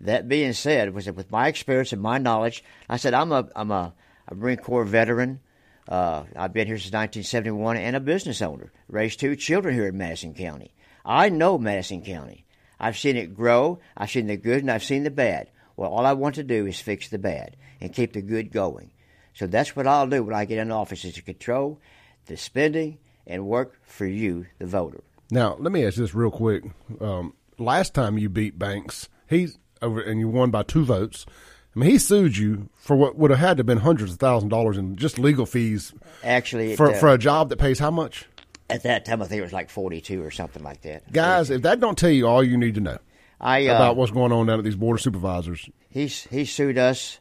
That 0.02 0.28
being 0.28 0.52
said, 0.52 0.92
was 0.92 1.10
with 1.10 1.30
my 1.30 1.48
experience 1.48 1.94
and 1.94 2.02
my 2.02 2.18
knowledge, 2.18 2.62
I 2.90 2.98
said 2.98 3.14
I'm 3.14 3.32
a 3.32 3.48
I'm 3.56 3.70
a, 3.70 3.94
a 4.28 4.34
Marine 4.34 4.58
Corps 4.58 4.84
veteran. 4.84 5.40
Uh, 5.88 6.24
I've 6.36 6.52
been 6.52 6.66
here 6.66 6.76
since 6.76 6.92
1971 6.92 7.78
and 7.78 7.96
a 7.96 8.00
business 8.00 8.42
owner. 8.42 8.70
Raised 8.86 9.18
two 9.18 9.34
children 9.34 9.74
here 9.74 9.86
in 9.86 9.96
Madison 9.96 10.34
County. 10.34 10.74
I 11.06 11.30
know 11.30 11.56
Madison 11.56 12.02
County. 12.02 12.44
I've 12.78 12.98
seen 12.98 13.16
it 13.16 13.34
grow. 13.34 13.78
I've 13.96 14.10
seen 14.10 14.26
the 14.26 14.36
good 14.36 14.60
and 14.60 14.70
I've 14.70 14.84
seen 14.84 15.04
the 15.04 15.10
bad. 15.10 15.48
Well, 15.76 15.90
all 15.90 16.06
I 16.06 16.12
want 16.12 16.36
to 16.36 16.42
do 16.42 16.66
is 16.66 16.80
fix 16.80 17.08
the 17.08 17.18
bad 17.18 17.56
and 17.80 17.92
keep 17.92 18.12
the 18.12 18.22
good 18.22 18.50
going. 18.52 18.90
So 19.34 19.46
that's 19.46 19.76
what 19.76 19.86
I'll 19.86 20.06
do 20.06 20.22
when 20.22 20.34
I 20.34 20.46
get 20.46 20.58
in 20.58 20.70
office 20.70 21.04
is 21.04 21.14
to 21.14 21.22
control 21.22 21.78
the 22.26 22.36
spending 22.36 22.98
and 23.26 23.46
work 23.46 23.78
for 23.84 24.06
you, 24.06 24.46
the 24.58 24.66
voter. 24.66 25.02
Now, 25.30 25.56
let 25.58 25.72
me 25.72 25.84
ask 25.84 25.96
this 25.96 26.14
real 26.14 26.30
quick. 26.30 26.64
Um, 27.00 27.34
last 27.58 27.92
time 27.92 28.16
you 28.16 28.28
beat 28.28 28.58
Banks, 28.58 29.08
he's 29.28 29.58
over 29.82 30.00
and 30.00 30.20
you 30.20 30.28
won 30.28 30.50
by 30.50 30.62
two 30.62 30.84
votes. 30.84 31.26
I 31.74 31.80
mean, 31.80 31.90
he 31.90 31.98
sued 31.98 32.36
you 32.38 32.70
for 32.74 32.96
what 32.96 33.16
would 33.16 33.30
have 33.30 33.40
had 33.40 33.56
to 33.58 33.60
have 33.60 33.66
been 33.66 33.78
hundreds 33.78 34.12
of 34.12 34.18
thousand 34.18 34.48
dollars 34.48 34.78
in 34.78 34.96
just 34.96 35.18
legal 35.18 35.44
fees 35.44 35.92
Actually, 36.24 36.74
for 36.74 36.92
uh, 36.92 36.94
for 36.94 37.10
a 37.10 37.18
job 37.18 37.50
that 37.50 37.58
pays 37.58 37.78
how 37.78 37.90
much? 37.90 38.26
At 38.68 38.82
that 38.82 39.04
time, 39.04 39.22
I 39.22 39.26
think 39.26 39.38
it 39.38 39.42
was 39.44 39.52
like 39.52 39.70
42 39.70 40.22
or 40.22 40.30
something 40.30 40.62
like 40.62 40.82
that. 40.82 41.12
Guys, 41.12 41.50
if 41.50 41.62
that 41.62 41.80
don't 41.80 41.96
tell 41.96 42.10
you 42.10 42.26
all 42.26 42.42
you 42.42 42.56
need 42.56 42.74
to 42.74 42.80
know 42.80 42.98
I, 43.40 43.68
uh, 43.68 43.74
about 43.76 43.96
what's 43.96 44.10
going 44.10 44.32
on 44.32 44.46
down 44.46 44.58
at 44.58 44.64
these 44.64 44.76
board 44.76 44.96
of 44.98 45.02
supervisors, 45.02 45.68
he, 45.88 46.06
he 46.06 46.44
sued 46.44 46.76
us, 46.76 47.20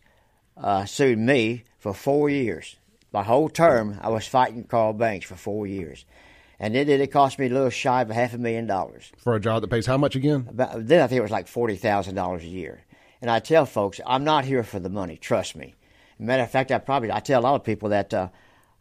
uh, 0.58 0.86
sued 0.86 1.20
me 1.20 1.64
for 1.78 1.94
four 1.94 2.30
years. 2.30 2.78
My 3.12 3.24
whole 3.24 3.48
term, 3.48 4.00
I 4.02 4.10
was 4.10 4.28
fighting 4.28 4.64
Karl 4.64 4.94
Banks 4.94 5.28
for 5.28 5.36
four 5.36 5.68
years. 5.68 6.06
And 6.60 6.74
then 6.74 6.90
it 6.90 7.12
cost 7.12 7.38
me 7.38 7.48
a 7.48 7.50
little 7.50 7.70
shy 7.70 8.02
of 8.02 8.10
a 8.10 8.14
half 8.14 8.34
a 8.34 8.38
million 8.38 8.66
dollars. 8.66 9.12
for 9.18 9.36
a 9.36 9.40
job 9.40 9.62
that 9.62 9.68
pays 9.70 9.86
how 9.86 9.98
much 9.98 10.16
again? 10.16 10.48
About, 10.50 10.88
then 10.88 11.02
I 11.02 11.08
think 11.08 11.20
it 11.20 11.22
was 11.22 11.32
like 11.32 11.48
forty 11.48 11.76
thousand 11.76 12.16
dollars 12.16 12.44
a 12.44 12.48
year. 12.48 12.84
And 13.22 13.30
I 13.30 13.40
tell 13.40 13.66
folks, 13.66 14.00
I'm 14.06 14.24
not 14.24 14.46
here 14.46 14.64
for 14.64 14.80
the 14.80 14.90
money. 14.90 15.18
Trust 15.18 15.56
me. 15.56 15.76
Matter 16.18 16.44
of 16.44 16.52
fact, 16.52 16.72
I 16.72 16.78
probably 16.78 17.12
I 17.12 17.20
tell 17.20 17.42
a 17.42 17.44
lot 17.44 17.56
of 17.56 17.64
people 17.64 17.90
that 17.90 18.14
uh, 18.14 18.30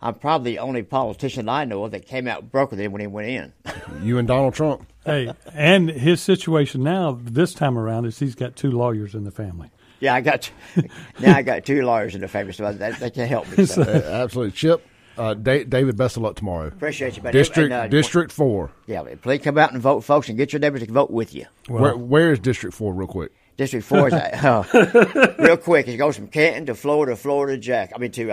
I'm 0.05 0.15
probably 0.15 0.53
the 0.53 0.59
only 0.61 0.83
politician 0.83 1.49
I 1.49 1.65
know 1.65 1.83
of 1.85 1.91
that 1.93 2.07
came 2.07 2.29
out 2.29 2.53
broke 2.53 2.71
with 2.71 2.79
him 2.79 2.93
when 2.93 3.01
he 3.01 3.07
went 3.09 3.29
in. 3.29 3.53
You 4.03 4.19
and 4.19 4.29
Donald 4.29 4.53
Trump. 4.55 4.87
hey, 5.07 5.33
and 5.55 5.89
his 5.89 6.21
situation 6.21 6.83
now 6.83 7.19
this 7.23 7.55
time 7.55 7.79
around 7.79 8.05
is 8.05 8.19
he's 8.19 8.35
got 8.35 8.55
two 8.55 8.71
lawyers 8.71 9.15
in 9.15 9.25
the 9.25 9.31
family. 9.31 9.71
yeah, 10.01 10.15
I 10.15 10.21
got 10.21 10.51
now 11.21 11.35
I 11.37 11.43
got 11.43 11.65
two 11.65 11.83
lawyers 11.87 12.15
in 12.15 12.21
the 12.21 12.29
family, 12.29 12.53
so 12.53 12.71
that, 12.73 12.99
that 13.01 13.15
can 13.15 13.27
help 13.27 13.49
me. 13.57 13.65
So. 13.67 13.83
Uh, 13.83 14.23
absolutely, 14.23 14.53
Chip. 14.53 14.87
Uh, 15.17 15.33
Da- 15.33 15.65
David, 15.65 15.97
best 15.97 16.17
of 16.17 16.23
luck 16.25 16.35
tomorrow. 16.37 16.67
Appreciate 16.67 17.17
you, 17.17 17.23
buddy. 17.23 17.39
District 17.39 17.73
And, 17.73 17.85
uh, 17.85 17.87
District 17.89 18.31
Four. 18.33 18.73
Yeah, 18.87 19.05
please 19.23 19.41
come 19.43 19.57
out 19.57 19.73
and 19.73 19.81
vote, 19.81 20.01
folks, 20.01 20.29
and 20.29 20.37
get 20.37 20.53
your 20.53 20.61
neighbors 20.61 20.83
to 20.83 20.93
vote 20.93 21.11
with 21.11 21.35
you. 21.35 21.47
where, 21.69 21.97
where 21.97 22.33
is 22.33 22.41
District 22.41 22.75
Four, 22.75 22.93
real 22.95 23.07
quick? 23.09 23.33
District 23.57 23.87
Four 23.87 24.09
is 24.09 24.15
uh, 24.15 25.35
real 25.39 25.57
quick. 25.57 25.87
It 25.89 25.97
goes 25.97 26.17
from 26.17 26.27
Canton 26.29 26.67
to 26.67 26.75
Florida, 26.75 27.15
Florida 27.17 27.57
Jack. 27.57 27.93
I 27.95 27.99
mean 27.99 28.11
to 28.13 28.31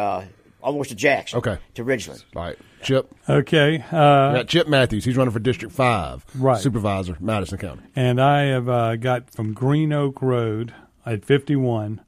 uh, 0.61 0.65
almost 0.65 0.89
to 0.89 0.95
Jackson. 0.95 1.37
Okay. 1.39 1.57
To 1.75 1.83
Ridgeland. 1.83 2.23
All 2.35 2.43
right, 2.43 2.57
Chip. 2.81 3.13
Okay, 3.29 3.83
uh, 3.91 4.33
got 4.33 4.47
Chip 4.47 4.67
Matthews. 4.67 5.05
He's 5.05 5.17
running 5.17 5.31
for 5.33 5.39
District 5.39 5.73
Five, 5.73 6.25
Right. 6.35 6.59
Supervisor, 6.61 7.17
Madison 7.19 7.57
County. 7.57 7.81
and 7.95 8.21
I 8.21 8.43
have 8.43 8.69
uh, 8.69 8.95
got 8.95 9.29
from 9.33 9.53
Green 9.53 9.91
Oak 9.93 10.21
Road 10.21 10.73
at 11.05 11.25
51 11.25 12.01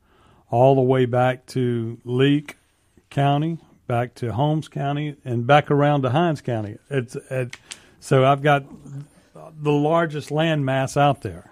all 0.49 0.75
the 0.75 0.81
way 0.81 1.05
back 1.05 1.45
to 1.47 1.99
Leake 2.05 2.57
County, 3.09 3.57
back 3.87 4.13
to 4.15 4.33
Holmes 4.33 4.67
County, 4.67 5.15
and 5.25 5.47
back 5.47 5.71
around 5.71 6.03
to 6.03 6.09
Hinds 6.11 6.41
County. 6.41 6.77
It's 6.89 7.15
it, 7.29 7.55
so 7.99 8.23
I've 8.25 8.41
got 8.43 8.65
the 9.33 9.71
largest 9.71 10.29
land 10.31 10.65
mass 10.65 10.95
out 10.97 11.21
there. 11.21 11.49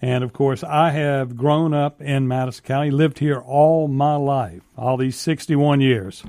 And 0.00 0.22
of 0.22 0.32
course, 0.32 0.62
I 0.62 0.90
have 0.90 1.36
grown 1.36 1.72
up 1.72 2.02
in 2.02 2.28
Madison 2.28 2.64
County, 2.64 2.90
lived 2.90 3.18
here 3.18 3.38
all 3.38 3.88
my 3.88 4.16
life, 4.16 4.62
all 4.76 4.96
these 4.96 5.16
61 5.16 5.80
years. 5.80 6.22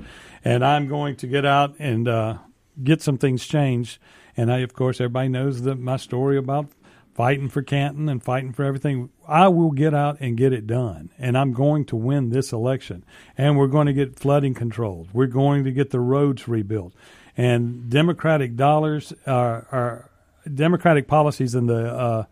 And 0.44 0.64
I'm 0.64 0.88
going 0.88 1.16
to 1.16 1.26
get 1.26 1.44
out 1.44 1.74
and 1.78 2.08
uh, 2.08 2.38
get 2.82 3.02
some 3.02 3.18
things 3.18 3.46
changed. 3.46 3.98
And 4.36 4.50
I, 4.52 4.58
of 4.58 4.72
course, 4.72 5.00
everybody 5.00 5.28
knows 5.28 5.62
that 5.62 5.78
my 5.78 5.96
story 5.96 6.38
about 6.38 6.70
fighting 7.18 7.48
for 7.48 7.62
Canton 7.62 8.08
and 8.08 8.22
fighting 8.22 8.52
for 8.52 8.64
everything. 8.64 9.10
I 9.26 9.48
will 9.48 9.72
get 9.72 9.92
out 9.92 10.18
and 10.20 10.36
get 10.36 10.52
it 10.52 10.66
done. 10.66 11.10
And 11.18 11.36
I'm 11.36 11.52
going 11.52 11.84
to 11.86 11.96
win 11.96 12.30
this 12.30 12.52
election. 12.52 13.04
And 13.36 13.58
we're 13.58 13.66
going 13.66 13.88
to 13.88 13.92
get 13.92 14.18
flooding 14.18 14.54
controlled. 14.54 15.08
We're 15.12 15.26
going 15.26 15.64
to 15.64 15.72
get 15.72 15.90
the 15.90 15.98
roads 15.98 16.46
rebuilt. 16.46 16.94
And 17.36 17.90
Democratic 17.90 18.54
dollars 18.54 19.12
are, 19.26 19.66
are 19.72 20.10
Democratic 20.54 21.08
policies 21.08 21.56
in 21.56 21.66
the 21.66 21.92
uh, 21.92 22.24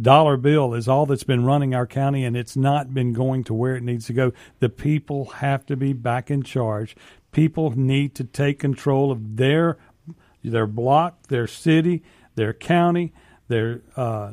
dollar 0.00 0.36
bill 0.36 0.74
is 0.74 0.88
all 0.88 1.06
that's 1.06 1.24
been 1.24 1.44
running 1.44 1.74
our 1.74 1.86
county, 1.86 2.24
and 2.24 2.36
it's 2.36 2.56
not 2.56 2.92
been 2.92 3.12
going 3.12 3.44
to 3.44 3.54
where 3.54 3.76
it 3.76 3.82
needs 3.82 4.06
to 4.06 4.12
go. 4.12 4.32
The 4.60 4.68
people 4.68 5.26
have 5.26 5.64
to 5.66 5.76
be 5.76 5.92
back 5.92 6.30
in 6.30 6.42
charge. 6.42 6.96
People 7.32 7.70
need 7.76 8.14
to 8.16 8.24
take 8.24 8.58
control 8.58 9.10
of 9.10 9.36
their 9.36 9.78
their 10.42 10.66
block, 10.66 11.28
their 11.28 11.46
city, 11.46 12.02
their 12.34 12.52
county, 12.52 13.12
their 13.48 13.80
uh, 13.96 14.32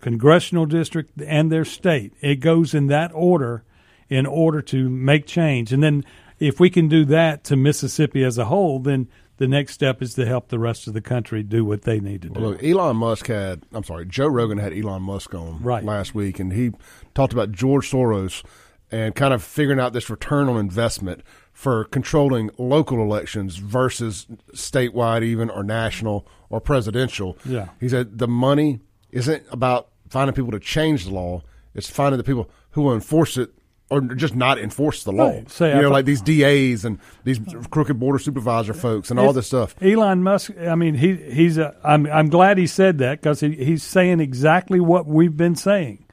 congressional 0.00 0.66
district, 0.66 1.20
and 1.22 1.50
their 1.50 1.64
state. 1.64 2.12
It 2.20 2.36
goes 2.36 2.74
in 2.74 2.88
that 2.88 3.10
order 3.14 3.64
in 4.08 4.26
order 4.26 4.60
to 4.60 4.90
make 4.90 5.26
change. 5.26 5.72
And 5.72 5.82
then 5.82 6.04
if 6.38 6.60
we 6.60 6.68
can 6.68 6.88
do 6.88 7.04
that 7.06 7.44
to 7.44 7.56
Mississippi 7.56 8.24
as 8.24 8.36
a 8.38 8.46
whole, 8.46 8.80
then 8.80 9.08
the 9.40 9.48
next 9.48 9.72
step 9.72 10.02
is 10.02 10.12
to 10.14 10.26
help 10.26 10.48
the 10.48 10.58
rest 10.58 10.86
of 10.86 10.92
the 10.92 11.00
country 11.00 11.42
do 11.42 11.64
what 11.64 11.82
they 11.82 11.98
need 11.98 12.20
to 12.20 12.28
do. 12.28 12.38
Look, 12.38 12.62
Elon 12.62 12.98
Musk 12.98 13.26
had, 13.28 13.62
I'm 13.72 13.82
sorry, 13.82 14.04
Joe 14.04 14.26
Rogan 14.28 14.58
had 14.58 14.74
Elon 14.74 15.00
Musk 15.02 15.34
on 15.34 15.62
Right. 15.62 15.82
last 15.82 16.14
week, 16.14 16.38
and 16.38 16.52
he 16.52 16.72
talked 17.14 17.32
about 17.32 17.50
George 17.50 17.90
Soros 17.90 18.44
and 18.92 19.14
kind 19.14 19.32
of 19.32 19.42
figuring 19.42 19.80
out 19.80 19.94
this 19.94 20.10
return 20.10 20.50
on 20.50 20.58
investment 20.58 21.22
for 21.54 21.84
controlling 21.84 22.50
local 22.58 23.00
elections 23.00 23.56
versus 23.56 24.26
statewide, 24.52 25.22
even 25.22 25.48
or 25.48 25.64
national 25.64 26.26
or 26.50 26.60
presidential. 26.60 27.38
Yeah. 27.46 27.68
He 27.80 27.88
said 27.88 28.18
the 28.18 28.28
money 28.28 28.80
isn't 29.10 29.42
about 29.50 29.88
finding 30.10 30.34
people 30.34 30.50
to 30.52 30.60
change 30.60 31.04
the 31.04 31.14
law, 31.14 31.42
it's 31.74 31.88
finding 31.88 32.18
the 32.18 32.24
people 32.24 32.50
who 32.72 32.82
will 32.82 32.94
enforce 32.94 33.38
it. 33.38 33.50
Or 33.92 34.00
just 34.00 34.36
not 34.36 34.58
enforce 34.58 35.02
the 35.02 35.10
law. 35.10 35.30
Right. 35.30 35.50
Say, 35.50 35.70
you 35.70 35.72
I 35.72 35.76
know, 35.80 35.88
thought- 35.88 35.92
like 35.94 36.04
these 36.04 36.22
DAs 36.22 36.84
and 36.84 37.00
these 37.24 37.40
crooked 37.72 37.98
border 37.98 38.20
supervisor 38.20 38.72
folks 38.72 39.10
and 39.10 39.18
all 39.18 39.32
this 39.32 39.48
stuff. 39.48 39.74
Elon 39.82 40.22
Musk. 40.22 40.52
I 40.60 40.76
mean, 40.76 40.94
he 40.94 41.16
he's. 41.16 41.58
A, 41.58 41.74
I'm 41.82 42.06
I'm 42.06 42.28
glad 42.28 42.56
he 42.56 42.68
said 42.68 42.98
that 42.98 43.20
because 43.20 43.40
he, 43.40 43.50
he's 43.56 43.82
saying 43.82 44.20
exactly 44.20 44.78
what 44.78 45.06
we've 45.06 45.36
been 45.36 45.56
saying. 45.56 46.06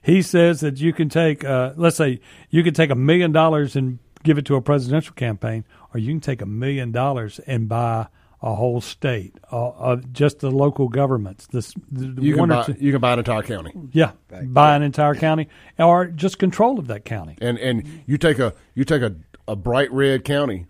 He 0.00 0.22
says 0.22 0.60
that 0.60 0.78
you 0.80 0.92
can 0.92 1.08
take, 1.08 1.44
uh, 1.44 1.72
let's 1.76 1.96
say, 1.96 2.20
you 2.50 2.62
can 2.62 2.72
take 2.74 2.90
a 2.90 2.94
million 2.94 3.32
dollars 3.32 3.74
and 3.74 3.98
give 4.22 4.38
it 4.38 4.44
to 4.46 4.54
a 4.54 4.60
presidential 4.62 5.14
campaign, 5.14 5.64
or 5.92 5.98
you 5.98 6.12
can 6.12 6.20
take 6.20 6.40
a 6.40 6.46
million 6.46 6.92
dollars 6.92 7.40
and 7.46 7.68
buy 7.68 8.06
a 8.42 8.54
whole 8.54 8.80
state, 8.80 9.36
uh, 9.52 9.68
uh, 9.68 9.96
just 10.12 10.40
the 10.40 10.50
local 10.50 10.88
governments. 10.88 11.46
This 11.46 11.72
the, 11.90 12.06
the 12.08 12.22
You 12.22 12.34
can 12.36 12.48
buy 12.48 12.62
two- 12.64 12.76
you 12.78 12.92
can 12.92 13.00
buy 13.00 13.12
an 13.14 13.18
entire 13.20 13.42
county. 13.42 13.72
yeah, 13.92 14.12
buy 14.44 14.76
an 14.76 14.82
entire 14.82 15.14
county 15.14 15.48
or 15.78 16.06
just 16.06 16.38
control 16.38 16.78
of 16.78 16.86
that 16.88 17.04
county. 17.04 17.36
and 17.40 17.58
and 17.58 18.02
you 18.06 18.18
take 18.18 18.38
a 18.38 18.52
you 18.74 18.84
take 18.84 19.02
a, 19.02 19.14
a 19.48 19.56
bright 19.56 19.90
red 19.92 20.24
county 20.24 20.66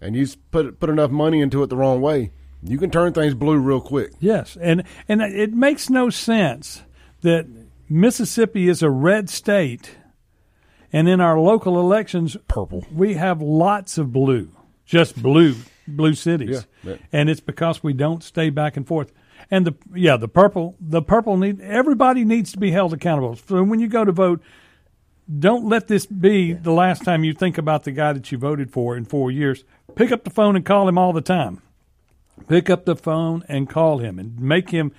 and 0.00 0.16
you 0.16 0.26
put 0.50 0.80
put 0.80 0.90
enough 0.90 1.10
money 1.10 1.40
into 1.40 1.62
it 1.62 1.68
the 1.68 1.76
wrong 1.76 2.00
way 2.00 2.30
you 2.62 2.78
can 2.78 2.90
turn 2.90 3.12
things 3.12 3.34
blue 3.34 3.58
real 3.58 3.80
quick 3.80 4.12
Yes, 4.18 4.56
and 4.60 4.82
and 5.08 5.20
it 5.22 5.52
makes 5.52 5.88
no 5.90 6.10
sense 6.10 6.82
that 7.20 7.46
Mississippi 7.88 8.68
is 8.68 8.82
a 8.82 8.90
red 8.90 9.30
state, 9.30 9.96
and 10.92 11.08
in 11.08 11.20
our 11.20 11.38
local 11.38 11.78
elections, 11.78 12.36
Purple. 12.48 12.84
We 12.92 13.14
have 13.14 13.40
lots 13.40 13.96
of 13.98 14.12
blue, 14.12 14.50
just 14.84 15.22
blue, 15.22 15.54
blue 15.86 16.14
cities, 16.14 16.50
Yeah, 16.50 16.60
yeah. 16.86 16.96
and 17.12 17.28
it's 17.28 17.40
because 17.40 17.82
we 17.82 17.92
don't 17.92 18.22
stay 18.22 18.50
back 18.50 18.76
and 18.76 18.86
forth. 18.86 19.12
And 19.50 19.66
the 19.66 19.74
yeah, 19.94 20.16
the 20.16 20.28
purple, 20.28 20.76
the 20.80 21.02
purple 21.02 21.36
need 21.36 21.60
everybody 21.60 22.24
needs 22.24 22.52
to 22.52 22.58
be 22.58 22.70
held 22.70 22.92
accountable. 22.92 23.36
So 23.36 23.62
when 23.62 23.80
you 23.80 23.88
go 23.88 24.04
to 24.04 24.12
vote, 24.12 24.42
don't 25.38 25.68
let 25.68 25.88
this 25.88 26.06
be 26.06 26.52
the 26.52 26.72
last 26.72 27.04
time 27.04 27.24
you 27.24 27.32
think 27.34 27.58
about 27.58 27.84
the 27.84 27.92
guy 27.92 28.12
that 28.12 28.32
you 28.32 28.38
voted 28.38 28.72
for 28.72 28.96
in 28.96 29.04
four 29.04 29.30
years. 29.30 29.64
Pick 29.94 30.10
up 30.12 30.24
the 30.24 30.30
phone 30.30 30.56
and 30.56 30.64
call 30.64 30.88
him 30.88 30.98
all 30.98 31.12
the 31.12 31.20
time 31.20 31.62
pick 32.48 32.70
up 32.70 32.84
the 32.84 32.96
phone 32.96 33.44
and 33.48 33.68
call 33.68 33.98
him 33.98 34.18
and 34.18 34.38
make 34.40 34.70
him 34.70 34.92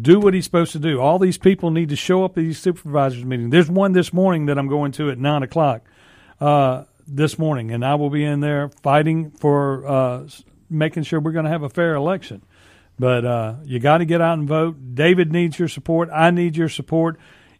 do 0.00 0.20
what 0.20 0.34
he's 0.34 0.44
supposed 0.44 0.72
to 0.72 0.78
do. 0.78 1.00
All 1.00 1.18
these 1.18 1.38
people 1.38 1.70
need 1.70 1.88
to 1.88 1.96
show 1.96 2.24
up 2.24 2.32
at 2.32 2.42
these 2.42 2.58
supervisors 2.58 3.24
meetings. 3.24 3.50
There's 3.50 3.70
one 3.70 3.92
this 3.92 4.12
morning 4.12 4.46
that 4.46 4.58
I'm 4.58 4.68
going 4.68 4.92
to 4.92 5.10
at 5.10 5.18
nine 5.18 5.42
o'clock 5.42 5.82
uh, 6.40 6.84
this 7.06 7.38
morning, 7.38 7.70
and 7.70 7.84
I 7.84 7.94
will 7.94 8.10
be 8.10 8.24
in 8.24 8.40
there 8.40 8.68
fighting 8.82 9.30
for 9.30 9.86
uh, 9.86 10.28
making 10.68 11.04
sure 11.04 11.20
we're 11.20 11.32
going 11.32 11.44
to 11.44 11.50
have 11.50 11.62
a 11.62 11.68
fair 11.68 11.94
election. 11.94 12.42
But 12.98 13.24
uh, 13.24 13.54
you 13.64 13.78
got 13.78 13.98
to 13.98 14.04
get 14.04 14.20
out 14.20 14.38
and 14.38 14.48
vote. 14.48 14.94
David 14.94 15.32
needs 15.32 15.58
your 15.58 15.68
support. 15.68 16.08
I 16.12 16.30
need 16.30 16.56
your 16.56 16.68
support. 16.68 17.18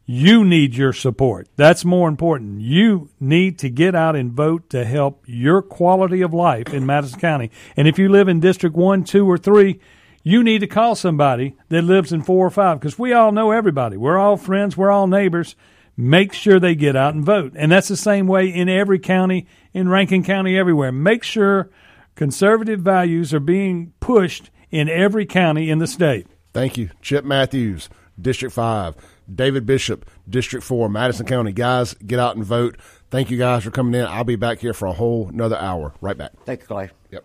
You 0.09 0.44
need 0.44 0.76
your 0.76 0.92
support. 0.92 1.48
That's 1.57 1.84
more 1.84 2.09
important. 2.09 2.61
You 2.61 3.11
need 3.18 3.59
to 3.59 3.68
get 3.68 3.96
out 3.96 4.14
and 4.14 4.32
vote 4.32 4.70
to 4.70 4.84
help 4.84 5.24
your 5.26 5.61
quality 5.62 6.22
of 6.22 6.32
life 6.32 6.72
in 6.72 6.86
Madison 6.86 7.18
County. 7.18 7.50
And 7.76 7.88
if 7.88 7.98
you 7.98 8.09
live 8.09 8.28
in 8.28 8.38
District 8.38 8.76
1, 8.76 9.02
2, 9.02 9.28
or 9.28 9.36
3, 9.36 9.80
you 10.22 10.44
need 10.44 10.61
to 10.61 10.68
call 10.68 10.94
somebody 10.94 11.57
that 11.70 11.82
lives 11.82 12.12
in 12.12 12.22
4 12.22 12.46
or 12.46 12.50
5 12.50 12.78
because 12.78 12.98
we 12.98 13.12
all 13.12 13.32
know 13.32 13.50
everybody. 13.50 13.96
We're 13.96 14.18
all 14.18 14.36
friends, 14.36 14.76
we're 14.76 14.92
all 14.92 15.09
neighbors. 15.09 15.57
Make 15.96 16.32
sure 16.32 16.61
they 16.61 16.74
get 16.74 16.94
out 16.94 17.14
and 17.14 17.24
vote. 17.24 17.54
And 17.57 17.72
that's 17.72 17.88
the 17.88 17.96
same 17.96 18.26
way 18.28 18.48
in 18.48 18.68
every 18.68 18.98
county, 18.98 19.46
in 19.72 19.88
Rankin 19.88 20.22
County, 20.22 20.57
everywhere. 20.57 20.92
Make 20.92 21.24
sure 21.24 21.70
conservative 22.16 22.80
values 22.80 23.32
are 23.32 23.40
being 23.40 23.92
pushed 24.00 24.50
in 24.72 24.88
every 24.88 25.24
county 25.24 25.70
in 25.70 25.78
the 25.78 25.86
state. 25.86 26.26
thank 26.52 26.76
you 26.76 26.90
chip 27.00 27.24
matthews 27.24 27.88
district 28.20 28.54
5 28.54 28.96
david 29.32 29.64
bishop 29.64 30.10
district 30.28 30.64
4 30.64 30.88
madison 30.88 31.26
county 31.26 31.52
guys 31.52 31.94
get 31.94 32.18
out 32.18 32.34
and 32.34 32.44
vote 32.44 32.76
Thank 33.10 33.30
you 33.30 33.38
guys 33.38 33.62
for 33.62 33.70
coming 33.70 33.98
in. 33.98 34.06
I'll 34.06 34.24
be 34.24 34.36
back 34.36 34.58
here 34.58 34.74
for 34.74 34.86
a 34.86 34.92
whole 34.92 35.28
another 35.28 35.56
hour. 35.56 35.94
Right 36.00 36.18
back. 36.18 36.32
Thank 36.44 36.62
you, 36.62 36.66
Clay. 36.66 36.90
Yep. 37.12 37.24